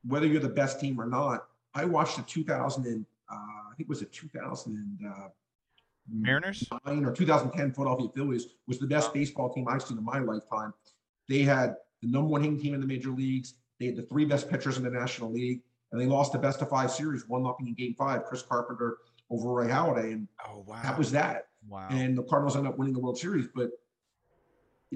Whether 0.06 0.26
you're 0.26 0.40
the 0.40 0.48
best 0.48 0.80
team 0.80 1.00
or 1.00 1.06
not, 1.06 1.46
I 1.74 1.84
watched 1.84 2.16
the 2.16 2.22
2000 2.22 2.86
and 2.86 3.06
uh, 3.30 3.34
I 3.34 3.74
think 3.76 3.86
it 3.86 3.88
was 3.88 4.02
a 4.02 4.06
2000 4.06 4.72
and 4.72 5.10
uh, 5.10 5.28
Mariners 6.10 6.66
nine 6.86 7.04
or 7.04 7.12
2010 7.12 7.72
Philadelphia 7.72 8.08
Phillies 8.14 8.46
was 8.66 8.78
the 8.78 8.86
best 8.86 9.12
baseball 9.12 9.52
team 9.52 9.66
I've 9.68 9.82
seen 9.82 9.98
in 9.98 10.04
my 10.04 10.18
lifetime. 10.18 10.72
They 11.28 11.40
had 11.40 11.76
the 12.02 12.08
number 12.08 12.28
one 12.28 12.42
hitting 12.42 12.60
team 12.60 12.74
in 12.74 12.80
the 12.80 12.86
major 12.86 13.10
leagues. 13.10 13.54
They 13.78 13.86
had 13.86 13.96
the 13.96 14.02
three 14.02 14.24
best 14.24 14.48
pitchers 14.48 14.76
in 14.76 14.84
the 14.84 14.90
National 14.90 15.32
League, 15.32 15.62
and 15.92 16.00
they 16.00 16.06
lost 16.06 16.32
the 16.32 16.38
best 16.38 16.62
of 16.62 16.70
five 16.70 16.90
series, 16.90 17.28
one 17.28 17.42
nothing 17.42 17.68
in 17.68 17.74
Game 17.74 17.94
Five. 17.94 18.24
Chris 18.24 18.42
Carpenter 18.42 18.98
over 19.30 19.50
Roy 19.50 19.68
Halladay, 19.68 20.12
and 20.12 20.28
oh, 20.46 20.64
wow. 20.66 20.80
that 20.82 20.98
was 20.98 21.12
that. 21.12 21.48
Wow. 21.68 21.88
And 21.90 22.16
the 22.16 22.22
Cardinals 22.22 22.56
end 22.56 22.66
up 22.66 22.78
winning 22.78 22.94
the 22.94 23.00
World 23.00 23.18
Series. 23.18 23.46
But 23.54 23.70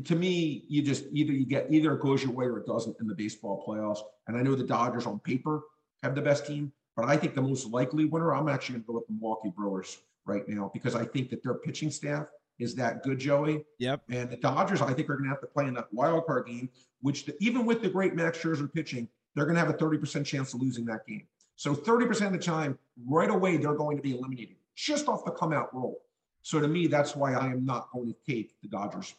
to 0.05 0.16
me, 0.16 0.64
you 0.68 0.83
just 0.83 1.05
either 1.12 1.33
you 1.33 1.44
get 1.44 1.66
either 1.70 1.94
it 1.94 2.01
goes 2.01 2.22
your 2.22 2.33
way 2.33 2.46
or 2.46 2.59
it 2.59 2.66
doesn't 2.66 2.96
in 3.01 3.07
the 3.07 3.14
baseball 3.14 3.64
playoffs. 3.66 4.01
And 4.27 4.37
I 4.37 4.42
know 4.42 4.55
the 4.55 4.64
Dodgers 4.64 5.07
on 5.07 5.18
paper 5.20 5.62
have 6.03 6.14
the 6.14 6.22
best 6.22 6.46
team, 6.46 6.72
but 6.96 7.05
I 7.05 7.16
think 7.16 7.35
the 7.35 7.42
most 7.42 7.66
likely 7.66 8.07
winner, 8.07 8.35
I'm 8.35 8.48
actually 8.48 8.75
going 8.75 8.85
to 8.85 8.87
go 8.87 8.94
with 8.94 9.07
the 9.07 9.14
Milwaukee 9.14 9.53
Brewers 9.55 9.98
right 10.27 10.47
now 10.49 10.71
because 10.73 10.95
I 10.95 11.05
think 11.05 11.31
that 11.31 11.43
their 11.43 11.55
pitching 11.55 11.91
staff 11.91 12.27
is 12.59 12.75
that 12.77 13.03
good, 13.03 13.19
Joey. 13.19 13.65
Yep. 13.79 14.03
And 14.11 14.31
the 14.31 14.37
Dodgers, 14.37 14.81
I 14.83 14.93
think, 14.93 15.09
are 15.11 15.15
going 15.15 15.25
to 15.25 15.31
have 15.31 15.41
to 15.41 15.47
play 15.47 15.67
in 15.67 15.75
that 15.75 15.93
wild 15.93 16.27
card 16.27 16.47
game, 16.47 16.69
which 17.01 17.27
the, 17.27 17.37
even 17.41 17.67
with 17.67 17.83
the 17.83 17.89
great 17.89 18.15
Max 18.15 18.39
Scherzer 18.39 18.73
pitching, 18.73 19.09
they're 19.35 19.45
going 19.45 19.55
to 19.55 19.61
have 19.61 19.71
a 19.71 19.75
30% 19.75 20.25
chance 20.25 20.55
of 20.55 20.61
losing 20.61 20.85
that 20.87 21.07
game. 21.07 21.27
So 21.57 21.75
30% 21.75 22.27
of 22.27 22.33
the 22.33 22.39
time, 22.39 22.79
right 23.07 23.31
away, 23.31 23.57
they're 23.57 23.75
going 23.75 23.97
to 23.97 24.03
be 24.03 24.17
eliminated 24.17 24.57
just 24.75 25.09
off 25.09 25.25
the 25.25 25.31
come 25.33 25.53
out 25.53 25.75
roll. 25.75 26.03
So 26.43 26.61
to 26.61 26.69
me, 26.69 26.87
that's 26.87 27.15
why 27.15 27.35
I 27.35 27.47
am 27.47 27.65
not 27.65 27.91
going 27.93 28.13
to 28.13 28.33
take 28.33 28.61
the 28.63 28.69
Dodgers. 28.69 29.15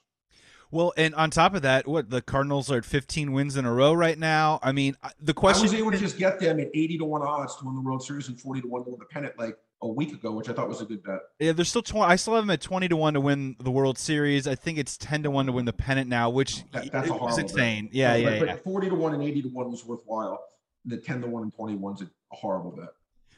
Well, 0.72 0.92
and 0.98 1.14
on 1.14 1.30
top 1.30 1.54
of 1.54 1.62
that, 1.62 1.88
what 1.88 2.10
the 2.10 2.22
Cardinals 2.22 2.72
are 2.72 2.78
at 2.78 2.86
15 2.86 3.32
wins 3.32 3.56
in 3.58 3.66
a 3.66 3.72
row 3.72 3.94
right 3.94 4.18
now. 4.18 4.60
I 4.64 4.72
mean, 4.72 4.98
the 5.22 5.34
question 5.34 5.62
I 5.62 5.72
was 5.72 5.74
able 5.76 5.92
to 5.92 6.00
just 6.00 6.18
get 6.18 6.40
them 6.40 6.60
at 6.60 6.70
80 6.74 6.98
to 6.98 7.06
1 7.06 7.22
odds 7.22 7.56
to 7.58 7.66
win 7.66 7.76
the 7.76 7.82
World 7.82 8.04
Series 8.04 8.28
and 8.28 8.40
40 8.42 8.62
to 8.62 8.68
1 8.68 8.86
to 8.86 8.90
win 8.90 9.00
the 9.00 9.06
pennant 9.06 9.38
like 9.38 9.56
a 9.84 9.88
week 9.88 10.14
ago, 10.14 10.32
which 10.32 10.50
I 10.50 10.54
thought 10.54 10.70
was 10.70 10.82
a 10.82 10.86
good 10.86 11.04
bet. 11.04 11.20
Yeah, 11.40 11.52
there's 11.52 11.70
still 11.70 11.84
20 11.84 12.12
I 12.12 12.16
still 12.16 12.34
have 12.34 12.44
them 12.44 12.50
at 12.50 12.62
20 12.62 12.88
to 12.88 12.96
1 12.96 13.14
to 13.14 13.22
win 13.22 13.56
the 13.60 13.70
World 13.70 13.98
Series. 14.00 14.48
I 14.48 14.56
think 14.56 14.80
it's 14.80 14.98
10 14.98 15.24
to 15.24 15.32
1 15.32 15.46
to 15.48 15.52
win 15.52 15.66
the 15.66 15.74
pennant 15.74 16.10
now, 16.10 16.30
which 16.30 16.64
that, 16.72 16.92
that's 16.92 17.10
a 17.10 17.14
horrible 17.14 17.38
insane. 17.38 17.86
Bet. 17.86 17.94
Yeah, 17.94 18.16
yeah, 18.16 18.44
yeah. 18.44 18.56
40 18.56 18.90
to 18.90 18.96
1 18.96 19.14
and 19.14 19.24
80 19.24 19.42
to 19.44 19.50
1 19.50 19.72
was 19.72 19.86
worthwhile 19.86 20.40
the 20.86 20.98
10 20.98 21.22
to 21.22 21.28
1 21.28 21.44
and 21.44 21.54
21 21.54 21.96
is 21.96 22.02
a, 22.02 22.06
a 22.06 22.36
horrible 22.36 22.72
bet. 22.72 22.90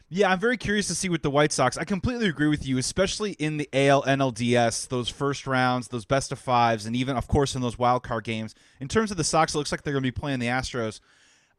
Yeah, 0.07 0.31
I'm 0.31 0.39
very 0.39 0.57
curious 0.57 0.87
to 0.87 0.95
see 0.95 1.09
with 1.09 1.23
the 1.23 1.31
White 1.31 1.51
Sox. 1.51 1.77
I 1.77 1.83
completely 1.83 2.27
agree 2.27 2.47
with 2.47 2.65
you, 2.65 2.77
especially 2.77 3.31
in 3.33 3.57
the 3.57 3.67
AL 3.73 4.03
NLDS, 4.03 4.87
those 4.87 5.09
first 5.09 5.47
rounds, 5.47 5.87
those 5.87 6.05
best 6.05 6.31
of 6.31 6.37
fives, 6.37 6.85
and 6.85 6.95
even, 6.95 7.17
of 7.17 7.27
course, 7.27 7.55
in 7.55 7.61
those 7.61 7.79
wild 7.79 8.03
card 8.03 8.23
games. 8.23 8.53
In 8.79 8.87
terms 8.87 9.09
of 9.09 9.17
the 9.17 9.23
Sox, 9.23 9.55
it 9.55 9.57
looks 9.57 9.71
like 9.71 9.81
they're 9.81 9.93
going 9.93 10.03
to 10.03 10.07
be 10.07 10.11
playing 10.11 10.39
the 10.39 10.45
Astros. 10.45 10.99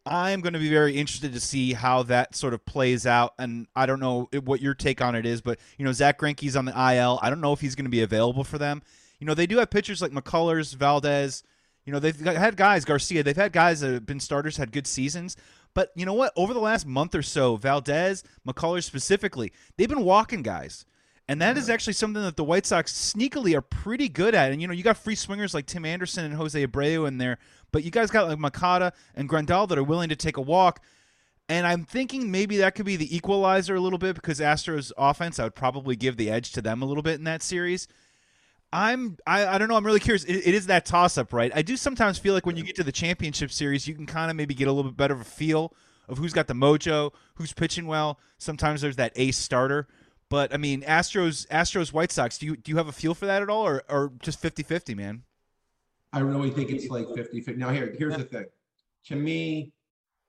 I'm 0.07 0.40
going 0.40 0.53
to 0.53 0.59
be 0.59 0.71
very 0.71 0.97
interested 0.97 1.33
to 1.33 1.40
see 1.40 1.73
how 1.73 2.05
that 2.05 2.37
sort 2.37 2.55
of 2.55 2.64
plays 2.64 3.07
out. 3.07 3.35
And 3.38 3.66
I 3.75 3.87
don't 3.87 4.01
know 4.01 4.29
what 4.45 4.61
your 4.61 4.75
take 4.75 5.03
on 5.03 5.14
it 5.14 5.27
is, 5.27 5.40
but, 5.40 5.59
you 5.77 5.85
know, 5.85 5.92
Zack 5.92 6.21
Greinke's 6.21 6.57
on 6.57 6.64
the 6.64 6.73
IL. 6.73 7.19
I 7.21 7.29
don't 7.29 7.40
know 7.40 7.53
if 7.53 7.61
he's 7.61 7.75
going 7.75 7.87
to 7.87 7.90
be 7.90 8.03
available 8.03 8.45
for 8.45 8.59
them. 8.59 8.83
You 9.19 9.27
know, 9.27 9.35
they 9.35 9.47
do 9.47 9.59
have 9.59 9.71
pitchers 9.71 10.01
like 10.01 10.12
McCullers, 10.12 10.75
Valdez. 10.77 11.42
You 11.85 11.92
know, 11.92 11.99
they've 11.99 12.19
had 12.19 12.57
guys, 12.57 12.85
Garcia, 12.85 13.23
they've 13.23 13.37
had 13.37 13.53
guys 13.53 13.81
that 13.81 13.92
have 13.92 14.07
been 14.07 14.21
starters, 14.21 14.57
had 14.57 14.73
good 14.73 14.87
seasons. 14.87 15.37
But 15.75 15.92
you 15.95 16.07
know 16.07 16.14
what? 16.14 16.33
Over 16.37 16.55
the 16.55 16.61
last 16.61 16.87
month 16.87 17.14
or 17.14 17.23
so, 17.23 17.57
Valdez, 17.57 18.25
McCullers 18.47 18.85
specifically, 18.85 19.53
they've 19.77 19.88
been 19.88 20.05
walking 20.05 20.42
guys. 20.42 20.87
And 21.28 21.42
that 21.42 21.58
is 21.58 21.68
actually 21.68 21.94
something 21.94 22.22
that 22.22 22.36
the 22.36 22.44
White 22.44 22.66
Sox 22.66 22.92
sneakily 22.92 23.56
are 23.56 23.62
pretty 23.62 24.08
good 24.08 24.34
at. 24.34 24.52
And 24.52 24.62
you 24.62 24.68
know, 24.68 24.74
you 24.74 24.84
got 24.84 24.96
free 24.96 25.16
swingers 25.16 25.54
like 25.54 25.66
Tim 25.66 25.84
Anderson 25.84 26.24
and 26.24 26.34
Jose 26.34 26.66
Abreu 26.66 27.08
in 27.08 27.18
there, 27.18 27.38
but 27.72 27.82
you 27.82 27.90
guys 27.90 28.10
got 28.10 28.28
like 28.28 28.38
Moncada 28.38 28.92
and 29.14 29.28
Grandal 29.28 29.68
that 29.68 29.78
are 29.78 29.84
willing 29.84 30.08
to 30.10 30.16
take 30.16 30.36
a 30.36 30.42
walk. 30.42 30.80
And 31.48 31.66
I'm 31.66 31.84
thinking 31.84 32.30
maybe 32.30 32.58
that 32.58 32.74
could 32.74 32.86
be 32.86 32.96
the 32.96 33.14
equalizer 33.14 33.74
a 33.74 33.80
little 33.80 33.98
bit 33.98 34.14
because 34.14 34.40
Astros 34.40 34.92
offense, 34.96 35.38
I 35.38 35.44
would 35.44 35.54
probably 35.54 35.96
give 35.96 36.16
the 36.16 36.30
edge 36.30 36.52
to 36.52 36.62
them 36.62 36.82
a 36.82 36.86
little 36.86 37.02
bit 37.02 37.16
in 37.16 37.24
that 37.24 37.42
series. 37.42 37.88
I'm 38.72 39.16
I, 39.26 39.46
I 39.46 39.58
don't 39.58 39.68
know. 39.68 39.76
I'm 39.76 39.86
really 39.86 40.00
curious. 40.00 40.24
It, 40.24 40.46
it 40.46 40.54
is 40.54 40.66
that 40.66 40.86
toss 40.86 41.18
up, 41.18 41.32
right? 41.32 41.50
I 41.54 41.62
do 41.62 41.76
sometimes 41.76 42.18
feel 42.18 42.34
like 42.34 42.46
when 42.46 42.56
you 42.56 42.64
get 42.64 42.76
to 42.76 42.84
the 42.84 42.92
championship 42.92 43.50
series, 43.50 43.88
you 43.88 43.94
can 43.94 44.06
kind 44.06 44.30
of 44.30 44.36
maybe 44.36 44.54
get 44.54 44.68
a 44.68 44.72
little 44.72 44.90
bit 44.90 44.96
better 44.96 45.14
of 45.14 45.20
a 45.20 45.24
feel 45.24 45.72
of 46.08 46.18
who's 46.18 46.32
got 46.32 46.46
the 46.46 46.54
mojo, 46.54 47.12
who's 47.34 47.52
pitching 47.52 47.86
well. 47.86 48.18
Sometimes 48.38 48.80
there's 48.80 48.96
that 48.96 49.12
ace 49.16 49.38
starter. 49.38 49.88
But 50.28 50.52
I 50.52 50.56
mean, 50.56 50.82
Astros, 50.82 51.46
Astros, 51.48 51.92
White 51.92 52.10
Sox. 52.10 52.38
Do 52.38 52.46
you 52.46 52.56
do 52.56 52.70
you 52.70 52.76
have 52.76 52.88
a 52.88 52.92
feel 52.92 53.14
for 53.14 53.26
that 53.26 53.42
at 53.42 53.48
all, 53.48 53.66
or 53.66 53.82
or 53.88 54.12
just 54.20 54.42
50-50, 54.42 54.96
man? 54.96 55.22
I 56.12 56.20
really 56.20 56.50
think 56.50 56.70
it's 56.70 56.88
like 56.88 57.06
50-50. 57.06 57.56
Now 57.56 57.70
here, 57.70 57.94
here's 57.96 58.16
the 58.16 58.24
thing. 58.24 58.46
To 59.06 59.16
me, 59.16 59.72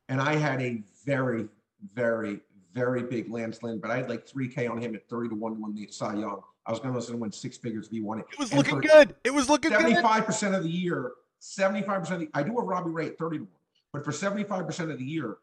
and 0.09 0.21
I 0.21 0.35
had 0.35 0.61
a 0.61 0.83
very, 1.05 1.47
very, 1.93 2.41
very 2.73 3.03
big 3.03 3.31
Lance 3.31 3.63
Lynn, 3.63 3.79
but 3.79 3.89
I 3.89 3.97
had 3.97 4.09
like 4.09 4.27
3K 4.27 4.69
on 4.69 4.81
him 4.81 4.95
at 4.95 5.07
30 5.07 5.29
to 5.29 5.35
1 5.35 5.55
to 5.55 5.61
win 5.61 5.73
the 5.73 5.87
Cy 5.89 6.15
Young. 6.15 6.41
I 6.65 6.71
was 6.71 6.79
going 6.79 6.91
to 6.91 6.99
listen 6.99 7.13
to 7.13 7.21
win 7.21 7.31
six 7.31 7.57
figures 7.57 7.85
if 7.85 7.91
he 7.91 8.01
won 8.01 8.19
it. 8.19 8.25
It 8.31 8.37
was 8.37 8.51
and 8.51 8.57
looking 8.57 8.81
good. 8.81 9.15
It 9.23 9.33
was 9.33 9.49
looking 9.49 9.71
75% 9.71 9.85
good. 9.85 10.03
75% 10.03 10.55
of 10.57 10.63
the 10.63 10.69
year, 10.69 11.11
75% 11.41 12.11
of 12.11 12.19
the 12.19 12.29
I 12.33 12.43
do 12.43 12.55
have 12.57 12.65
Robbie 12.65 12.91
Ray 12.91 13.07
at 13.07 13.17
30 13.17 13.37
to 13.37 13.43
1, 13.43 13.51
but 13.93 14.03
for 14.03 14.11
75% 14.11 14.91
of 14.91 14.99
the 14.99 15.05
year, 15.05 15.37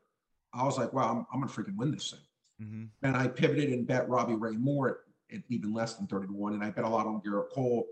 I 0.52 0.64
was 0.64 0.78
like, 0.78 0.92
wow, 0.92 1.10
I'm, 1.10 1.26
I'm 1.32 1.40
going 1.40 1.52
to 1.52 1.60
freaking 1.60 1.76
win 1.76 1.90
this 1.90 2.10
thing. 2.10 2.20
Mm-hmm. 2.62 2.84
And 3.02 3.16
I 3.16 3.28
pivoted 3.28 3.70
and 3.70 3.86
bet 3.86 4.08
Robbie 4.08 4.34
Ray 4.34 4.56
more 4.56 4.88
at, 4.88 5.36
at, 5.36 5.42
even 5.48 5.72
less 5.72 5.94
than 5.94 6.06
30 6.06 6.28
to 6.28 6.32
1. 6.32 6.54
And 6.54 6.64
I 6.64 6.70
bet 6.70 6.84
a 6.84 6.88
lot 6.88 7.06
on 7.06 7.20
Gerrit 7.20 7.50
Cole. 7.50 7.86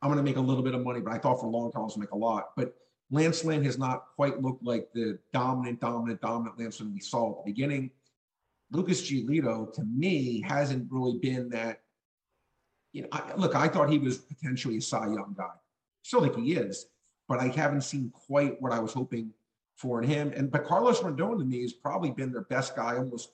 I'm 0.00 0.08
going 0.08 0.18
to 0.18 0.24
make 0.24 0.36
a 0.36 0.40
little 0.40 0.62
bit 0.62 0.74
of 0.74 0.82
money, 0.82 1.00
but 1.00 1.12
I 1.12 1.18
thought 1.18 1.40
for 1.40 1.46
a 1.46 1.50
long 1.50 1.70
time 1.70 1.82
I 1.82 1.84
was 1.84 1.94
going 1.94 2.06
to 2.06 2.10
make 2.10 2.14
a 2.14 2.24
lot. 2.24 2.50
But 2.56 2.74
Lance 3.10 3.44
Lynn 3.44 3.62
has 3.64 3.78
not 3.78 4.06
quite 4.16 4.40
looked 4.40 4.64
like 4.64 4.88
the 4.94 5.18
dominant, 5.32 5.80
dominant, 5.80 6.20
dominant 6.20 6.58
Lance 6.58 6.80
Lynn 6.80 6.92
we 6.92 7.00
saw 7.00 7.30
at 7.30 7.44
the 7.44 7.52
beginning. 7.52 7.90
Lucas 8.70 9.02
Giolito, 9.02 9.72
to 9.74 9.84
me, 9.84 10.40
hasn't 10.40 10.90
really 10.90 11.18
been 11.18 11.50
that. 11.50 11.82
You 12.92 13.02
know, 13.02 13.08
I, 13.12 13.34
look, 13.36 13.54
I 13.54 13.68
thought 13.68 13.90
he 13.90 13.98
was 13.98 14.18
potentially 14.18 14.78
a 14.78 14.80
Cy 14.80 15.06
Young 15.06 15.34
guy. 15.36 15.52
Still 16.02 16.22
think 16.22 16.36
he 16.36 16.54
is, 16.54 16.86
but 17.28 17.38
I 17.38 17.48
haven't 17.48 17.82
seen 17.82 18.10
quite 18.26 18.60
what 18.60 18.72
I 18.72 18.80
was 18.80 18.92
hoping 18.92 19.32
for 19.76 20.02
in 20.02 20.08
him. 20.08 20.32
And 20.34 20.50
but 20.50 20.64
Carlos 20.64 21.00
Rodon 21.00 21.38
to 21.38 21.44
me 21.44 21.62
has 21.62 21.72
probably 21.72 22.10
been 22.10 22.32
their 22.32 22.42
best 22.42 22.74
guy, 22.74 22.96
almost 22.96 23.32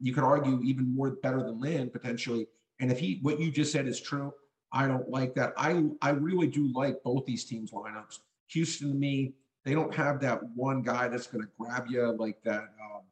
you 0.00 0.12
could 0.12 0.24
argue 0.24 0.60
even 0.62 0.94
more 0.94 1.10
better 1.10 1.42
than 1.42 1.60
Lynn 1.60 1.90
potentially. 1.90 2.46
And 2.80 2.90
if 2.90 2.98
he 2.98 3.18
what 3.22 3.40
you 3.40 3.50
just 3.50 3.72
said 3.72 3.86
is 3.86 4.00
true, 4.00 4.32
I 4.72 4.86
don't 4.86 5.08
like 5.08 5.34
that. 5.34 5.52
I 5.56 5.84
I 6.02 6.10
really 6.10 6.46
do 6.46 6.72
like 6.72 7.02
both 7.02 7.24
these 7.24 7.44
teams 7.44 7.70
lineups. 7.70 8.18
Houston 8.48 8.88
to 8.88 8.94
me, 8.94 9.34
they 9.64 9.74
don't 9.74 9.94
have 9.94 10.20
that 10.20 10.40
one 10.54 10.82
guy 10.82 11.08
that's 11.08 11.26
going 11.26 11.44
to 11.44 11.50
grab 11.58 11.86
you 11.88 12.12
like 12.12 12.42
that. 12.44 12.62
Um, 12.62 13.02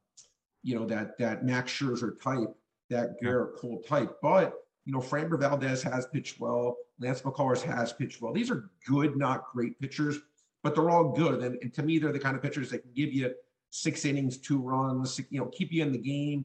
you 0.62 0.78
know 0.78 0.86
that 0.86 1.18
that 1.18 1.44
Max 1.44 1.72
Scherzer 1.72 2.20
type, 2.20 2.54
that 2.90 3.20
Gerrit 3.22 3.56
Cole 3.56 3.82
type. 3.86 4.16
But 4.22 4.54
you 4.84 4.92
know, 4.92 5.00
Framber 5.00 5.38
Valdez 5.38 5.82
has 5.82 6.06
pitched 6.06 6.40
well. 6.40 6.76
Lance 7.00 7.22
McCullers 7.22 7.62
has 7.62 7.92
pitched 7.92 8.20
well. 8.20 8.32
These 8.32 8.50
are 8.50 8.70
good, 8.86 9.16
not 9.16 9.44
great 9.52 9.80
pitchers, 9.80 10.18
but 10.62 10.74
they're 10.74 10.90
all 10.90 11.12
good. 11.12 11.42
And, 11.42 11.58
and 11.62 11.72
to 11.74 11.82
me, 11.82 11.98
they're 11.98 12.12
the 12.12 12.18
kind 12.18 12.36
of 12.36 12.42
pitchers 12.42 12.70
that 12.70 12.82
can 12.82 12.92
give 12.94 13.12
you 13.12 13.34
six 13.70 14.04
innings, 14.04 14.38
two 14.38 14.60
runs, 14.60 15.20
you 15.30 15.40
know, 15.40 15.46
keep 15.46 15.72
you 15.72 15.82
in 15.82 15.90
the 15.90 15.98
game. 15.98 16.44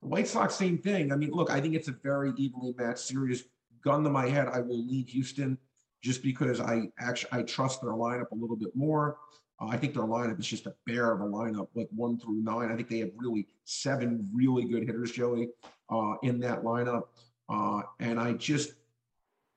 White 0.00 0.28
Sox, 0.28 0.54
same 0.54 0.78
thing. 0.78 1.12
I 1.12 1.16
mean, 1.16 1.30
look, 1.30 1.50
I 1.50 1.60
think 1.60 1.74
it's 1.74 1.88
a 1.88 1.96
very 2.02 2.32
evenly 2.36 2.74
matched 2.76 3.00
series. 3.00 3.44
Gun 3.82 4.04
to 4.04 4.10
my 4.10 4.26
head, 4.26 4.48
I 4.48 4.60
will 4.60 4.86
lead 4.86 5.08
Houston 5.08 5.58
just 6.02 6.22
because 6.22 6.60
I 6.60 6.90
actually 6.98 7.30
I 7.32 7.42
trust 7.42 7.82
their 7.82 7.92
lineup 7.92 8.30
a 8.30 8.34
little 8.34 8.56
bit 8.56 8.74
more. 8.74 9.18
Uh, 9.60 9.66
I 9.66 9.76
think 9.76 9.94
their 9.94 10.04
lineup 10.04 10.38
is 10.38 10.46
just 10.46 10.66
a 10.66 10.74
bear 10.86 11.12
of 11.12 11.20
a 11.20 11.24
lineup, 11.24 11.68
like 11.74 11.88
one 11.94 12.18
through 12.18 12.42
nine. 12.42 12.70
I 12.70 12.76
think 12.76 12.88
they 12.88 13.00
have 13.00 13.10
really 13.16 13.48
seven 13.64 14.28
really 14.32 14.64
good 14.64 14.84
hitters, 14.84 15.12
Joey, 15.12 15.48
uh, 15.90 16.14
in 16.22 16.38
that 16.40 16.62
lineup. 16.62 17.04
Uh, 17.48 17.82
and 17.98 18.20
I 18.20 18.34
just 18.34 18.74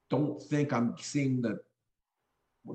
don't 0.10 0.42
think 0.42 0.74
I'm 0.74 0.96
seeing 1.00 1.42
the 1.42 1.60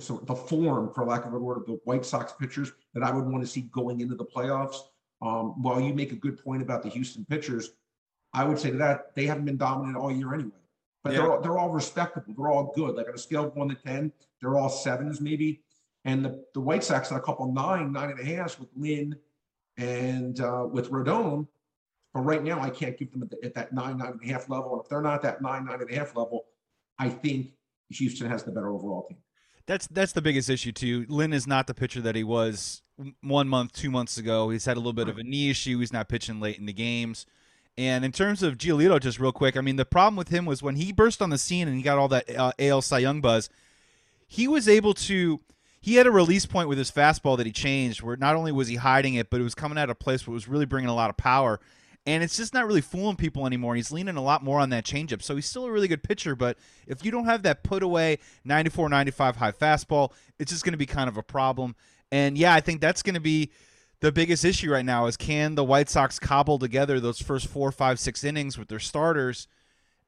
so 0.00 0.16
the 0.26 0.34
form, 0.34 0.92
for 0.92 1.04
lack 1.04 1.26
of 1.26 1.34
a 1.34 1.38
word, 1.38 1.58
of 1.58 1.66
the 1.66 1.78
White 1.84 2.04
Sox 2.04 2.32
pitchers 2.32 2.72
that 2.94 3.04
I 3.04 3.12
would 3.12 3.24
want 3.24 3.42
to 3.44 3.46
see 3.46 3.62
going 3.72 4.00
into 4.00 4.16
the 4.16 4.24
playoffs. 4.24 4.78
Um, 5.22 5.62
while 5.62 5.80
you 5.80 5.94
make 5.94 6.12
a 6.12 6.16
good 6.16 6.42
point 6.42 6.62
about 6.62 6.82
the 6.82 6.88
Houston 6.90 7.24
pitchers, 7.24 7.70
I 8.32 8.44
would 8.44 8.58
say 8.58 8.70
that 8.70 9.14
they 9.14 9.26
haven't 9.26 9.46
been 9.46 9.56
dominant 9.56 9.96
all 9.96 10.12
year 10.12 10.34
anyway. 10.34 10.50
But 11.02 11.12
yeah. 11.12 11.18
they're 11.20 11.32
all, 11.32 11.40
they're 11.40 11.58
all 11.58 11.70
respectable. 11.70 12.34
They're 12.36 12.50
all 12.50 12.72
good. 12.74 12.96
Like 12.96 13.08
on 13.08 13.14
a 13.14 13.18
scale 13.18 13.44
of 13.44 13.54
one 13.54 13.68
to 13.68 13.74
ten, 13.76 14.12
they're 14.40 14.56
all 14.56 14.68
sevens 14.68 15.20
maybe. 15.20 15.62
And 16.04 16.24
the, 16.24 16.44
the 16.54 16.60
White 16.60 16.84
Sox 16.84 17.08
had 17.08 17.18
a 17.18 17.22
couple 17.22 17.52
nine, 17.52 17.92
nine 17.92 18.10
and 18.10 18.20
a 18.20 18.24
half 18.24 18.60
with 18.60 18.68
Lynn 18.76 19.16
and 19.76 20.40
uh, 20.40 20.66
with 20.70 20.90
Rodon. 20.90 21.46
But 22.12 22.20
right 22.20 22.42
now, 22.42 22.60
I 22.60 22.70
can't 22.70 22.96
give 22.96 23.12
them 23.12 23.22
at, 23.22 23.30
the, 23.30 23.44
at, 23.44 23.54
that 23.54 23.72
nine, 23.72 23.98
nine 23.98 24.12
and 24.12 24.30
a 24.30 24.32
half 24.32 24.48
level. 24.48 24.72
And 24.72 24.82
if 24.82 24.88
they're 24.88 25.02
not 25.02 25.22
that 25.22 25.42
nine, 25.42 25.66
nine 25.66 25.80
and 25.80 25.90
a 25.90 25.94
half 25.94 26.16
level, 26.16 26.46
I 26.98 27.08
think 27.08 27.52
Houston 27.90 28.28
has 28.30 28.42
the 28.42 28.52
better 28.52 28.68
overall 28.68 29.06
team. 29.08 29.18
That's 29.66 29.86
that's 29.88 30.12
the 30.12 30.22
biggest 30.22 30.48
issue 30.48 30.72
too. 30.72 31.06
Lynn 31.08 31.32
is 31.32 31.46
not 31.46 31.66
the 31.66 31.74
pitcher 31.74 32.00
that 32.02 32.14
he 32.14 32.22
was 32.22 32.82
one 33.22 33.48
month, 33.48 33.72
two 33.72 33.90
months 33.90 34.18
ago. 34.18 34.50
He's 34.50 34.64
had 34.64 34.76
a 34.76 34.80
little 34.80 34.92
bit 34.92 35.08
of 35.08 35.18
a 35.18 35.22
knee 35.22 35.50
issue. 35.50 35.78
He's 35.78 35.92
not 35.92 36.08
pitching 36.08 36.40
late 36.40 36.58
in 36.58 36.66
the 36.66 36.72
games. 36.72 37.26
And 37.78 38.04
in 38.04 38.12
terms 38.12 38.42
of 38.42 38.56
Giolito, 38.56 38.98
just 38.98 39.20
real 39.20 39.32
quick, 39.32 39.56
I 39.56 39.60
mean, 39.60 39.76
the 39.76 39.84
problem 39.84 40.16
with 40.16 40.28
him 40.28 40.46
was 40.46 40.62
when 40.62 40.76
he 40.76 40.92
burst 40.92 41.20
on 41.20 41.30
the 41.30 41.38
scene 41.38 41.68
and 41.68 41.76
he 41.76 41.82
got 41.82 41.98
all 41.98 42.08
that 42.08 42.34
uh, 42.34 42.52
AL 42.58 42.82
Cy 42.82 43.00
Young 43.00 43.20
buzz, 43.20 43.50
he 44.26 44.48
was 44.48 44.68
able 44.68 44.94
to. 44.94 45.40
He 45.80 45.94
had 45.94 46.06
a 46.06 46.10
release 46.10 46.46
point 46.46 46.68
with 46.68 46.78
his 46.78 46.90
fastball 46.90 47.36
that 47.36 47.46
he 47.46 47.52
changed, 47.52 48.02
where 48.02 48.16
not 48.16 48.34
only 48.34 48.50
was 48.50 48.66
he 48.66 48.74
hiding 48.74 49.14
it, 49.14 49.30
but 49.30 49.40
it 49.40 49.44
was 49.44 49.54
coming 49.54 49.78
out 49.78 49.88
of 49.88 50.00
place 50.00 50.26
where 50.26 50.32
it 50.32 50.34
was 50.34 50.48
really 50.48 50.64
bringing 50.64 50.90
a 50.90 50.94
lot 50.94 51.10
of 51.10 51.16
power. 51.16 51.60
And 52.06 52.24
it's 52.24 52.36
just 52.36 52.54
not 52.54 52.66
really 52.66 52.80
fooling 52.80 53.14
people 53.14 53.46
anymore. 53.46 53.76
He's 53.76 53.92
leaning 53.92 54.16
a 54.16 54.22
lot 54.22 54.42
more 54.42 54.58
on 54.58 54.70
that 54.70 54.84
changeup. 54.84 55.22
So 55.22 55.36
he's 55.36 55.46
still 55.46 55.64
a 55.64 55.70
really 55.70 55.86
good 55.86 56.02
pitcher, 56.02 56.34
but 56.34 56.56
if 56.88 57.04
you 57.04 57.12
don't 57.12 57.26
have 57.26 57.42
that 57.42 57.62
put 57.62 57.84
away 57.84 58.18
94 58.44 58.88
95 58.88 59.36
high 59.36 59.52
fastball, 59.52 60.12
it's 60.40 60.50
just 60.50 60.64
going 60.64 60.72
to 60.72 60.78
be 60.78 60.86
kind 60.86 61.08
of 61.08 61.16
a 61.16 61.22
problem. 61.22 61.76
And 62.12 62.38
yeah, 62.38 62.54
I 62.54 62.60
think 62.60 62.80
that's 62.80 63.02
going 63.02 63.14
to 63.14 63.20
be 63.20 63.50
the 64.00 64.12
biggest 64.12 64.44
issue 64.44 64.70
right 64.70 64.84
now 64.84 65.06
is 65.06 65.16
can 65.16 65.54
the 65.54 65.64
White 65.64 65.88
Sox 65.88 66.18
cobble 66.18 66.58
together 66.58 67.00
those 67.00 67.20
first 67.20 67.46
four, 67.46 67.72
five, 67.72 67.98
six 67.98 68.24
innings 68.24 68.58
with 68.58 68.68
their 68.68 68.78
starters 68.78 69.48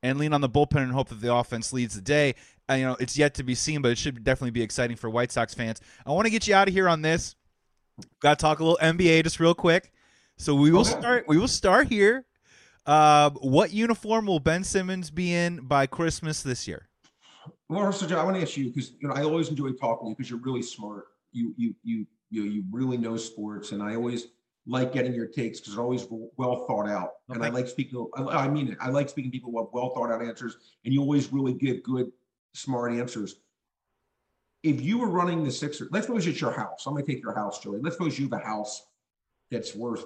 and 0.03 0.19
lean 0.19 0.33
on 0.33 0.41
the 0.41 0.49
bullpen 0.49 0.83
and 0.83 0.93
hope 0.93 1.09
that 1.09 1.21
the 1.21 1.35
offense 1.35 1.73
leads 1.73 1.95
the 1.95 2.01
day. 2.01 2.35
Uh, 2.71 2.75
you 2.75 2.85
know, 2.85 2.97
it's 3.01 3.17
yet 3.17 3.35
to 3.35 3.43
be 3.43 3.55
seen, 3.55 3.83
but 3.83 3.91
it 3.91 3.99
should 3.99 4.23
definitely 4.23 4.51
be 4.51 4.63
exciting 4.63 4.97
for 4.97 5.11
White 5.11 5.33
Sox 5.33 5.55
fans. 5.55 5.81
I 6.07 6.13
want 6.13 6.27
to 6.27 6.31
get 6.31 6.47
you 6.47 6.55
out 6.55 6.69
of 6.69 6.75
here 6.75 6.89
on 6.89 7.03
this. 7.03 7.35
Got 8.21 8.39
to 8.39 8.43
talk 8.43 8.61
a 8.61 8.65
little 8.65 8.79
NBA 8.81 9.25
just 9.25 9.41
real 9.41 9.55
quick. 9.55 9.93
So 10.37 10.55
we 10.55 10.71
will 10.71 10.83
okay. 10.83 10.91
start. 10.91 11.25
We 11.27 11.37
will 11.37 11.49
start 11.49 11.89
here. 11.89 12.25
Uh, 12.87 13.31
what 13.31 13.73
uniform 13.73 14.27
will 14.27 14.39
Ben 14.39 14.63
Simmons 14.63 15.11
be 15.11 15.35
in 15.35 15.67
by 15.67 15.87
Christmas 15.87 16.43
this 16.43 16.69
year? 16.69 16.89
Well, 17.69 17.93
so 17.93 18.07
John, 18.07 18.19
I 18.19 18.25
want 18.25 18.37
to 18.37 18.43
ask 18.43 18.57
you 18.57 18.69
because 18.69 18.93
you 19.01 19.09
know 19.09 19.15
I 19.15 19.23
always 19.25 19.49
enjoy 19.49 19.73
talking 19.73 20.07
to 20.07 20.11
you 20.11 20.17
because 20.17 20.31
you're 20.31 20.39
really 20.39 20.63
smart. 20.63 21.07
You 21.39 21.55
you 21.57 21.75
you 21.83 22.07
you 22.31 22.43
you 22.45 22.65
really 22.71 22.97
know 22.97 23.17
sports, 23.17 23.73
and 23.73 23.83
I 23.83 23.95
always 23.95 24.29
like 24.67 24.93
getting 24.93 25.15
your 25.15 25.27
takes 25.27 25.61
because 25.61 25.75
they're 25.75 25.83
always 25.83 26.07
well 26.37 26.67
thought 26.67 26.89
out. 26.89 27.13
Okay. 27.31 27.37
And 27.37 27.45
I 27.45 27.49
like 27.49 27.69
speaking. 27.69 28.07
I 28.17 28.49
mean 28.49 28.69
it. 28.69 28.79
I 28.81 28.91
like 28.91 29.09
speaking 29.09 29.31
to 29.31 29.37
people 29.37 29.53
who 29.53 29.59
have 29.59 29.69
well 29.73 29.95
thought 29.95 30.11
out 30.11 30.23
answers, 30.23 30.57
and 30.85 30.93
you 30.93 31.01
always 31.01 31.33
really 31.33 31.55
give 31.55 31.83
good, 31.83 32.11
smart 32.55 32.93
answers. 32.93 33.37
If 34.63 34.81
you 34.81 34.99
were 34.99 35.09
running 35.09 35.45
the 35.45 35.53
Sixers, 35.53 35.89
let's 35.93 36.07
suppose 36.07 36.27
it's 36.27 36.41
your 36.41 36.51
house. 36.53 36.85
I'm 36.87 36.93
going 36.95 37.07
to 37.07 37.13
take 37.13 37.23
your 37.23 37.35
house, 37.35 37.61
Joey. 37.61 37.79
Let's 37.81 37.97
suppose 37.97 38.19
you 38.19 38.29
have 38.29 38.41
a 38.41 38.45
house 38.45 38.87
that's 39.51 39.75
worth 39.75 40.05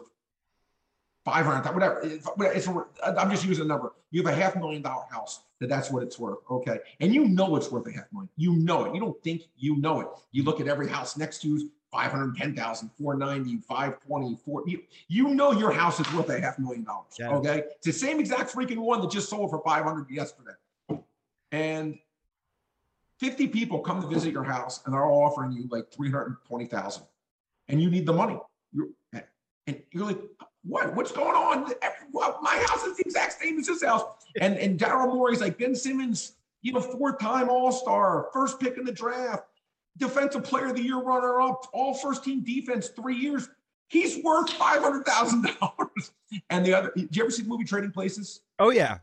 five 1.25 1.47
hundred, 1.47 1.73
whatever. 1.73 2.01
It's, 2.03 2.27
it's, 2.39 2.69
I'm 3.05 3.31
just 3.31 3.45
using 3.45 3.65
a 3.65 3.69
number. 3.69 3.93
You 4.11 4.23
have 4.23 4.33
a 4.33 4.37
half 4.37 4.57
million 4.57 4.83
dollar 4.83 5.05
house 5.11 5.43
that 5.61 5.69
that's 5.69 5.91
what 5.91 6.03
it's 6.03 6.19
worth. 6.19 6.39
Okay. 6.51 6.79
And 7.01 7.15
you 7.15 7.29
know 7.29 7.57
it's 7.57 7.71
worth 7.71 7.87
a 7.87 7.93
half 7.93 8.13
million. 8.13 8.29
You 8.37 8.55
know 8.57 8.85
it. 8.85 8.95
You 8.95 9.01
don't 9.01 9.23
think 9.23 9.43
you 9.57 9.77
know 9.77 10.01
it. 10.01 10.09
You 10.33 10.43
look 10.43 10.61
at 10.61 10.67
every 10.67 10.89
house 10.89 11.17
next 11.17 11.41
to 11.43 11.49
you, 11.49 11.71
510,000, 11.93 12.91
490, 12.99 13.59
520, 13.69 14.39
4. 14.45 14.63
You, 14.67 14.83
you 15.09 15.29
know 15.29 15.53
your 15.53 15.71
house 15.71 16.01
is 16.01 16.13
worth 16.13 16.29
a 16.31 16.41
half 16.41 16.59
million 16.59 16.85
dollars. 16.85 17.13
Yeah. 17.19 17.31
Okay. 17.31 17.65
It's 17.77 17.87
the 17.87 17.93
same 17.93 18.19
exact 18.19 18.53
freaking 18.53 18.79
one 18.79 19.01
that 19.03 19.11
just 19.11 19.29
sold 19.29 19.51
for 19.51 19.63
500 19.65 20.11
yesterday. 20.11 20.53
And 21.53 21.99
50 23.21 23.49
people 23.49 23.81
come 23.81 24.03
to 24.03 24.09
visit 24.09 24.33
your 24.33 24.43
house 24.43 24.81
and 24.85 24.95
they're 24.95 25.05
all 25.05 25.23
offering 25.23 25.53
you 25.53 25.69
like 25.71 25.93
320,000 25.93 27.05
and 27.69 27.81
you 27.81 27.89
need 27.89 28.07
the 28.07 28.13
money. 28.13 28.39
You're, 28.73 28.89
and 29.67 29.81
you're 29.91 30.07
like, 30.07 30.21
what? 30.65 30.95
What's 30.95 31.13
going 31.13 31.35
on? 31.35 31.73
My 32.43 32.65
house 32.69 32.85
is 32.85 32.97
the 32.97 33.05
exact 33.07 33.41
same 33.41 33.59
as 33.59 33.69
his 33.69 33.83
house. 33.83 34.05
And 34.41 34.57
and 34.57 34.79
Daryl 34.79 35.13
Morey's 35.13 35.41
like 35.41 35.59
Ben 35.59 35.75
Simmons, 35.75 36.35
you 36.63 36.73
know, 36.73 36.81
four-time 36.81 37.49
All-Star, 37.49 38.29
first 38.33 38.61
pick 38.61 38.77
in 38.79 38.85
the 38.85 38.93
draft 38.93 39.45
defensive 39.99 40.45
player 40.45 40.67
of 40.67 40.77
the 40.77 40.83
year 40.83 40.99
runner 40.99 41.41
up, 41.41 41.67
all 41.73 41.95
first 41.95 42.25
team 42.25 42.43
defense, 42.43 42.89
three 42.89 43.17
years. 43.17 43.49
He's 43.89 44.23
worth 44.25 44.51
five 44.51 44.83
hundred 44.83 45.05
thousand 45.05 45.49
dollars. 45.61 46.13
And 46.49 46.65
the 46.65 46.73
other, 46.73 46.91
did 46.97 47.15
you 47.15 47.25
ever 47.25 47.31
see 47.31 47.43
the 47.43 47.49
movie 47.51 47.65
Trading 47.65 47.91
Places? 47.91 48.41
Oh 48.59 48.71
yeah. 48.71 49.01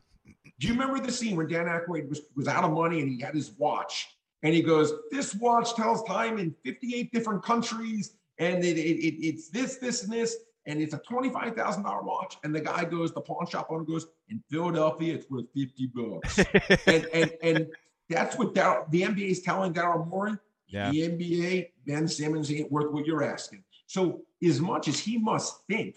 Do 0.60 0.68
you 0.68 0.74
remember 0.74 1.00
the 1.00 1.12
scene 1.12 1.36
when 1.36 1.48
Dan 1.48 1.68
Aykroyd 1.68 2.10
was, 2.10 2.22
was 2.36 2.48
out 2.48 2.64
of 2.64 2.72
money 2.72 3.02
and 3.02 3.12
he 3.12 3.22
had 3.22 3.36
his 3.36 3.52
watch 3.52 4.18
and 4.42 4.52
he 4.52 4.64
goes, 4.64 4.94
"This 5.12 5.36
watch 5.36 5.76
tells 5.76 6.02
time 6.06 6.40
in 6.40 6.56
fifty-eight 6.64 7.12
different 7.14 7.44
countries, 7.44 8.16
and 8.40 8.64
it, 8.64 8.80
it, 8.80 8.98
it 8.98 9.24
it's 9.24 9.50
this, 9.50 9.76
this, 9.76 10.04
and 10.04 10.12
this." 10.12 10.38
And 10.66 10.82
it's 10.82 10.94
a 10.94 11.00
twenty-five 11.00 11.56
thousand 11.56 11.84
dollar 11.84 12.04
watch. 12.04 12.38
And 12.44 12.54
the 12.54 12.62
guy 12.62 12.86
goes, 12.86 13.14
the 13.14 13.22
pawn 13.22 13.48
shop 13.48 13.68
owner 13.70 13.84
goes, 13.84 14.08
in 14.30 14.42
Philadelphia, 14.50 15.16
it's 15.16 15.30
worth 15.30 15.46
fifty 15.54 15.88
bucks. 15.88 16.40
and 16.88 17.06
and 17.14 17.32
and 17.42 17.68
that's 18.10 18.38
what 18.38 18.54
the 18.54 18.62
NBA 18.62 19.30
is 19.30 19.42
telling 19.42 19.74
Daryl 19.74 20.08
Morey. 20.08 20.34
Yeah. 20.68 20.92
The 20.92 21.10
NBA, 21.10 21.70
Ben 21.88 22.08
Simmons 22.08 22.52
ain't 22.52 22.72
worth 22.72 22.92
what 22.92 23.06
you're 23.06 23.24
asking. 23.24 23.64
So 23.88 24.22
as 24.44 24.62
much 24.62 24.88
as 24.88 25.00
he 25.00 25.18
must 25.18 25.66
think 25.68 25.96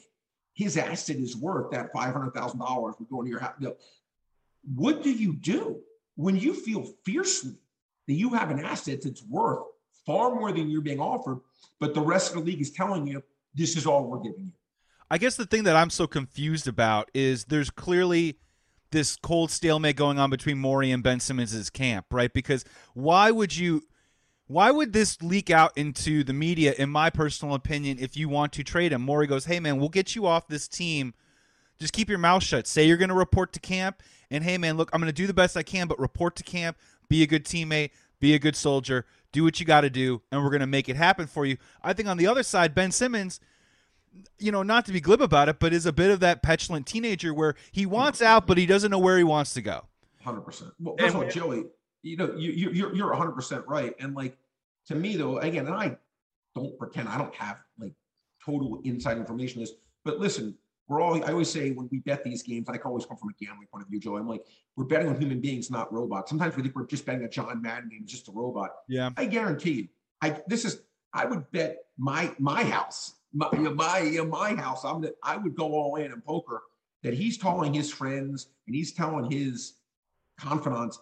his 0.55 0.77
asset 0.77 1.17
is 1.17 1.37
worth 1.37 1.71
that 1.73 1.93
five 1.93 2.13
hundred 2.13 2.33
thousand 2.33 2.61
dollars 2.61 2.95
for 2.97 3.05
going 3.05 3.25
to 3.27 3.31
your 3.31 3.41
house, 3.41 3.55
what 4.75 5.03
do 5.03 5.11
you 5.11 5.35
do 5.35 5.81
when 6.17 6.37
you 6.37 6.55
feel 6.55 6.85
fiercely 7.05 7.57
that 8.07 8.15
you 8.15 8.31
have 8.31 8.51
an 8.51 8.65
asset 8.65 9.03
that's 9.03 9.23
worth 9.25 9.65
far 10.05 10.35
more 10.35 10.53
than 10.53 10.69
you're 10.69 10.81
being 10.81 11.01
offered, 11.01 11.41
but 11.79 11.95
the 11.95 12.01
rest 12.01 12.31
of 12.31 12.39
the 12.39 12.51
league 12.51 12.61
is 12.61 12.71
telling 12.71 13.07
you 13.07 13.23
this 13.55 13.77
is 13.77 13.87
all 13.87 14.05
we're 14.05 14.21
giving 14.21 14.47
you? 14.47 14.53
I 15.11 15.19
guess 15.19 15.37
the 15.37 15.47
thing 15.47 15.65
that 15.65 15.77
I'm 15.77 15.91
so 15.91 16.07
confused 16.07 16.67
about 16.67 17.11
is 17.13 17.45
there's 17.45 17.71
clearly 17.71 18.39
this 18.93 19.17
cold 19.17 19.51
stalemate 19.51 19.97
going 19.97 20.19
on 20.19 20.31
between 20.31 20.59
Morey 20.59 20.91
and 20.91 21.03
Ben 21.03 21.21
Simmons' 21.21 21.71
camp, 21.71 22.07
right? 22.11 22.33
Because 22.33 22.65
why 22.95 23.31
would 23.31 23.57
you 23.57 23.83
why 24.47 24.71
would 24.71 24.93
this 24.93 25.23
leak 25.23 25.51
out 25.51 25.73
into 25.77 26.23
the 26.25 26.33
media, 26.33 26.75
in 26.77 26.91
my 26.91 27.09
personal 27.09 27.55
opinion, 27.55 27.97
if 28.01 28.17
you 28.17 28.29
want 28.29 28.53
to 28.53 28.63
trade 28.63 28.93
him? 28.93 29.01
Morey 29.01 29.27
goes, 29.27 29.47
hey, 29.47 29.61
man, 29.61 29.79
we'll 29.79 29.89
get 29.89 30.15
you 30.15 30.27
off 30.27 30.47
this 30.47 30.69
team. 30.69 31.15
Just 31.79 31.95
keep 31.95 32.09
your 32.09 32.19
mouth 32.19 32.43
shut. 32.43 32.67
Say 32.67 32.87
you're 32.87 32.99
going 32.99 33.09
to 33.09 33.15
report 33.15 33.53
to 33.55 33.61
camp. 33.61 34.03
And 34.31 34.45
hey, 34.45 34.59
man, 34.59 34.77
look, 34.77 34.91
I'm 34.93 35.01
going 35.01 35.09
to 35.09 35.13
do 35.13 35.27
the 35.27 35.33
best 35.33 35.57
I 35.57 35.63
can, 35.63 35.89
but 35.89 35.99
report 35.99 36.37
to 36.37 36.43
camp, 36.43 36.77
be 37.09 37.23
a 37.23 37.27
good 37.27 37.45
teammate, 37.45 37.91
be 38.21 38.35
a 38.35 38.39
good 38.39 38.55
soldier, 38.55 39.07
do 39.33 39.45
what 39.45 39.59
you 39.59 39.67
got 39.67 39.81
to 39.81 39.91
do, 39.91 40.23
and 40.31 40.43
we're 40.43 40.51
going 40.51 40.61
to 40.61 40.67
make 40.67 40.89
it 40.89 40.97
happen 40.97 41.27
for 41.27 41.45
you. 41.45 41.57
I 41.83 41.93
think 41.93 42.09
on 42.09 42.19
the 42.19 42.27
other 42.27 42.43
side, 42.43 42.75
Ben 42.75 42.93
Simmons, 42.93 43.41
you 44.39 44.53
know, 44.53 44.63
not 44.63 44.85
to 44.87 44.93
be 44.93 45.01
glib 45.01 45.23
about 45.23 45.49
it, 45.49 45.59
but 45.59 45.73
is 45.73 45.87
a 45.87 45.93
bit 45.93 46.11
of 46.11 46.21
that 46.21 46.43
petulant 46.43 46.87
teenager 46.87 47.33
where 47.33 47.55
he 47.73 47.87
wants 47.87 48.21
out, 48.21 48.47
but 48.47 48.59
he 48.59 48.67
doesn't 48.67 48.91
know 48.91 48.99
where 48.99 49.17
he 49.17 49.25
wants 49.25 49.55
to 49.55 49.63
go. 49.63 49.87
Hundred 50.23 50.43
percent. 50.43 50.73
Well, 50.79 50.95
first 50.99 51.15
of 51.15 51.23
all, 51.23 51.29
Joey, 51.29 51.65
you 52.03 52.17
know, 52.17 52.35
you, 52.37 52.53
you 52.53 52.71
you're 52.71 52.95
you're 52.95 53.15
hundred 53.15 53.33
percent 53.33 53.65
right. 53.67 53.95
And 53.99 54.15
like 54.15 54.37
to 54.87 54.95
me 54.95 55.17
though, 55.17 55.39
again, 55.39 55.67
and 55.67 55.75
I 55.75 55.97
don't 56.55 56.79
pretend 56.79 57.09
I 57.09 57.19
don't 57.19 57.35
have 57.35 57.59
like 57.79 57.93
total 58.45 58.81
inside 58.85 59.17
information 59.17 59.61
this, 59.61 59.73
but 60.05 60.21
listen, 60.21 60.57
we're 60.89 61.01
all 61.01 61.23
I 61.25 61.33
always 61.33 61.51
say 61.51 61.71
when 61.71 61.89
we 61.91 62.01
bet 62.01 62.25
these 62.25 62.43
games, 62.43 62.69
I 62.69 62.77
can 62.77 62.87
always 62.87 63.07
come 63.07 63.17
from 63.17 63.31
a 63.31 63.45
gambling 63.45 63.69
point 63.69 63.85
of 63.85 63.91
view, 63.91 64.01
Joe. 64.01 64.17
I'm 64.17 64.29
like, 64.29 64.45
we're 64.77 64.85
betting 64.85 65.09
on 65.09 65.19
human 65.21 65.41
beings, 65.41 65.71
not 65.71 65.93
robots. 65.93 66.31
Sometimes 66.31 66.57
we 66.57 66.63
think 66.63 66.75
we're 66.75 66.87
just 66.87 67.07
betting 67.07 67.25
a 67.25 67.29
John 67.29 67.63
Madden 67.63 67.89
game, 67.89 68.03
just 68.05 68.29
a 68.29 68.33
robot. 68.33 68.71
Yeah. 68.89 69.11
I 69.17 69.27
guarantee 69.27 69.73
you, 69.73 69.89
I 70.21 70.41
this 70.47 70.65
is 70.65 70.83
I 71.13 71.25
would 71.25 71.51
bet 71.53 71.79
my 71.99 72.35
my 72.39 72.65
house, 72.65 73.15
my 73.33 73.49
my 73.53 74.21
my 74.29 74.55
house. 74.55 74.85
I'm 74.85 75.01
the, 75.01 75.15
I 75.23 75.37
would 75.37 75.55
go 75.55 75.73
all 75.73 75.97
in 75.97 76.13
in 76.13 76.21
poker 76.21 76.63
that 77.03 77.15
he's 77.15 77.39
telling 77.39 77.75
his 77.75 77.93
friends 77.93 78.49
and 78.67 78.75
he's 78.77 78.93
telling 78.93 79.31
his 79.31 79.75
confidants, 80.39 81.01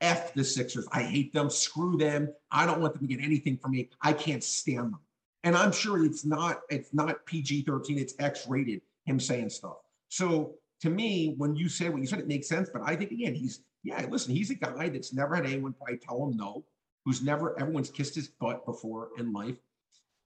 F 0.00 0.34
the 0.34 0.44
Sixers. 0.44 0.86
I 0.92 1.02
hate 1.02 1.32
them. 1.32 1.50
Screw 1.50 1.96
them. 1.96 2.32
I 2.50 2.66
don't 2.66 2.80
want 2.80 2.94
them 2.94 3.06
to 3.06 3.14
get 3.14 3.24
anything 3.24 3.56
from 3.56 3.72
me. 3.72 3.90
I 4.02 4.12
can't 4.12 4.44
stand 4.44 4.92
them. 4.92 4.98
And 5.44 5.56
I'm 5.56 5.72
sure 5.72 6.04
it's 6.04 6.24
not 6.24 6.60
it's 6.70 6.92
not 6.94 7.24
PG-13, 7.26 7.98
it's 7.98 8.14
X-rated, 8.18 8.80
him 9.04 9.20
saying 9.20 9.50
stuff. 9.50 9.76
So 10.08 10.54
to 10.80 10.90
me, 10.90 11.34
when 11.38 11.56
you 11.56 11.68
say 11.68 11.88
what 11.88 12.00
you 12.00 12.06
said, 12.06 12.20
it 12.20 12.28
makes 12.28 12.48
sense. 12.48 12.70
But 12.72 12.82
I 12.84 12.96
think 12.96 13.10
again, 13.10 13.34
he's 13.34 13.60
yeah, 13.82 14.04
listen, 14.08 14.34
he's 14.34 14.50
a 14.50 14.54
guy 14.54 14.88
that's 14.88 15.12
never 15.12 15.34
had 15.34 15.46
anyone 15.46 15.74
probably 15.74 15.98
tell 15.98 16.24
him 16.24 16.36
no, 16.36 16.64
who's 17.04 17.22
never 17.22 17.58
everyone's 17.60 17.90
kissed 17.90 18.14
his 18.14 18.28
butt 18.28 18.64
before 18.64 19.10
in 19.18 19.32
life. 19.32 19.56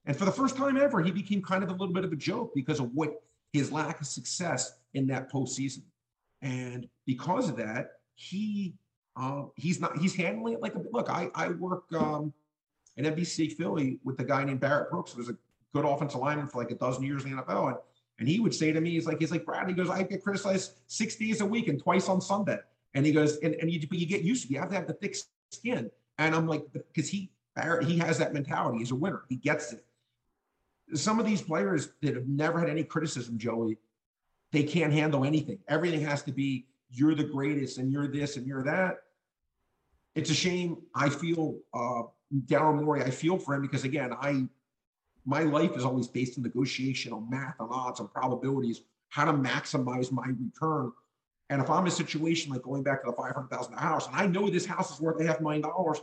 And 0.05 0.15
for 0.15 0.25
the 0.25 0.31
first 0.31 0.55
time 0.55 0.77
ever, 0.77 1.01
he 1.01 1.11
became 1.11 1.41
kind 1.41 1.63
of 1.63 1.69
a 1.69 1.73
little 1.73 1.93
bit 1.93 2.05
of 2.05 2.11
a 2.11 2.15
joke 2.15 2.51
because 2.55 2.79
of 2.79 2.93
what 2.93 3.21
his 3.51 3.71
lack 3.71 3.99
of 3.99 4.07
success 4.07 4.73
in 4.93 5.07
that 5.07 5.31
postseason. 5.31 5.83
And 6.41 6.87
because 7.05 7.49
of 7.49 7.57
that, 7.57 7.91
he 8.15 8.75
um, 9.15 9.51
he's 9.55 9.81
not 9.81 9.97
he's 9.97 10.15
handling 10.15 10.53
it 10.53 10.61
like 10.61 10.75
a 10.75 10.81
look. 10.91 11.09
I 11.09 11.29
I 11.35 11.49
work 11.49 11.83
um, 11.93 12.33
at 12.97 13.05
NBC 13.05 13.53
Philly 13.53 13.99
with 14.03 14.17
the 14.17 14.23
guy 14.23 14.43
named 14.43 14.61
Barrett 14.61 14.89
Brooks, 14.89 15.11
who 15.11 15.17
was 15.17 15.29
a 15.29 15.37
good 15.73 15.85
offensive 15.85 16.21
lineman 16.21 16.47
for 16.47 16.59
like 16.59 16.71
a 16.71 16.75
dozen 16.75 17.03
years 17.03 17.25
in 17.25 17.35
the 17.35 17.41
NFL, 17.41 17.67
and 17.67 17.77
and 18.19 18.27
he 18.27 18.39
would 18.39 18.53
say 18.53 18.71
to 18.71 18.81
me, 18.81 18.91
he's 18.91 19.05
like 19.05 19.19
he's 19.19 19.31
like 19.31 19.45
Brad. 19.45 19.67
He 19.67 19.73
goes, 19.73 19.89
I 19.89 20.03
get 20.03 20.23
criticized 20.23 20.73
six 20.87 21.15
days 21.15 21.41
a 21.41 21.45
week 21.45 21.67
and 21.67 21.81
twice 21.81 22.09
on 22.09 22.21
Sunday, 22.21 22.59
and 22.93 23.05
he 23.05 23.11
goes, 23.11 23.37
and 23.37 23.55
and 23.55 23.71
you 23.71 23.85
but 23.87 23.97
you 23.97 24.05
get 24.05 24.21
used 24.21 24.43
to 24.43 24.49
it. 24.49 24.51
You 24.53 24.59
have 24.59 24.69
to 24.69 24.75
have 24.75 24.87
the 24.87 24.93
thick 24.93 25.15
skin, 25.51 25.89
and 26.17 26.35
I'm 26.35 26.47
like 26.47 26.63
because 26.73 27.09
he 27.09 27.31
he 27.83 27.97
has 27.97 28.17
that 28.19 28.33
mentality. 28.33 28.79
He's 28.79 28.91
a 28.91 28.95
winner. 28.95 29.23
He 29.29 29.35
gets 29.35 29.73
it. 29.73 29.85
Some 30.93 31.19
of 31.19 31.25
these 31.25 31.41
players 31.41 31.89
that 32.01 32.15
have 32.15 32.27
never 32.27 32.59
had 32.59 32.69
any 32.69 32.83
criticism, 32.83 33.37
Joey, 33.37 33.77
they 34.51 34.63
can't 34.63 34.93
handle 34.93 35.23
anything. 35.25 35.59
Everything 35.67 36.01
has 36.01 36.23
to 36.23 36.31
be 36.31 36.65
you're 36.91 37.15
the 37.15 37.23
greatest 37.23 37.77
and 37.77 37.91
you're 37.91 38.07
this 38.07 38.37
and 38.37 38.47
you're 38.47 38.63
that. 38.63 39.03
It's 40.15 40.29
a 40.29 40.33
shame. 40.33 40.77
I 40.95 41.09
feel 41.09 41.59
uh, 41.73 42.03
Daryl 42.47 42.83
Morey. 42.83 43.03
I 43.03 43.11
feel 43.11 43.37
for 43.37 43.53
him 43.53 43.61
because 43.61 43.83
again, 43.83 44.11
I 44.19 44.47
my 45.25 45.43
life 45.43 45.75
is 45.75 45.85
always 45.85 46.07
based 46.07 46.37
in 46.37 46.43
negotiation 46.43 47.13
on 47.13 47.29
math, 47.29 47.55
on 47.59 47.69
odds, 47.71 47.99
on 47.99 48.07
probabilities, 48.07 48.81
how 49.09 49.25
to 49.25 49.33
maximize 49.33 50.11
my 50.11 50.27
return. 50.27 50.91
And 51.49 51.61
if 51.61 51.69
I'm 51.69 51.81
in 51.81 51.87
a 51.87 51.91
situation 51.91 52.51
like 52.51 52.61
going 52.61 52.83
back 52.83 53.03
to 53.03 53.11
the 53.11 53.17
five 53.17 53.33
hundred 53.33 53.49
thousand 53.49 53.73
house, 53.73 54.07
and 54.07 54.15
I 54.15 54.27
know 54.27 54.49
this 54.49 54.65
house 54.65 54.93
is 54.93 55.01
worth 55.01 55.19
a 55.19 55.25
half 55.25 55.41
million 55.41 55.61
dollars, 55.61 56.01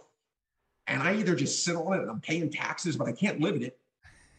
and 0.87 1.03
I 1.03 1.15
either 1.15 1.35
just 1.35 1.65
sit 1.65 1.77
on 1.77 1.95
it 1.95 2.01
and 2.01 2.11
I'm 2.11 2.21
paying 2.21 2.51
taxes, 2.51 2.97
but 2.97 3.07
I 3.09 3.13
can't 3.13 3.41
live 3.41 3.55
in 3.57 3.63
it, 3.63 3.79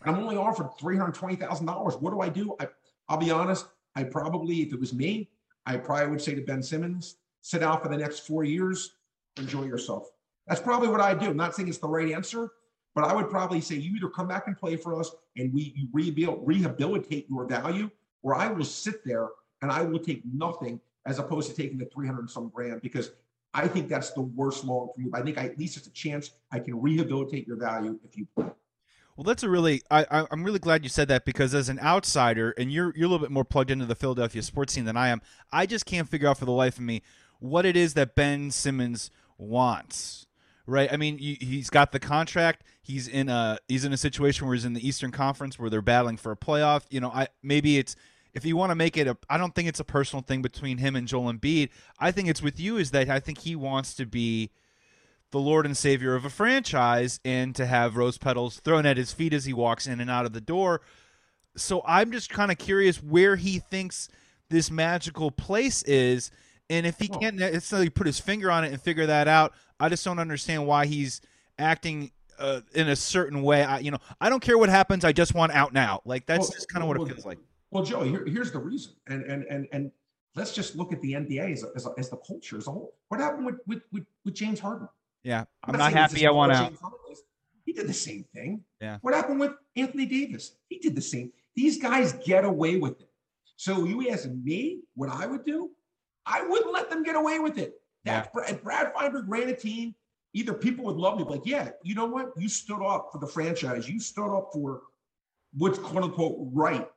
and 0.01 0.13
I'm 0.13 0.21
only 0.21 0.37
offered 0.37 0.69
three 0.79 0.97
hundred 0.97 1.15
twenty 1.15 1.35
thousand 1.35 1.65
dollars. 1.65 1.95
What 1.95 2.11
do 2.11 2.21
I 2.21 2.29
do? 2.29 2.55
I, 2.59 2.67
I'll 3.09 3.17
be 3.17 3.31
honest. 3.31 3.67
I 3.95 4.03
probably, 4.03 4.61
if 4.61 4.73
it 4.73 4.79
was 4.79 4.93
me, 4.93 5.29
I 5.65 5.77
probably 5.77 6.07
would 6.07 6.21
say 6.21 6.35
to 6.35 6.41
Ben 6.41 6.61
Simmons, 6.61 7.15
sit 7.41 7.63
out 7.63 7.81
for 7.81 7.89
the 7.89 7.97
next 7.97 8.27
four 8.27 8.43
years, 8.43 8.93
enjoy 9.37 9.63
yourself. 9.63 10.09
That's 10.45 10.61
probably 10.61 10.89
what 10.89 11.01
I 11.01 11.13
do. 11.13 11.29
I'm 11.29 11.37
not 11.37 11.55
saying 11.55 11.67
it's 11.67 11.79
the 11.79 11.87
right 11.87 12.11
answer, 12.11 12.51
but 12.97 13.05
I 13.05 13.13
would 13.13 13.29
probably 13.29 13.61
say 13.61 13.75
you 13.75 13.95
either 13.95 14.09
come 14.09 14.27
back 14.27 14.47
and 14.47 14.57
play 14.57 14.75
for 14.75 14.99
us 14.99 15.11
and 15.35 15.53
we 15.53 15.71
you 15.75 15.87
rebuild, 15.93 16.41
rehabilitate 16.47 17.27
your 17.29 17.45
value, 17.45 17.91
or 18.23 18.33
I 18.33 18.47
will 18.47 18.65
sit 18.65 19.05
there 19.05 19.27
and 19.61 19.71
I 19.71 19.83
will 19.83 19.99
take 19.99 20.23
nothing 20.33 20.81
as 21.05 21.19
opposed 21.19 21.47
to 21.51 21.55
taking 21.55 21.77
the 21.77 21.85
300 21.85 22.27
some 22.27 22.49
grand 22.49 22.81
because 22.81 23.11
I 23.53 23.67
think 23.67 23.87
that's 23.87 24.13
the 24.13 24.23
worst 24.23 24.63
long 24.63 24.89
for 24.95 25.01
you. 25.01 25.11
I 25.13 25.21
think 25.21 25.37
I, 25.37 25.45
at 25.45 25.59
least 25.59 25.77
it's 25.77 25.85
a 25.85 25.91
chance 25.91 26.31
I 26.51 26.57
can 26.57 26.81
rehabilitate 26.81 27.45
your 27.45 27.57
value 27.57 27.99
if 28.03 28.17
you 28.17 28.25
play. 28.35 28.47
Well, 29.15 29.23
that's 29.23 29.43
a 29.43 29.49
really 29.49 29.83
I, 29.91 30.25
am 30.31 30.43
really 30.43 30.57
glad 30.57 30.81
you 30.81 30.89
said 30.89 31.07
that 31.09 31.23
because 31.23 31.53
as 31.53 31.69
an 31.69 31.77
outsider, 31.77 32.55
and 32.57 32.71
you're 32.71 32.93
you're 32.95 33.05
a 33.05 33.09
little 33.09 33.23
bit 33.23 33.31
more 33.31 33.45
plugged 33.45 33.69
into 33.69 33.85
the 33.85 33.93
Philadelphia 33.93 34.41
sports 34.41 34.73
scene 34.73 34.85
than 34.85 34.97
I 34.97 35.09
am. 35.09 35.21
I 35.51 35.67
just 35.67 35.85
can't 35.85 36.09
figure 36.09 36.27
out 36.27 36.39
for 36.39 36.45
the 36.45 36.51
life 36.51 36.77
of 36.77 36.83
me 36.83 37.03
what 37.37 37.63
it 37.63 37.77
is 37.77 37.93
that 37.93 38.15
Ben 38.15 38.49
Simmons 38.49 39.11
wants. 39.37 40.26
Right? 40.69 40.91
I 40.91 40.97
mean, 40.97 41.17
he's 41.17 41.69
got 41.69 41.93
the 41.93 41.99
contract. 41.99 42.63
He's 42.81 43.07
in 43.07 43.29
a 43.29 43.57
he's 43.69 43.85
in 43.85 43.93
a 43.93 43.97
situation 43.97 44.45
where 44.45 44.53
he's 44.53 44.65
in 44.65 44.73
the 44.73 44.85
Eastern 44.85 45.11
Conference 45.11 45.57
where 45.57 45.69
they're 45.69 45.81
battling 45.81 46.17
for 46.17 46.31
a 46.31 46.35
playoff. 46.35 46.83
You 46.89 46.99
know, 46.99 47.09
I 47.09 47.29
maybe 47.41 47.77
it's 47.77 47.95
if 48.33 48.45
you 48.45 48.57
want 48.57 48.71
to 48.71 48.75
make 48.75 48.97
it 48.97 49.07
a 49.07 49.17
I 49.29 49.37
don't 49.37 49.55
think 49.55 49.69
it's 49.69 49.79
a 49.79 49.85
personal 49.85 50.23
thing 50.23 50.41
between 50.41 50.77
him 50.77 50.97
and 50.97 51.07
Joel 51.07 51.31
Embiid. 51.31 51.69
I 51.99 52.11
think 52.11 52.27
it's 52.27 52.41
with 52.41 52.59
you 52.59 52.75
is 52.77 52.91
that 52.91 53.09
I 53.09 53.21
think 53.21 53.39
he 53.39 53.55
wants 53.55 53.93
to 53.95 54.05
be 54.05 54.51
the 55.31 55.39
Lord 55.39 55.65
and 55.65 55.75
Savior 55.75 56.15
of 56.15 56.25
a 56.25 56.29
franchise 56.29 57.21
and 57.23 57.55
to 57.55 57.65
have 57.65 57.95
rose 57.95 58.17
petals 58.17 58.59
thrown 58.59 58.85
at 58.85 58.97
his 58.97 59.13
feet 59.13 59.33
as 59.33 59.45
he 59.45 59.53
walks 59.53 59.87
in 59.87 60.01
and 60.01 60.09
out 60.09 60.25
of 60.25 60.33
the 60.33 60.41
door. 60.41 60.81
So 61.55 61.81
I'm 61.85 62.11
just 62.11 62.29
kind 62.29 62.51
of 62.51 62.57
curious 62.57 63.01
where 63.01 63.37
he 63.37 63.59
thinks 63.59 64.09
this 64.49 64.69
magical 64.69 65.31
place 65.31 65.81
is. 65.83 66.29
And 66.69 66.85
if 66.85 66.99
he 66.99 67.07
can't 67.07 67.37
necessarily 67.37 67.89
put 67.89 68.07
his 68.07 68.19
finger 68.19 68.51
on 68.51 68.63
it 68.63 68.73
and 68.73 68.81
figure 68.81 69.05
that 69.05 69.27
out, 69.27 69.53
I 69.79 69.89
just 69.89 70.03
don't 70.03 70.19
understand 70.19 70.67
why 70.67 70.85
he's 70.85 71.21
acting 71.57 72.11
uh, 72.39 72.61
in 72.73 72.89
a 72.89 72.95
certain 72.95 73.41
way. 73.41 73.63
I, 73.63 73.79
you 73.79 73.91
know, 73.91 73.99
I 74.19 74.29
don't 74.29 74.41
care 74.41 74.57
what 74.57 74.69
happens. 74.69 75.05
I 75.05 75.11
just 75.11 75.33
want 75.33 75.53
out 75.53 75.73
now. 75.73 76.01
Like 76.05 76.25
that's 76.25 76.41
well, 76.41 76.51
just 76.51 76.69
kind 76.69 76.83
of 76.83 76.87
what 76.87 76.97
well, 76.97 77.07
it 77.07 77.13
feels 77.13 77.25
like. 77.25 77.39
Well, 77.71 77.83
Joey, 77.83 78.09
here, 78.09 78.25
here's 78.25 78.51
the 78.51 78.59
reason. 78.59 78.93
And 79.07 79.23
and 79.23 79.43
and 79.45 79.67
and 79.71 79.91
let's 80.35 80.53
just 80.53 80.75
look 80.75 80.93
at 80.93 81.01
the 81.01 81.13
NBA 81.13 81.53
as, 81.53 81.65
as, 81.75 81.87
as 81.97 82.09
the 82.09 82.17
culture 82.17 82.57
as 82.57 82.67
a 82.67 82.71
whole. 82.71 82.93
What 83.09 83.19
happened 83.19 83.45
with 83.45 83.55
with, 83.65 83.81
with, 83.91 84.05
with 84.25 84.33
James 84.33 84.59
Harden? 84.59 84.87
Yeah, 85.23 85.41
I'm, 85.63 85.73
I'm 85.73 85.79
not, 85.79 85.93
not 85.93 85.93
happy. 85.93 86.27
I 86.27 86.31
want 86.31 86.51
out. 86.51 86.73
He 87.65 87.73
did 87.73 87.87
the 87.87 87.93
same 87.93 88.25
thing. 88.33 88.63
Yeah. 88.79 88.97
What 89.01 89.13
happened 89.13 89.41
with 89.41 89.51
Anthony 89.75 90.05
Davis? 90.05 90.53
He 90.69 90.79
did 90.79 90.95
the 90.95 91.01
same. 91.01 91.33
These 91.53 91.81
guys 91.81 92.13
get 92.13 92.45
away 92.45 92.77
with 92.77 93.01
it. 93.01 93.09
So 93.57 93.85
you 93.85 94.09
ask 94.09 94.29
me 94.29 94.81
what 94.95 95.09
I 95.09 95.25
would 95.25 95.43
do? 95.43 95.71
I 96.27 96.45
wouldn't 96.45 96.73
let 96.73 96.89
them 96.89 97.03
get 97.03 97.15
away 97.15 97.39
with 97.39 97.57
it. 97.57 97.81
That 98.03 98.31
yeah. 98.35 98.53
Brad 98.61 98.93
Feinberg 98.93 99.25
ran 99.27 99.49
a 99.49 99.55
team. 99.55 99.95
Either 100.33 100.53
people 100.53 100.85
would 100.85 100.97
love 100.97 101.17
me, 101.17 101.23
like, 101.23 101.45
yeah, 101.45 101.69
you 101.83 101.95
know 101.95 102.05
what? 102.05 102.31
You 102.37 102.49
stood 102.49 102.85
up 102.85 103.09
for 103.11 103.17
the 103.17 103.25
franchise. 103.25 103.89
You 103.89 103.99
stood 103.99 104.35
up 104.37 104.49
for 104.53 104.81
what's 105.57 105.79
quote 105.79 106.03
unquote 106.03 106.35
right. 106.53 106.87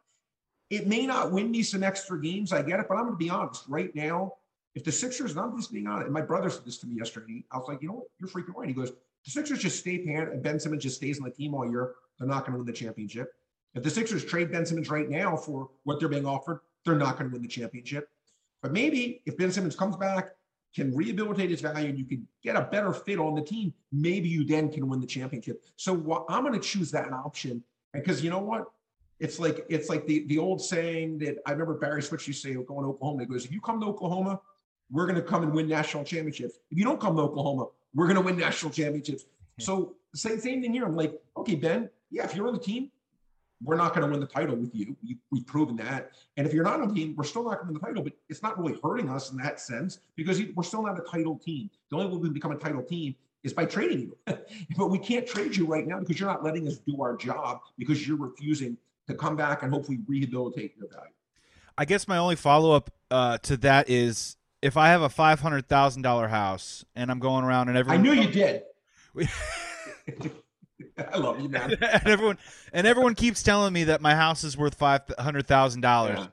It 0.69 0.87
may 0.87 1.07
not 1.07 1.33
win 1.33 1.51
me 1.51 1.63
some 1.63 1.83
extra 1.83 2.21
games. 2.21 2.53
I 2.53 2.63
get 2.63 2.81
it, 2.81 2.87
but 2.89 2.97
I'm 2.97 3.05
going 3.05 3.15
to 3.15 3.25
be 3.25 3.31
honest. 3.31 3.65
Right 3.69 3.95
now, 3.95 4.35
if 4.75 4.85
the 4.85 4.93
Sixers, 4.93 5.33
and 5.33 5.41
I'm 5.41 5.57
just 5.57 5.73
being 5.73 5.87
honest, 5.87 6.07
and 6.07 6.15
my 6.15 6.21
brother 6.21 6.51
said 6.51 6.65
this 6.65 6.79
to 6.79 6.87
me 6.87 6.97
yesterday. 6.97 7.45
I 7.51 7.59
was 7.59 7.67
like, 7.69 7.83
you 7.83 7.89
know 7.89 7.95
what? 7.95 8.07
You're 8.19 8.29
freaking 8.29 8.55
right. 8.57 8.69
He 8.69 8.75
goes, 8.75 8.93
the 9.25 9.31
Sixers 9.31 9.59
just 9.61 9.79
stay 9.79 10.05
pan 10.05 10.29
and 10.29 10.43
Ben 10.43 10.61
Simmons 10.61 10.83
just 10.83 10.97
stays 10.97 11.19
on 11.19 11.25
the 11.25 11.31
team 11.31 11.55
all 11.55 11.69
year. 11.69 11.95
They're 12.19 12.29
not 12.29 12.41
going 12.41 12.53
to 12.53 12.59
win 12.59 12.67
the 12.67 12.73
championship. 12.73 13.33
If 13.75 13.83
the 13.83 13.91
Sixers 13.91 14.25
trade 14.25 14.51
Ben 14.51 14.67
Simmons 14.67 14.91
right 14.91 15.09
now 15.09 15.37
for 15.37 15.71
what 15.85 15.99
they're 15.99 16.09
being 16.09 16.27
offered, 16.27 16.61
they're 16.85 16.97
not 16.97 17.19
going 17.19 17.31
to 17.31 17.33
win 17.33 17.43
the 17.43 17.49
championship. 17.49 18.09
But 18.63 18.73
maybe 18.73 19.23
if 19.27 19.37
Ben 19.37 19.51
Simmons 19.51 19.77
comes 19.77 19.97
back, 19.97 20.31
can 20.75 20.95
rehabilitate 20.95 21.51
his 21.51 21.61
value, 21.61 21.89
and 21.89 21.99
you 21.99 22.05
can 22.05 22.27
get 22.43 22.57
a 22.57 22.63
better 22.63 22.93
fit 22.93 23.19
on 23.19 23.35
the 23.35 23.43
team, 23.43 23.73
maybe 23.91 24.29
you 24.29 24.45
then 24.45 24.71
can 24.71 24.89
win 24.89 25.01
the 25.01 25.07
championship. 25.07 25.65
So 25.77 26.25
I'm 26.29 26.45
going 26.45 26.55
to 26.55 26.61
choose 26.61 26.91
that 26.93 27.13
option 27.13 27.63
because 27.93 28.23
you 28.23 28.31
know 28.31 28.39
what? 28.39 28.71
It's 29.19 29.39
like 29.39 29.67
it's 29.69 29.89
like 29.89 30.07
the 30.07 30.27
the 30.29 30.39
old 30.39 30.63
saying 30.63 31.19
that 31.19 31.39
I 31.45 31.53
remember 31.53 31.75
Barry 31.75 32.03
Switzer 32.03 32.31
used 32.31 32.43
to 32.43 32.49
say 32.49 32.55
going 32.55 32.85
to 32.85 32.91
Oklahoma. 32.91 33.23
He 33.23 33.27
goes, 33.27 33.45
if 33.45 33.53
you 33.53 33.61
come 33.61 33.81
to 33.81 33.87
Oklahoma, 33.87 34.41
we're 34.91 35.07
going 35.07 35.17
to 35.17 35.23
come 35.23 35.43
and 35.43 35.53
win 35.53 35.69
national 35.69 36.05
championships. 36.05 36.59
If 36.71 36.79
you 36.79 36.85
don't 36.85 37.01
come 37.01 37.17
to 37.17 37.23
Oklahoma, 37.23 37.67
we're 37.95 38.07
going 38.07 38.17
to 38.17 38.23
win 38.23 38.39
national 38.39 38.73
championships. 38.73 39.25
So 39.61 39.97
same 40.15 40.41
same 40.41 40.63
thing 40.63 40.73
here. 40.73 40.87
I'm 40.87 40.97
like, 40.97 41.21
okay, 41.37 41.55
Ben, 41.55 41.91
yeah, 42.11 42.25
if 42.25 42.35
you're 42.35 42.47
on 42.49 42.55
the 42.55 42.61
team, 42.61 42.91
we're 43.63 43.77
not 43.77 43.95
going 43.95 44.07
to 44.07 44.11
win 44.11 44.21
the 44.21 44.27
title 44.27 44.57
with 44.57 44.75
you. 44.75 44.97
you. 45.03 45.17
We've 45.31 45.47
proven 45.47 45.77
that. 45.77 46.13
And 46.37 46.47
if 46.47 46.55
you're 46.55 46.65
not 46.65 46.81
on 46.81 46.89
the 46.89 46.95
team, 46.95 47.15
we're 47.17 47.25
still 47.25 47.45
not 47.45 47.61
going 47.61 47.67
to 47.67 47.73
win 47.73 47.75
the 47.75 47.87
title. 47.87 48.03
But 48.03 48.13
it's 48.29 48.43
not 48.43 48.59
really 48.59 48.79
hurting 48.83 49.11
us 49.11 49.31
in 49.31 49.37
that 49.39 49.61
sense 49.61 50.01
because 50.17 50.41
we're 50.55 50.63
still 50.63 50.83
not 50.83 50.99
a 50.99 51.03
title 51.03 51.39
team. 51.39 51.71
The 51.91 51.97
only 51.97 52.09
way 52.09 52.17
we 52.17 52.29
can 52.29 52.33
become 52.33 52.53
a 52.53 52.57
title 52.57 52.83
team 52.83 53.15
is 53.43 53.53
by 53.53 53.67
trading 53.67 54.01
you. 54.01 54.17
but 54.77 54.89
we 54.89 54.99
can't 54.99 55.27
trade 55.27 55.57
you 55.57 55.67
right 55.67 55.87
now 55.87 55.99
because 55.99 56.19
you're 56.19 56.29
not 56.29 56.45
letting 56.45 56.67
us 56.69 56.79
do 56.79 57.03
our 57.03 57.17
job 57.17 57.61
because 57.79 58.07
you're 58.07 58.17
refusing 58.17 58.77
to 59.07 59.15
come 59.15 59.37
back 59.37 59.63
and 59.63 59.73
hopefully 59.73 59.99
rehabilitate 60.07 60.75
your 60.79 60.89
value. 60.89 61.11
I 61.77 61.85
guess 61.85 62.07
my 62.07 62.19
only 62.19 62.37
follow 62.37 62.73
up 62.73 62.91
uh, 63.11 63.39
to 63.39 63.57
that 63.59 63.89
is 63.89 64.37
if 64.63 64.77
I 64.77 64.89
have 64.89 65.03
a 65.03 65.09
five 65.09 65.41
hundred 65.41 65.69
thousand 65.69 66.03
dollar 66.03 66.29
house 66.29 66.85
and 66.95 67.11
I'm 67.11 67.19
going 67.19 67.45
around 67.45 67.69
and 67.69 67.79
every 67.79 67.93
I 67.93 67.97
knew 67.97 68.13
you 68.13 68.29
did. 68.33 68.63
I 71.13 71.17
love 71.19 71.41
you, 71.41 71.49
man. 71.49 71.73
and 71.81 72.07
everyone 72.07 72.39
and 72.73 72.87
everyone 72.87 73.15
keeps 73.15 73.43
telling 73.43 73.73
me 73.73 73.85
that 73.85 74.01
my 74.01 74.15
house 74.15 74.45
is 74.45 74.57
worth 74.57 74.75
five 74.75 75.03
hundred 75.19 75.47
thousand 75.47 75.81
dollars, 75.81 76.29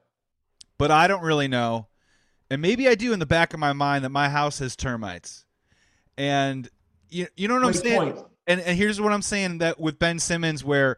but 0.77 0.91
I 0.91 1.07
don't 1.07 1.23
really 1.23 1.47
know. 1.47 1.87
And 2.49 2.61
maybe 2.61 2.87
I 2.87 2.95
do 2.95 3.13
in 3.13 3.19
the 3.19 3.25
back 3.25 3.53
of 3.53 3.59
my 3.59 3.73
mind 3.73 4.05
that 4.05 4.09
my 4.09 4.29
house 4.29 4.59
has 4.59 4.75
termites. 4.75 5.45
And 6.17 6.69
you 7.09 7.27
you 7.35 7.47
know 7.47 7.55
what 7.55 7.65
I'm 7.65 7.73
saying? 7.73 8.13
point. 8.13 8.25
And 8.47 8.61
and 8.61 8.77
here's 8.77 8.99
what 9.01 9.11
I'm 9.11 9.21
saying 9.21 9.59
that 9.59 9.79
with 9.79 9.99
Ben 9.99 10.19
Simmons, 10.19 10.63
where 10.63 10.97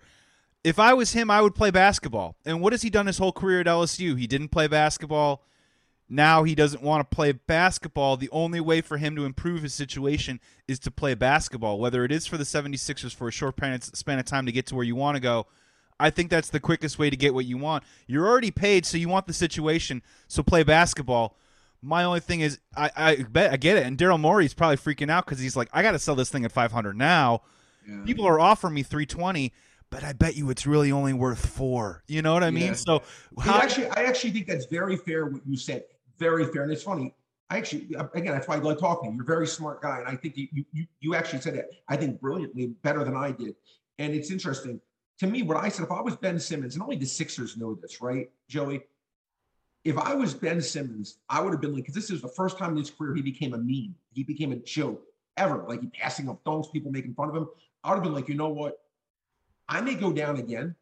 if 0.63 0.79
I 0.79 0.93
was 0.93 1.13
him, 1.13 1.31
I 1.31 1.41
would 1.41 1.55
play 1.55 1.71
basketball. 1.71 2.35
And 2.45 2.61
what 2.61 2.73
has 2.73 2.81
he 2.81 2.89
done 2.89 3.07
his 3.07 3.17
whole 3.17 3.31
career 3.31 3.61
at 3.61 3.65
LSU? 3.65 4.17
He 4.17 4.27
didn't 4.27 4.49
play 4.49 4.67
basketball. 4.67 5.43
Now 6.09 6.43
he 6.43 6.55
doesn't 6.55 6.81
want 6.81 7.09
to 7.09 7.15
play 7.15 7.31
basketball. 7.33 8.17
The 8.17 8.29
only 8.31 8.59
way 8.59 8.81
for 8.81 8.97
him 8.97 9.15
to 9.15 9.25
improve 9.25 9.61
his 9.61 9.75
situation 9.75 10.39
is 10.67 10.79
to 10.79 10.91
play 10.91 11.13
basketball, 11.13 11.79
whether 11.79 12.03
it 12.03 12.11
is 12.11 12.25
for 12.25 12.37
the 12.37 12.43
76ers 12.43 13.13
for 13.13 13.27
a 13.27 13.31
short 13.31 13.55
pan- 13.55 13.81
span 13.81 14.17
of 14.17 14.25
time 14.25 14.47
to 14.47 14.51
get 14.51 14.65
to 14.67 14.75
where 14.75 14.83
you 14.83 14.95
want 14.95 15.15
to 15.15 15.21
go. 15.21 15.45
I 15.99 16.09
think 16.09 16.29
that's 16.29 16.49
the 16.49 16.59
quickest 16.59 16.97
way 16.97 17.09
to 17.09 17.17
get 17.17 17.33
what 17.33 17.45
you 17.45 17.57
want. 17.57 17.83
You're 18.07 18.27
already 18.27 18.51
paid, 18.51 18.85
so 18.85 18.97
you 18.97 19.09
want 19.09 19.27
the 19.27 19.33
situation, 19.33 20.01
so 20.27 20.41
play 20.41 20.63
basketball. 20.63 21.35
My 21.81 22.03
only 22.03 22.21
thing 22.21 22.39
is, 22.39 22.59
I, 22.75 22.89
I 22.95 23.15
bet 23.23 23.51
I 23.51 23.57
get 23.57 23.77
it, 23.77 23.85
and 23.85 23.97
Daryl 23.97 24.19
Morey's 24.19 24.53
probably 24.53 24.77
freaking 24.77 25.11
out 25.11 25.25
because 25.25 25.39
he's 25.39 25.55
like, 25.55 25.69
I 25.73 25.83
got 25.83 25.91
to 25.91 25.99
sell 25.99 26.15
this 26.15 26.29
thing 26.29 26.45
at 26.45 26.51
500 26.51 26.97
now. 26.97 27.41
Yeah. 27.87 28.01
People 28.05 28.25
are 28.25 28.39
offering 28.39 28.73
me 28.73 28.83
320, 28.83 29.53
but 29.89 30.03
I 30.03 30.13
bet 30.13 30.35
you 30.35 30.49
it's 30.49 30.65
really 30.65 30.91
only 30.91 31.13
worth 31.13 31.45
four. 31.45 32.03
You 32.07 32.21
know 32.21 32.33
what 32.33 32.43
I 32.43 32.51
mean? 32.51 32.67
Yeah. 32.67 32.73
So 32.73 33.01
how? 33.39 33.59
actually, 33.59 33.87
I 33.87 34.03
actually 34.03 34.31
think 34.31 34.47
that's 34.47 34.65
very 34.65 34.97
fair. 34.97 35.25
What 35.25 35.41
you 35.45 35.57
said, 35.57 35.83
very 36.19 36.45
fair, 36.45 36.63
and 36.63 36.71
it's 36.71 36.83
funny. 36.83 37.13
I 37.49 37.57
actually, 37.57 37.87
again, 38.13 38.33
that's 38.33 38.47
why 38.47 38.55
I 38.55 38.59
like 38.59 38.77
talking. 38.77 39.13
You're 39.13 39.23
a 39.23 39.25
very 39.25 39.47
smart 39.47 39.81
guy, 39.81 39.99
and 39.99 40.07
I 40.07 40.15
think 40.15 40.37
you, 40.37 40.47
you, 40.71 40.85
you, 40.99 41.15
actually 41.15 41.41
said 41.41 41.55
it. 41.55 41.69
I 41.87 41.95
think 41.95 42.21
brilliantly, 42.21 42.67
better 42.83 43.03
than 43.03 43.15
I 43.15 43.31
did. 43.31 43.55
And 43.97 44.13
it's 44.13 44.29
interesting 44.29 44.79
to 45.17 45.27
me. 45.27 45.41
What 45.41 45.57
I 45.57 45.69
said, 45.69 45.85
if 45.85 45.91
I 45.91 46.01
was 46.01 46.15
Ben 46.15 46.39
Simmons, 46.39 46.75
and 46.75 46.83
only 46.83 46.95
the 46.95 47.07
Sixers 47.07 47.57
know 47.57 47.73
this, 47.73 48.01
right, 48.01 48.29
Joey? 48.47 48.81
If 49.83 49.97
I 49.97 50.13
was 50.13 50.33
Ben 50.33 50.61
Simmons, 50.61 51.17
I 51.29 51.41
would 51.41 51.51
have 51.51 51.61
been 51.61 51.73
like, 51.73 51.83
because 51.83 51.95
this 51.95 52.11
is 52.11 52.21
the 52.21 52.27
first 52.27 52.57
time 52.57 52.71
in 52.71 52.77
his 52.77 52.91
career 52.91 53.15
he 53.15 53.21
became 53.21 53.53
a 53.53 53.57
meme. 53.57 53.95
He 54.13 54.23
became 54.23 54.51
a 54.51 54.57
joke 54.57 55.01
ever. 55.37 55.63
Like 55.67 55.81
he 55.81 55.87
passing 55.87 56.29
up 56.29 56.43
dunks, 56.43 56.71
people 56.71 56.91
making 56.91 57.15
fun 57.15 57.29
of 57.29 57.35
him. 57.35 57.47
I 57.83 57.89
would 57.89 57.95
have 57.95 58.03
been 58.03 58.13
like, 58.13 58.27
you 58.27 58.35
know 58.35 58.49
what? 58.49 58.77
I 59.67 59.81
may 59.81 59.95
go 59.95 60.11
down 60.11 60.37
again. 60.37 60.75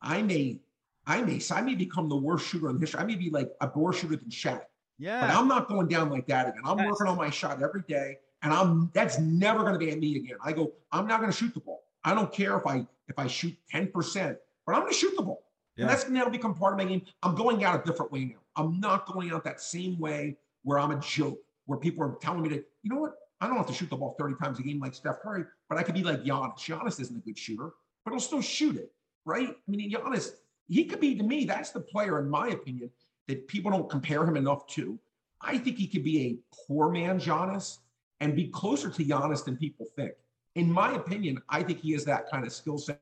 I 0.00 0.22
may, 0.22 0.60
I 1.06 1.22
may, 1.22 1.40
I 1.50 1.60
may 1.60 1.74
become 1.74 2.08
the 2.08 2.16
worst 2.16 2.46
shooter 2.46 2.70
in 2.70 2.78
history. 2.78 3.00
I 3.00 3.04
may 3.04 3.16
be 3.16 3.30
like 3.30 3.50
a 3.60 3.70
worse 3.74 3.98
shooter 3.98 4.16
than 4.16 4.28
Shaq. 4.28 4.62
But 4.98 5.04
yeah. 5.04 5.38
I'm 5.38 5.48
not 5.48 5.68
going 5.68 5.88
down 5.88 6.10
like 6.10 6.26
that 6.28 6.48
again. 6.48 6.62
I'm 6.64 6.78
working 6.86 7.06
on 7.06 7.16
my 7.16 7.30
shot 7.30 7.62
every 7.62 7.82
day, 7.88 8.18
and 8.42 8.52
I'm 8.52 8.90
that's 8.94 9.18
never 9.18 9.60
going 9.60 9.74
to 9.74 9.78
be 9.78 9.90
at 9.90 9.98
me 9.98 10.16
again. 10.16 10.36
I 10.42 10.52
go, 10.52 10.72
I'm 10.92 11.06
not 11.06 11.20
going 11.20 11.30
to 11.30 11.36
shoot 11.36 11.52
the 11.54 11.60
ball. 11.60 11.82
I 12.04 12.14
don't 12.14 12.32
care 12.32 12.56
if 12.56 12.66
I 12.66 12.86
if 13.08 13.18
I 13.18 13.26
shoot 13.26 13.56
10%, 13.72 14.36
but 14.64 14.74
I'm 14.74 14.80
going 14.80 14.92
to 14.92 14.98
shoot 14.98 15.14
the 15.16 15.22
ball. 15.22 15.44
Yeah. 15.76 15.82
And 15.82 15.90
that's 15.90 16.04
going 16.04 16.18
to 16.18 16.30
become 16.30 16.54
part 16.54 16.72
of 16.72 16.78
my 16.78 16.84
game. 16.84 17.02
I'm 17.22 17.34
going 17.34 17.62
out 17.64 17.80
a 17.80 17.84
different 17.86 18.10
way 18.10 18.24
now. 18.24 18.40
I'm 18.56 18.80
not 18.80 19.06
going 19.06 19.30
out 19.30 19.44
that 19.44 19.60
same 19.60 19.98
way 19.98 20.36
where 20.62 20.78
I'm 20.78 20.90
a 20.90 21.00
joke, 21.00 21.38
where 21.66 21.78
people 21.78 22.02
are 22.02 22.16
telling 22.20 22.42
me 22.42 22.48
to, 22.48 22.64
you 22.82 22.90
know 22.90 23.00
what? 23.00 23.14
I 23.40 23.46
don't 23.46 23.56
have 23.56 23.66
to 23.66 23.74
shoot 23.74 23.90
the 23.90 23.96
ball 23.96 24.16
30 24.18 24.36
times 24.42 24.58
a 24.58 24.62
game 24.62 24.80
like 24.80 24.94
Steph 24.94 25.20
Curry, 25.20 25.44
but 25.68 25.78
I 25.78 25.82
could 25.82 25.94
be 25.94 26.02
like 26.02 26.24
Giannis. 26.24 26.58
Giannis 26.58 26.98
isn't 27.00 27.16
a 27.16 27.20
good 27.20 27.38
shooter, 27.38 27.70
but 28.04 28.12
he'll 28.12 28.20
still 28.20 28.40
shoot 28.40 28.76
it, 28.76 28.90
right? 29.26 29.50
I 29.50 29.70
mean, 29.70 29.92
Giannis, 29.92 30.30
he 30.68 30.86
could 30.86 31.00
be 31.00 31.14
to 31.16 31.22
me, 31.22 31.44
that's 31.44 31.70
the 31.70 31.80
player, 31.80 32.18
in 32.18 32.30
my 32.30 32.48
opinion, 32.48 32.90
that 33.28 33.48
people 33.48 33.70
don't 33.70 33.88
compare 33.88 34.24
him 34.24 34.36
enough 34.36 34.66
to. 34.68 34.98
I 35.40 35.58
think 35.58 35.76
he 35.76 35.86
could 35.86 36.04
be 36.04 36.22
a 36.22 36.38
poor 36.66 36.90
man 36.90 37.18
Giannis 37.18 37.78
and 38.20 38.34
be 38.34 38.48
closer 38.48 38.88
to 38.90 39.04
Giannis 39.04 39.44
than 39.44 39.56
people 39.56 39.86
think. 39.96 40.12
In 40.54 40.72
my 40.72 40.94
opinion, 40.94 41.42
I 41.48 41.62
think 41.62 41.80
he 41.80 41.92
has 41.92 42.04
that 42.06 42.30
kind 42.30 42.46
of 42.46 42.52
skill 42.52 42.78
set, 42.78 43.00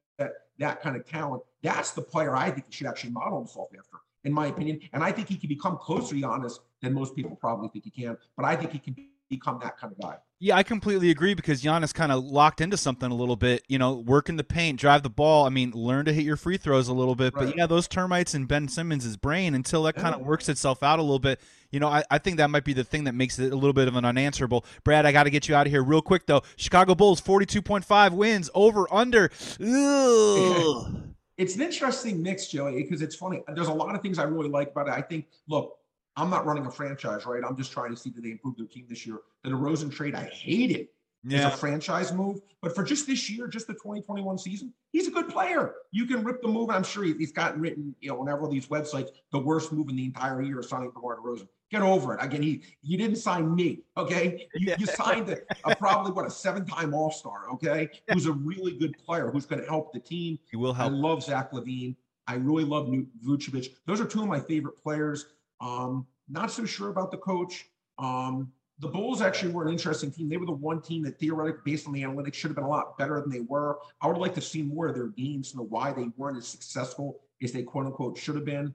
that 0.59 0.83
kind 0.83 0.97
of 0.97 1.07
talent. 1.07 1.43
That's 1.63 1.93
the 1.93 2.03
player 2.03 2.35
I 2.35 2.51
think 2.51 2.67
he 2.67 2.73
should 2.73 2.87
actually 2.87 3.13
model 3.13 3.39
himself 3.39 3.69
after, 3.79 3.99
in 4.25 4.33
my 4.33 4.49
opinion. 4.49 4.81
And 4.93 5.05
I 5.05 5.13
think 5.13 5.29
he 5.29 5.37
can 5.37 5.49
become 5.49 5.79
closer 5.79 6.15
to 6.15 6.21
Giannis 6.21 6.59
than 6.83 6.95
most 6.95 7.15
people 7.15 7.37
probably 7.37 7.69
think 7.69 7.85
he 7.85 7.91
can. 7.91 8.17
But 8.37 8.45
I 8.45 8.57
think 8.57 8.73
he 8.73 8.79
can 8.79 8.97
become 9.31 9.61
that 9.63 9.79
kind 9.79 9.93
of 9.93 10.01
guy. 10.01 10.17
Yeah, 10.45 10.57
I 10.57 10.63
completely 10.63 11.11
agree 11.11 11.33
because 11.33 11.63
Giannis 11.63 11.95
kind 11.95 12.13
of 12.13 12.23
locked 12.23 12.61
into 12.61 12.77
something 12.77 13.11
a 13.11 13.15
little 13.15 13.35
bit. 13.35 13.65
You 13.67 13.79
know, 13.79 13.95
work 13.95 14.29
in 14.29 14.37
the 14.37 14.45
paint, 14.45 14.79
drive 14.79 15.03
the 15.03 15.09
ball. 15.09 15.47
I 15.47 15.49
mean, 15.49 15.71
learn 15.71 16.05
to 16.05 16.13
hit 16.13 16.23
your 16.23 16.37
free 16.37 16.59
throws 16.59 16.89
a 16.89 16.93
little 16.93 17.15
bit. 17.15 17.33
But 17.33 17.57
yeah, 17.57 17.67
those 17.67 17.89
termites 17.89 18.35
in 18.35 18.45
Ben 18.45 18.69
Simmons' 18.69 19.17
brain 19.17 19.55
until 19.55 19.85
that 19.85 19.95
kind 19.95 20.15
of 20.15 20.21
works 20.21 20.51
itself 20.51 20.83
out 20.83 20.99
a 20.99 21.03
little 21.03 21.19
bit. 21.19 21.41
You 21.71 21.81
know, 21.81 21.89
I, 21.89 22.05
I 22.11 22.19
think 22.19 22.37
that 22.37 22.51
might 22.51 22.67
be 22.67 22.75
the 22.75 22.85
thing 22.85 23.05
that 23.05 23.15
makes 23.15 23.39
it 23.39 23.55
a 23.55 23.57
little 23.57 23.73
bit 23.73 23.89
of 23.89 23.97
an 23.97 24.05
unanswerable. 24.05 24.67
Brad, 24.85 25.07
I 25.07 25.13
got 25.13 25.23
to 25.23 25.31
get 25.31 25.49
you 25.49 25.55
out 25.55 25.67
of 25.67 25.73
here 25.73 25.83
real 25.83 26.03
quick 26.03 26.27
though. 26.27 26.43
Chicago 26.57 26.95
Bulls, 26.95 27.21
forty-two 27.21 27.63
point 27.63 27.87
five 27.87 28.13
wins 28.13 28.51
over 28.55 28.87
under. 28.93 29.31
Ugh. 29.63 31.05
It's 31.39 31.57
an 31.57 31.63
interesting 31.63 32.23
mix, 32.23 32.49
Joey, 32.49 32.83
because 32.83 33.01
it's 33.01 33.17
funny. 33.17 33.43
There's 33.55 33.69
a 33.69 33.73
lot 33.73 33.95
of 33.95 34.03
things 34.03 34.19
I 34.19 34.25
really 34.25 34.51
like 34.51 34.73
about 34.73 34.89
it. 34.89 34.93
I 34.93 35.01
think, 35.01 35.27
look, 35.49 35.79
I'm 36.17 36.31
not 36.31 36.47
running 36.47 36.67
a 36.67 36.71
franchise, 36.71 37.27
right? 37.27 37.43
I'm 37.45 37.57
just 37.57 37.73
trying 37.73 37.91
to 37.91 37.97
see 37.97 38.11
that 38.11 38.23
they 38.23 38.31
improve 38.31 38.57
their 38.57 38.67
team 38.67 38.87
this 38.89 39.07
year. 39.07 39.19
The 39.43 39.51
DeRozan 39.51 39.93
trade, 39.93 40.15
I 40.15 40.25
hate 40.25 40.71
it. 40.71 40.91
as 41.27 41.33
yeah, 41.33 41.49
a 41.49 41.57
franchise 41.57 42.13
move. 42.13 42.41
But 42.63 42.75
for 42.75 42.85
just 42.85 43.07
this 43.07 43.29
year, 43.29 43.49
just 43.49 43.67
the 43.67 43.75
2021 43.75 44.39
season, 44.39 44.73
he's 44.93 45.09
a 45.09 45.11
good 45.11 45.29
player. 45.29 45.75
You 45.91 46.07
can 46.07 46.23
rip 46.23 46.41
the 46.41 46.49
move. 46.49 46.71
I'm 46.71 46.85
sure 46.85 47.05
he's 47.05 47.33
gotten 47.33 47.61
written, 47.61 47.95
you 48.01 48.11
know, 48.11 48.21
on 48.21 48.27
several 48.27 48.47
of 48.47 48.53
these 48.53 48.67
websites, 48.67 49.09
the 49.33 49.39
worst 49.39 49.73
move 49.73 49.89
in 49.89 49.97
the 49.97 50.05
entire 50.05 50.41
year 50.41 50.61
is 50.61 50.69
signing 50.69 50.91
DeMar 50.93 51.19
DeRozan. 51.19 51.49
Get 51.71 51.83
over 51.83 52.15
it. 52.15 52.23
Again, 52.23 52.43
he 52.43 52.63
you 52.83 52.97
didn't 52.97 53.17
sign 53.17 53.53
me, 53.53 53.81
okay? 53.97 54.47
You, 54.55 54.75
you 54.79 54.87
signed 55.03 55.29
a, 55.31 55.39
a 55.65 55.75
probably 55.75 56.13
what 56.13 56.25
a 56.25 56.31
seven-time 56.31 56.95
All-Star, 56.95 57.51
okay? 57.55 57.89
Who's 58.13 58.27
a 58.27 58.33
really 58.33 58.79
good 58.79 58.97
player 58.99 59.31
who's 59.31 59.47
going 59.47 59.61
to 59.61 59.69
help 59.69 59.93
the 59.93 59.99
team. 59.99 60.39
he 60.51 60.57
will 60.57 60.73
help. 60.73 60.93
I 60.93 60.95
love 60.95 61.23
Zach 61.25 61.51
LaVine. 61.51 61.97
I 62.27 62.35
really 62.37 62.65
love 62.65 62.89
Vucevic. 63.27 63.75
Those 63.87 64.01
are 64.01 64.07
two 64.07 64.23
of 64.23 64.29
my 64.29 64.41
favorite 64.41 64.79
players. 64.83 65.27
Um, 65.65 66.07
not 66.29 66.51
so 66.51 66.65
sure 66.65 66.91
about 66.91 67.11
the 67.11 67.17
coach. 67.17 67.67
Um, 67.99 68.53
the 68.81 68.89
Bulls 68.89 69.23
actually 69.23 69.53
were 69.53 69.65
an 69.65 69.73
interesting 69.73 70.11
team. 70.11 70.29
They 70.29 70.37
were 70.37 70.47
the 70.47 70.53
one 70.53 70.83
team 70.83 71.03
that 71.05 71.19
theoretically, 71.19 71.63
based 71.65 71.87
on 71.87 71.93
the 71.93 72.03
analytics, 72.03 72.35
should 72.35 72.49
have 72.49 72.57
been 72.57 72.65
a 72.65 72.69
lot 72.69 72.99
better 72.99 73.21
than 73.21 73.31
they 73.31 73.41
were. 73.41 73.79
I 74.01 74.09
would 74.09 74.19
like 74.19 74.35
to 74.35 74.41
see 74.41 74.63
more 74.63 74.89
of 74.89 74.95
their 74.95 75.09
games 75.09 75.55
know 75.55 75.63
why 75.63 75.93
they 75.93 76.09
weren't 76.17 76.37
as 76.37 76.47
successful 76.47 77.21
as 77.43 77.53
they 77.53 77.63
quote 77.63 77.87
unquote 77.87 78.19
should 78.19 78.35
have 78.35 78.45
been. 78.45 78.75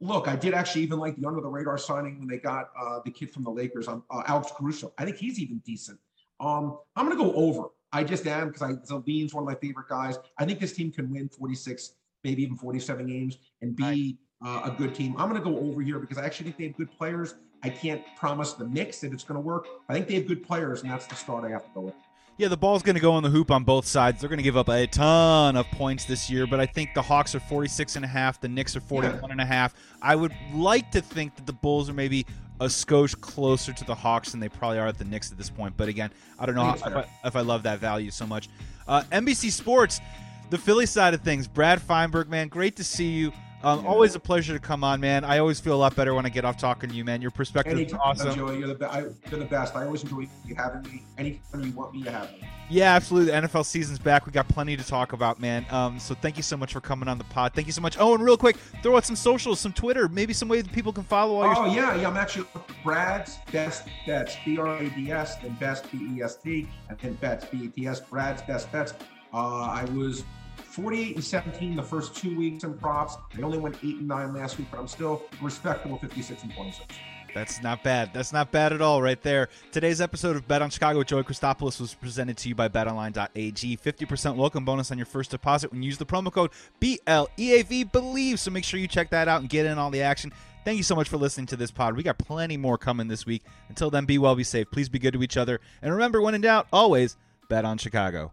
Look, 0.00 0.28
I 0.28 0.36
did 0.36 0.54
actually 0.54 0.82
even 0.82 0.98
like 0.98 1.16
the 1.16 1.26
under 1.26 1.40
the 1.40 1.48
radar 1.48 1.76
signing 1.76 2.18
when 2.20 2.28
they 2.28 2.38
got 2.38 2.70
uh, 2.80 3.00
the 3.04 3.10
kid 3.10 3.30
from 3.30 3.44
the 3.44 3.50
Lakers, 3.50 3.86
um, 3.86 4.02
uh, 4.10 4.22
Alex 4.26 4.50
Caruso. 4.56 4.94
I 4.96 5.04
think 5.04 5.16
he's 5.16 5.38
even 5.38 5.58
decent. 5.58 5.98
Um, 6.38 6.78
I'm 6.96 7.06
going 7.06 7.18
to 7.18 7.22
go 7.22 7.34
over. 7.34 7.64
I 7.92 8.04
just 8.04 8.26
am 8.26 8.48
because 8.48 8.62
I 8.62 8.72
LaVine's 8.94 9.34
one 9.34 9.42
of 9.42 9.48
my 9.48 9.56
favorite 9.56 9.88
guys. 9.88 10.16
I 10.38 10.46
think 10.46 10.58
this 10.58 10.72
team 10.72 10.90
can 10.90 11.10
win 11.10 11.28
46, 11.28 11.94
maybe 12.24 12.42
even 12.44 12.56
47 12.56 13.06
games 13.06 13.36
and 13.60 13.76
be 13.76 14.16
uh, 14.42 14.62
a 14.64 14.70
good 14.70 14.94
team. 14.94 15.14
I'm 15.18 15.28
going 15.28 15.42
to 15.42 15.48
go 15.48 15.58
over 15.58 15.82
here 15.82 15.98
because 15.98 16.18
I 16.18 16.24
actually 16.24 16.44
think 16.46 16.56
they 16.56 16.64
have 16.64 16.76
good 16.76 16.98
players. 16.98 17.34
I 17.62 17.68
can't 17.68 18.02
promise 18.16 18.54
the 18.54 18.64
mix 18.64 19.00
that 19.00 19.12
it's 19.12 19.24
going 19.24 19.36
to 19.36 19.40
work. 19.40 19.66
I 19.88 19.92
think 19.92 20.08
they 20.08 20.14
have 20.14 20.26
good 20.26 20.42
players, 20.42 20.82
and 20.82 20.90
that's 20.90 21.06
the 21.06 21.14
start 21.14 21.44
I 21.44 21.50
have 21.50 21.64
to 21.64 21.70
go 21.74 21.80
with. 21.82 21.94
Yeah, 22.38 22.48
the 22.48 22.56
ball's 22.56 22.82
going 22.82 22.94
to 22.94 23.02
go 23.02 23.12
on 23.12 23.22
the 23.22 23.28
hoop 23.28 23.50
on 23.50 23.64
both 23.64 23.84
sides. 23.84 24.18
They're 24.18 24.30
going 24.30 24.38
to 24.38 24.42
give 24.42 24.56
up 24.56 24.70
a 24.70 24.86
ton 24.86 25.56
of 25.56 25.66
points 25.72 26.06
this 26.06 26.30
year, 26.30 26.46
but 26.46 26.58
I 26.58 26.64
think 26.64 26.94
the 26.94 27.02
Hawks 27.02 27.34
are 27.34 27.40
46 27.40 27.96
and 27.96 28.04
a 28.04 28.08
half, 28.08 28.40
the 28.40 28.48
Knicks 28.48 28.74
are 28.74 28.80
41 28.80 29.30
and 29.30 29.42
a 29.42 29.44
half. 29.44 29.74
I 30.00 30.16
would 30.16 30.32
like 30.54 30.90
to 30.92 31.02
think 31.02 31.36
that 31.36 31.44
the 31.44 31.52
Bulls 31.52 31.90
are 31.90 31.92
maybe 31.92 32.24
a 32.60 32.64
skosh 32.64 33.18
closer 33.20 33.74
to 33.74 33.84
the 33.84 33.94
Hawks 33.94 34.30
than 34.30 34.40
they 34.40 34.48
probably 34.48 34.78
are 34.78 34.86
at 34.86 34.96
the 34.96 35.04
Knicks 35.04 35.30
at 35.30 35.36
this 35.36 35.50
point. 35.50 35.76
But 35.76 35.90
again, 35.90 36.10
I 36.38 36.46
don't 36.46 36.54
know 36.54 36.62
I 36.62 36.78
how, 36.78 36.88
if, 36.88 36.96
I, 36.96 37.06
if 37.24 37.36
I 37.36 37.40
love 37.40 37.62
that 37.64 37.78
value 37.78 38.10
so 38.10 38.26
much. 38.26 38.48
Uh, 38.88 39.02
NBC 39.12 39.50
Sports, 39.50 40.00
the 40.48 40.56
Philly 40.56 40.86
side 40.86 41.12
of 41.12 41.20
things. 41.20 41.46
Brad 41.46 41.82
Feinberg, 41.82 42.30
man, 42.30 42.48
great 42.48 42.76
to 42.76 42.84
see 42.84 43.10
you. 43.10 43.32
Um, 43.62 43.82
Yeah. 43.82 43.88
Always 43.90 44.14
a 44.14 44.20
pleasure 44.20 44.54
to 44.54 44.58
come 44.58 44.82
on, 44.84 45.00
man. 45.00 45.24
I 45.24 45.38
always 45.38 45.60
feel 45.60 45.74
a 45.74 45.76
lot 45.76 45.94
better 45.94 46.14
when 46.14 46.24
I 46.24 46.28
get 46.30 46.44
off 46.44 46.56
talking 46.56 46.88
to 46.90 46.96
you, 46.96 47.04
man. 47.04 47.20
Your 47.20 47.30
perspective 47.30 47.78
is 47.78 47.92
awesome. 47.92 48.34
Joey, 48.34 48.58
you're 48.58 48.68
the, 48.68 48.74
be- 48.74 48.84
I, 48.86 49.00
you're 49.00 49.40
the 49.40 49.44
best. 49.44 49.76
I 49.76 49.84
always 49.84 50.02
enjoy 50.02 50.28
you 50.46 50.54
having 50.54 50.82
me. 50.90 51.02
Anytime 51.18 51.64
you 51.64 51.72
want 51.72 51.92
me 51.94 52.02
to 52.04 52.10
have 52.10 52.32
me. 52.32 52.48
Yeah, 52.70 52.94
absolutely. 52.94 53.32
The 53.32 53.48
NFL 53.48 53.64
season's 53.66 53.98
back. 53.98 54.26
We 54.26 54.32
got 54.32 54.46
plenty 54.48 54.76
to 54.76 54.86
talk 54.86 55.12
about, 55.12 55.40
man. 55.40 55.66
Um, 55.70 55.98
so 55.98 56.14
thank 56.14 56.36
you 56.36 56.42
so 56.42 56.56
much 56.56 56.72
for 56.72 56.80
coming 56.80 57.08
on 57.08 57.18
the 57.18 57.24
pod. 57.24 57.52
Thank 57.52 57.66
you 57.66 57.72
so 57.72 57.82
much. 57.82 57.96
Oh, 57.98 58.14
and 58.14 58.22
real 58.24 58.36
quick, 58.36 58.56
throw 58.82 58.96
out 58.96 59.04
some 59.04 59.16
socials, 59.16 59.58
some 59.60 59.72
Twitter, 59.72 60.08
maybe 60.08 60.32
some 60.32 60.48
way 60.48 60.62
that 60.62 60.72
people 60.72 60.92
can 60.92 61.02
follow 61.04 61.40
all 61.42 61.46
your. 61.46 61.56
Oh 61.56 61.74
yeah, 61.74 61.96
yeah. 62.00 62.08
I'm 62.08 62.16
actually 62.16 62.46
Brad's 62.84 63.38
best 63.52 63.88
bets. 64.06 64.36
B 64.44 64.56
R 64.56 64.78
A 64.78 64.88
D 64.90 65.10
S, 65.10 65.36
then 65.36 65.54
best 65.60 65.90
B 65.90 65.98
E 66.16 66.22
S 66.22 66.36
T, 66.36 66.68
and 66.88 66.96
then 67.00 67.14
bets 67.14 67.44
B 67.46 67.64
E 67.64 67.68
T 67.68 67.86
S. 67.88 68.00
Brad's 68.00 68.40
best 68.42 68.70
bets. 68.70 68.94
Uh, 69.34 69.36
I 69.66 69.84
was 69.92 70.22
48 70.70 71.16
and 71.16 71.24
17 71.24 71.76
the 71.76 71.82
first 71.82 72.14
two 72.16 72.36
weeks 72.36 72.64
in 72.64 72.74
props. 72.74 73.16
I 73.36 73.42
only 73.42 73.58
went 73.58 73.76
eight 73.82 73.96
and 73.96 74.08
nine 74.08 74.32
last 74.34 74.58
week, 74.58 74.68
but 74.70 74.78
I'm 74.78 74.88
still 74.88 75.22
respectable 75.42 75.98
56 75.98 76.42
and 76.44 76.54
26. 76.54 76.86
That's 77.34 77.62
not 77.62 77.82
bad. 77.82 78.12
That's 78.12 78.32
not 78.32 78.50
bad 78.50 78.72
at 78.72 78.80
all, 78.80 79.02
right 79.02 79.20
there. 79.22 79.48
Today's 79.72 80.00
episode 80.00 80.36
of 80.36 80.46
Bet 80.48 80.62
on 80.62 80.70
Chicago 80.70 80.98
with 80.98 81.08
Joey 81.08 81.22
Christopoulos 81.22 81.80
was 81.80 81.94
presented 81.94 82.36
to 82.38 82.48
you 82.48 82.54
by 82.54 82.68
BetOnline.ag. 82.68 83.76
50% 83.76 84.36
welcome 84.36 84.64
bonus 84.64 84.90
on 84.90 84.98
your 84.98 85.06
first 85.06 85.30
deposit 85.30 85.72
when 85.72 85.82
you 85.82 85.86
use 85.86 85.98
the 85.98 86.06
promo 86.06 86.32
code 86.32 86.50
BLEAV 86.80 87.92
Believe. 87.92 88.40
So 88.40 88.50
make 88.50 88.64
sure 88.64 88.80
you 88.80 88.88
check 88.88 89.10
that 89.10 89.28
out 89.28 89.40
and 89.40 89.50
get 89.50 89.66
in 89.66 89.78
all 89.78 89.90
the 89.90 90.02
action. 90.02 90.32
Thank 90.64 90.76
you 90.76 90.82
so 90.82 90.94
much 90.94 91.08
for 91.08 91.16
listening 91.16 91.46
to 91.48 91.56
this 91.56 91.70
pod. 91.70 91.96
We 91.96 92.02
got 92.02 92.18
plenty 92.18 92.56
more 92.56 92.76
coming 92.76 93.08
this 93.08 93.26
week. 93.26 93.42
Until 93.68 93.90
then, 93.90 94.04
be 94.04 94.18
well, 94.18 94.34
be 94.34 94.44
safe. 94.44 94.70
Please 94.70 94.88
be 94.88 94.98
good 94.98 95.14
to 95.14 95.22
each 95.22 95.36
other. 95.36 95.60
And 95.82 95.92
remember, 95.92 96.20
when 96.20 96.34
in 96.34 96.40
doubt, 96.40 96.66
always 96.72 97.16
Bet 97.48 97.64
on 97.64 97.78
Chicago. 97.78 98.32